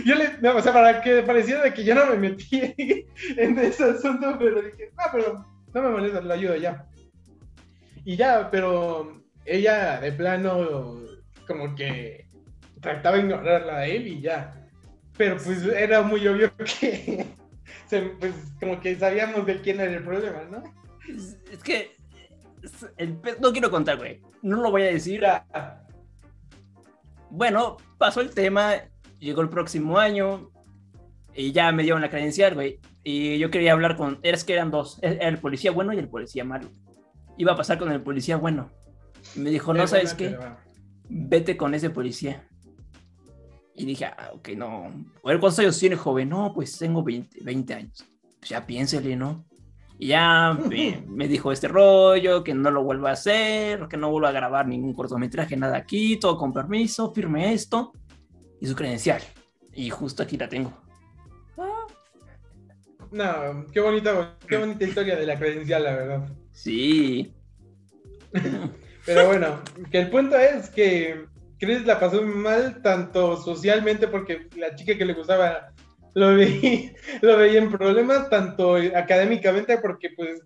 yo 0.06 0.16
le, 0.16 0.38
no, 0.42 0.56
o 0.56 0.62
sea, 0.62 0.74
para 0.74 1.02
que 1.02 1.22
pareciera 1.22 1.62
de 1.62 1.74
que 1.74 1.84
yo 1.84 1.94
no 1.94 2.08
me 2.08 2.18
metí 2.18 2.74
en 3.38 3.60
ese 3.60 3.84
asunto, 3.84 4.36
pero 4.40 4.60
dije, 4.62 4.92
no, 4.98 5.04
pero 5.12 5.46
no 5.72 5.82
me 5.84 5.90
molesta, 5.90 6.22
lo 6.22 6.34
ayudo 6.34 6.56
ya. 6.56 6.88
Y 8.04 8.16
ya, 8.16 8.50
pero 8.50 9.22
ella 9.46 10.00
de 10.00 10.12
plano, 10.14 11.02
como 11.46 11.76
que 11.76 12.31
trataba 12.82 13.18
de 13.18 13.24
ignorarla 13.24 13.78
a 13.78 13.86
él 13.88 14.08
y 14.08 14.22
ya. 14.22 14.68
Pero 15.18 15.38
pues 15.38 15.64
era 15.64 16.02
muy 16.02 16.28
obvio 16.28 16.52
que, 16.80 17.26
pues 18.20 18.34
como 18.60 18.80
que 18.80 18.96
sabíamos 18.98 19.46
de 19.46 19.62
quién 19.62 19.80
era 19.80 19.92
el 19.94 20.04
problema, 20.04 20.44
¿no? 20.50 20.64
Es, 21.52 21.64
que, 21.64 21.96
el 22.98 23.16
pe- 23.18 23.38
no 23.40 23.52
quiero 23.52 23.70
contar, 23.72 23.98
güey. 23.98 24.22
No 24.42 24.62
lo 24.62 24.72
voy 24.72 24.84
a 24.84 24.86
decir. 24.86 25.24
Bueno, 27.30 27.78
pasó 27.98 28.22
el 28.22 28.32
tema, 28.32 28.74
llegó 29.20 29.42
el 29.42 29.50
próximo 29.50 29.98
año 29.98 30.52
y 31.34 31.52
ya 31.52 31.72
me 31.72 31.84
dieron 31.84 32.02
la 32.02 32.10
credencial, 32.10 32.54
güey. 32.56 32.80
Y 33.04 33.38
yo 33.40 33.50
quería 33.50 33.74
hablar 33.74 33.96
con, 33.96 34.20
es 34.22 34.44
que 34.44 34.54
eran 34.54 34.70
dos, 34.70 35.00
era 35.02 35.28
el 35.28 35.38
policía 35.40 35.72
bueno 35.72 35.94
y 35.94 35.98
el 36.00 36.08
policía 36.10 36.44
malo. 36.44 36.70
Iba 37.38 37.54
a 37.54 37.58
pasar 37.58 37.78
con 37.78 37.92
el 37.92 38.02
policía 38.02 38.38
bueno. 38.38 38.70
Me 39.36 39.50
dijo, 39.50 39.74
no, 39.74 39.88
¿sabes 39.88 40.14
qué? 40.14 40.38
vete 41.10 41.58
con 41.58 41.74
ese 41.74 41.90
policía. 41.90 42.48
Y 43.82 43.86
dije, 43.86 44.06
ah, 44.06 44.30
ok, 44.36 44.50
no. 44.50 44.86
A 45.24 45.28
ver, 45.28 45.40
¿cuántos 45.40 45.58
años 45.58 45.80
tiene, 45.80 45.96
joven? 45.96 46.30
No, 46.30 46.54
pues 46.54 46.78
tengo 46.78 47.04
20, 47.04 47.44
20 47.44 47.74
años. 47.74 48.06
Pues 48.40 48.50
ya 48.50 48.64
piénsele, 48.64 49.16
¿no? 49.16 49.44
Y 49.98 50.08
ya 50.10 50.54
me, 50.54 51.04
me 51.08 51.28
dijo 51.28 51.52
este 51.52 51.68
rollo, 51.68 52.44
que 52.44 52.54
no 52.54 52.70
lo 52.70 52.84
vuelva 52.84 53.10
a 53.10 53.14
hacer, 53.14 53.88
que 53.88 53.98
no 53.98 54.12
vuelva 54.12 54.30
a 54.30 54.34
grabar 54.34 54.68
ningún 54.68 54.94
cortometraje, 54.94 55.58
nada 55.58 55.78
aquí, 55.78 56.18
todo 56.18 56.38
con 56.38 56.54
permiso, 56.54 57.12
firme 57.12 57.54
esto. 57.54 57.92
Y 58.60 58.68
su 58.68 58.76
credencial. 58.76 59.24
Y 59.74 59.90
justo 59.90 60.22
aquí 60.22 60.38
la 60.38 60.48
tengo. 60.48 60.72
Ah, 61.58 61.88
No, 63.12 63.66
qué 63.74 63.80
bonita, 63.80 64.38
qué 64.48 64.58
bonita 64.58 64.86
historia 64.86 65.16
de 65.16 65.26
la 65.26 65.40
credencial, 65.40 65.84
la 65.84 65.96
verdad. 65.96 66.30
sí. 66.52 67.34
Pero 69.08 69.26
bueno, 69.26 69.60
que 69.90 70.02
el 70.02 70.12
punto 70.12 70.38
es 70.38 70.70
que 70.70 71.26
Chris 71.62 71.86
la 71.86 72.00
pasó 72.00 72.24
mal, 72.24 72.82
tanto 72.82 73.38
socialmente, 73.38 74.08
porque 74.08 74.50
la 74.58 74.74
chica 74.74 74.98
que 74.98 75.06
le 75.06 75.14
gustaba 75.14 75.72
lo 76.16 76.36
veía, 76.36 76.92
lo 77.22 77.38
veía 77.38 77.60
en 77.60 77.70
problemas, 77.70 78.32
tanto 78.32 78.78
académicamente, 78.96 79.78
porque 79.78 80.10
pues 80.10 80.42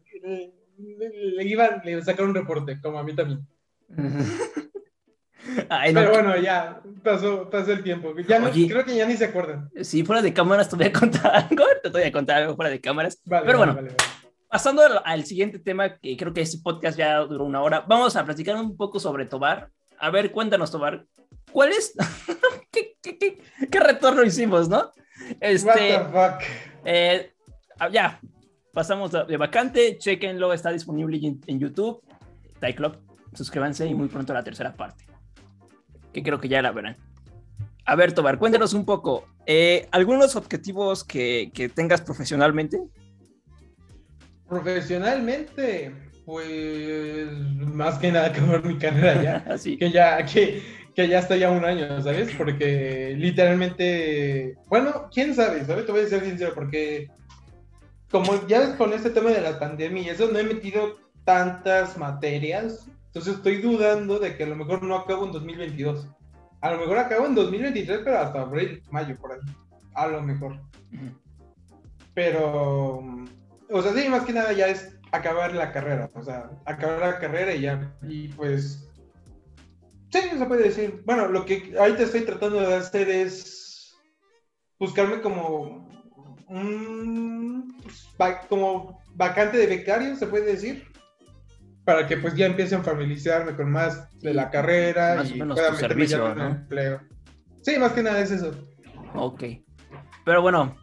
le, 0.78 1.44
iban, 1.46 1.82
le 1.86 2.02
sacaron 2.04 2.32
un 2.32 2.36
reporte, 2.36 2.82
como 2.82 3.00
a 3.00 3.04
mí 3.04 3.16
también. 3.16 3.48
Ay, 5.70 5.94
no, 5.94 6.02
Pero 6.02 6.12
bueno, 6.12 6.38
ya 6.38 6.82
pasó, 7.02 7.50
pasó 7.50 7.72
el 7.72 7.82
tiempo. 7.82 8.14
Ya 8.28 8.40
no, 8.40 8.48
Oye. 8.48 8.68
creo 8.68 8.84
que 8.84 8.98
ya 8.98 9.06
ni 9.06 9.16
se 9.16 9.26
acuerdan. 9.26 9.70
Si 9.84 10.04
fuera 10.04 10.22
de 10.22 10.34
cámaras 10.34 10.68
te 10.68 10.76
voy 10.76 10.88
a 10.88 10.92
contar 10.92 11.34
algo, 11.50 11.64
te 11.82 11.90
voy 11.90 12.04
a 12.04 12.12
contar 12.12 12.42
algo 12.42 12.58
fuera 12.58 12.72
de 12.72 12.82
cámaras. 12.82 13.22
Vale, 13.24 13.46
Pero 13.46 13.60
vale, 13.60 13.72
bueno, 13.74 13.88
vale. 13.88 13.98
pasando 14.50 14.82
al, 14.82 15.02
al 15.06 15.24
siguiente 15.24 15.60
tema, 15.60 15.98
que 15.98 16.18
creo 16.18 16.34
que 16.34 16.42
este 16.42 16.58
podcast 16.62 16.98
ya 16.98 17.20
duró 17.20 17.46
una 17.46 17.62
hora, 17.62 17.86
vamos 17.88 18.18
a 18.18 18.26
platicar 18.26 18.58
un 18.58 18.76
poco 18.76 19.00
sobre 19.00 19.28
Tobar. 19.28 19.70
A 20.00 20.10
ver, 20.10 20.32
cuéntanos, 20.32 20.72
Tobar, 20.72 21.06
¿cuál 21.52 21.70
es? 21.72 21.94
¿Qué, 22.72 22.98
qué, 23.02 23.18
qué- 23.18 23.38
qué 23.70 23.80
retorno 23.80 24.24
hicimos, 24.24 24.68
no? 24.70 24.78
What 24.80 25.38
Este, 25.40 25.72
the 25.72 26.06
fuck. 26.12 26.42
eh, 26.84 27.34
ah, 27.80 27.90
ya, 27.90 28.20
pasamos 28.74 29.12
de 29.12 29.38
vacante, 29.38 29.98
chequenlo, 29.98 30.52
está 30.54 30.72
disponible 30.72 31.18
en, 31.26 31.40
en 31.48 31.60
YouTube, 31.60 32.02
Tai 32.60 32.74
Club, 32.76 32.98
suscríbanse 33.34 33.88
y 33.88 33.94
muy 33.96 34.08
pronto 34.10 34.34
la 34.34 34.44
tercera 34.44 34.74
parte, 34.76 35.06
que 36.14 36.22
creo 36.22 36.40
que 36.40 36.50
ya 36.50 36.62
la 36.62 36.72
verán. 36.72 36.98
A 37.86 37.96
ver, 37.96 38.14
Tobar, 38.14 38.38
cuéntanos 38.40 38.74
un 38.74 38.84
poco, 38.86 39.26
eh, 39.46 39.88
algunos 39.92 40.36
objetivos 40.36 41.04
que, 41.04 41.52
que 41.54 41.70
tengas 41.70 42.02
profesionalmente. 42.02 42.82
Profesionalmente, 44.50 45.94
pues 46.26 47.32
más 47.74 47.98
que 48.00 48.12
nada 48.12 48.28
acabar 48.28 48.64
mi 48.64 48.78
carrera 48.78 49.22
ya. 49.22 49.46
Así. 49.54 49.78
que 49.78 49.92
ya, 49.92 50.26
que, 50.26 50.62
que 50.96 51.08
ya 51.08 51.20
estoy 51.20 51.44
a 51.44 51.52
un 51.52 51.64
año, 51.64 52.02
¿sabes? 52.02 52.34
Porque 52.38 53.16
literalmente, 53.18 54.56
bueno, 54.68 55.10
quién 55.14 55.36
sabe, 55.36 55.64
¿sabes? 55.66 55.86
Te 55.86 55.92
voy 55.92 56.02
a 56.02 56.08
ser 56.08 56.24
sincero, 56.24 56.52
porque 56.56 57.10
como 58.12 58.48
ya 58.48 58.60
ves 58.60 58.76
con 58.76 58.94
este 58.94 59.10
tema 59.10 59.30
de 59.30 59.42
la 59.42 59.60
pandemia 59.60 60.04
y 60.04 60.10
eso, 60.10 60.30
no 60.32 60.40
he 60.40 60.44
metido 60.44 60.98
tantas 61.24 61.98
materias, 61.98 62.88
entonces 63.08 63.36
estoy 63.36 63.62
dudando 63.62 64.20
de 64.20 64.36
que 64.36 64.44
a 64.44 64.48
lo 64.48 64.56
mejor 64.56 64.84
no 64.84 64.96
acabo 64.96 65.26
en 65.26 65.32
2022. 65.32 66.08
A 66.62 66.72
lo 66.72 66.80
mejor 66.80 66.98
acabo 66.98 67.26
en 67.26 67.36
2023, 67.36 68.02
pero 68.04 68.20
hasta 68.20 68.42
abril, 68.42 68.82
mayo, 68.90 69.16
por 69.18 69.34
ahí. 69.34 69.40
A 69.94 70.08
lo 70.08 70.22
mejor. 70.22 70.60
Pero, 72.14 73.04
o 73.70 73.82
sea, 73.82 73.94
sí, 73.94 74.10
más 74.10 74.24
que 74.24 74.34
nada 74.34 74.52
ya 74.54 74.68
es 74.68 74.95
acabar 75.16 75.54
la 75.54 75.72
carrera, 75.72 76.10
o 76.14 76.22
sea, 76.22 76.50
acabar 76.66 77.00
la 77.00 77.20
carrera 77.20 77.54
y 77.54 77.62
ya, 77.62 77.96
y 78.04 78.28
pues 78.30 78.86
Sí, 80.16 80.22
se 80.38 80.46
puede 80.46 80.64
decir. 80.64 81.02
Bueno, 81.06 81.28
lo 81.28 81.46
que 81.46 81.76
ahorita 81.78 82.04
estoy 82.04 82.22
tratando 82.22 82.62
de 82.62 82.76
hacer 82.76 83.10
es 83.10 83.94
buscarme 84.80 85.20
como 85.22 85.90
un 86.48 87.76
como 88.48 89.02
vacante 89.14 89.58
de 89.58 89.68
becario, 89.68 90.16
se 90.16 90.28
puede 90.28 90.46
decir, 90.46 90.88
para 91.84 92.08
que 92.08 92.18
pues 92.18 92.34
ya 92.36 92.46
empiecen 92.46 92.80
a 92.80 92.84
familiarizarme 92.84 93.56
con 93.56 93.72
más 93.72 94.10
de 94.20 94.34
la 94.34 94.50
carrera 94.50 95.16
más 95.16 95.30
y 95.32 95.34
o 95.34 95.38
menos 95.46 95.58
tu 95.58 95.72
meterme 95.74 96.06
ya 96.08 96.18
servicio, 96.18 96.32
en 96.32 96.38
¿no? 96.38 96.46
empleo. 96.48 97.02
Sí, 97.62 97.78
más 97.78 97.92
que 97.92 98.04
nada 98.04 98.22
es 98.22 98.32
eso. 98.32 98.52
Ok. 99.16 99.44
Pero 100.24 100.42
bueno, 100.42 100.78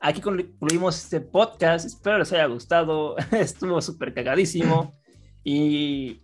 aquí 0.00 0.20
concluimos 0.20 0.96
este 1.02 1.20
podcast. 1.20 1.86
Espero 1.86 2.18
les 2.18 2.32
haya 2.32 2.46
gustado. 2.46 3.16
Estuvo 3.32 3.80
súper 3.80 4.14
cagadísimo. 4.14 4.98
Y 5.44 6.22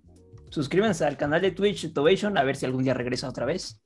suscríbanse 0.51 1.05
al 1.05 1.17
canal 1.17 1.41
de 1.43 1.51
Twitch 1.53 1.93
Tobation 1.93 2.37
a 2.37 2.45
ver 2.45 2.57
si 2.57 2.67
algún 2.67 2.85
día 2.85 2.95
regresa 2.95 3.29
otra 3.29 3.47
vez. 3.47 3.81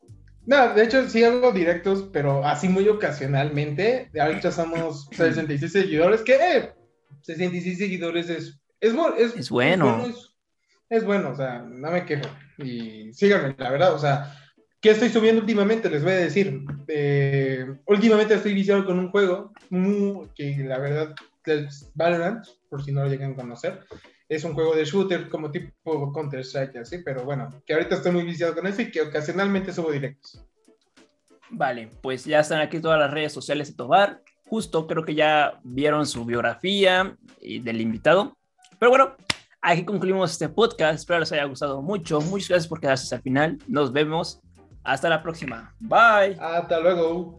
No, 0.47 0.75
de 0.75 0.85
hecho 0.85 1.09
sí 1.09 1.25
hago 1.25 1.51
directos, 1.53 2.09
pero 2.13 2.45
así 2.47 2.69
muy 2.69 2.89
ocasionalmente. 2.89 4.11
Ahorita 4.19 4.53
somos 4.53 5.09
66 5.13 5.73
seguidores, 5.73 6.23
que 6.23 6.35
eh, 6.37 6.73
66 7.23 7.79
seguidores 7.79 8.31
es, 8.31 8.61
es, 8.81 8.95
bu- 8.95 9.15
es, 9.17 9.35
Es 9.37 9.51
bueno. 9.51 10.07
Es, 10.07 10.37
es 10.89 11.05
bueno, 11.05 11.31
o 11.31 11.37
sea, 11.37 11.63
no 11.63 11.91
me 11.91 12.05
quejo. 12.07 12.29
Y 12.59 13.13
síganme, 13.13 13.55
la 13.59 13.71
verdad, 13.71 13.93
o 13.95 13.99
sea, 13.99 14.33
¿qué 14.87 14.93
estoy 14.93 15.09
subiendo 15.09 15.41
últimamente? 15.41 15.91
Les 15.91 16.05
voy 16.05 16.13
a 16.13 16.17
decir. 16.17 16.61
Eh, 16.87 17.67
últimamente 17.87 18.35
estoy 18.35 18.55
viciado 18.55 18.85
con 18.85 19.01
un 19.01 19.11
juego 19.11 19.53
muy- 19.69 20.29
que 20.37 20.57
la 20.59 20.79
verdad 20.79 21.13
Valorant, 21.95 22.47
por 22.71 22.85
si 22.85 22.93
no 22.93 23.03
lo 23.03 23.09
llegan 23.09 23.33
a 23.33 23.35
conocer. 23.37 23.81
Es 24.29 24.45
un 24.45 24.55
juego 24.55 24.77
de 24.77 24.85
shooter 24.85 25.29
como 25.29 25.51
tipo 25.51 26.13
Counter-Strike, 26.13 26.77
así, 26.77 26.99
pero 26.99 27.25
bueno, 27.25 27.61
que 27.67 27.75
ahorita 27.75 27.97
estoy 27.97 28.13
muy 28.13 28.23
viciado 28.23 28.55
con 28.55 28.65
eso 28.69 28.83
y 28.83 28.93
que 28.93 29.01
ocasionalmente 29.03 29.73
subo 29.73 29.91
directos. 29.91 30.45
Vale, 31.51 31.91
pues 32.01 32.25
ya 32.25 32.39
están 32.39 32.61
aquí 32.61 32.79
todas 32.81 33.01
las 33.01 33.11
redes 33.11 33.33
sociales 33.33 33.69
de 33.69 33.75
Tobar. 33.75 34.23
Justo 34.49 34.87
creo 34.87 35.05
que 35.05 35.17
ya 35.17 35.59
vieron 35.65 36.07
su 36.07 36.25
biografía 36.25 37.17
y 37.41 37.59
del 37.59 37.81
invitado. 37.81 38.37
Pero 38.79 38.91
bueno, 38.91 39.17
aquí 39.61 39.85
concluimos 39.85 40.31
este 40.31 40.49
podcast. 40.49 41.01
Espero 41.01 41.19
les 41.19 41.33
haya 41.33 41.45
gustado 41.45 41.83
mucho. 41.83 42.21
Muchas 42.21 42.49
gracias 42.51 42.69
por 42.69 42.81
quedarse 42.81 43.05
hasta 43.05 43.17
el 43.17 43.23
final. 43.23 43.59
Nos 43.67 43.93
vemos. 43.93 44.41
Hasta 44.87 45.09
la 45.09 45.21
próxima. 45.21 45.75
Bye. 45.81 46.37
Hasta 46.41 46.79
luego. 46.79 47.37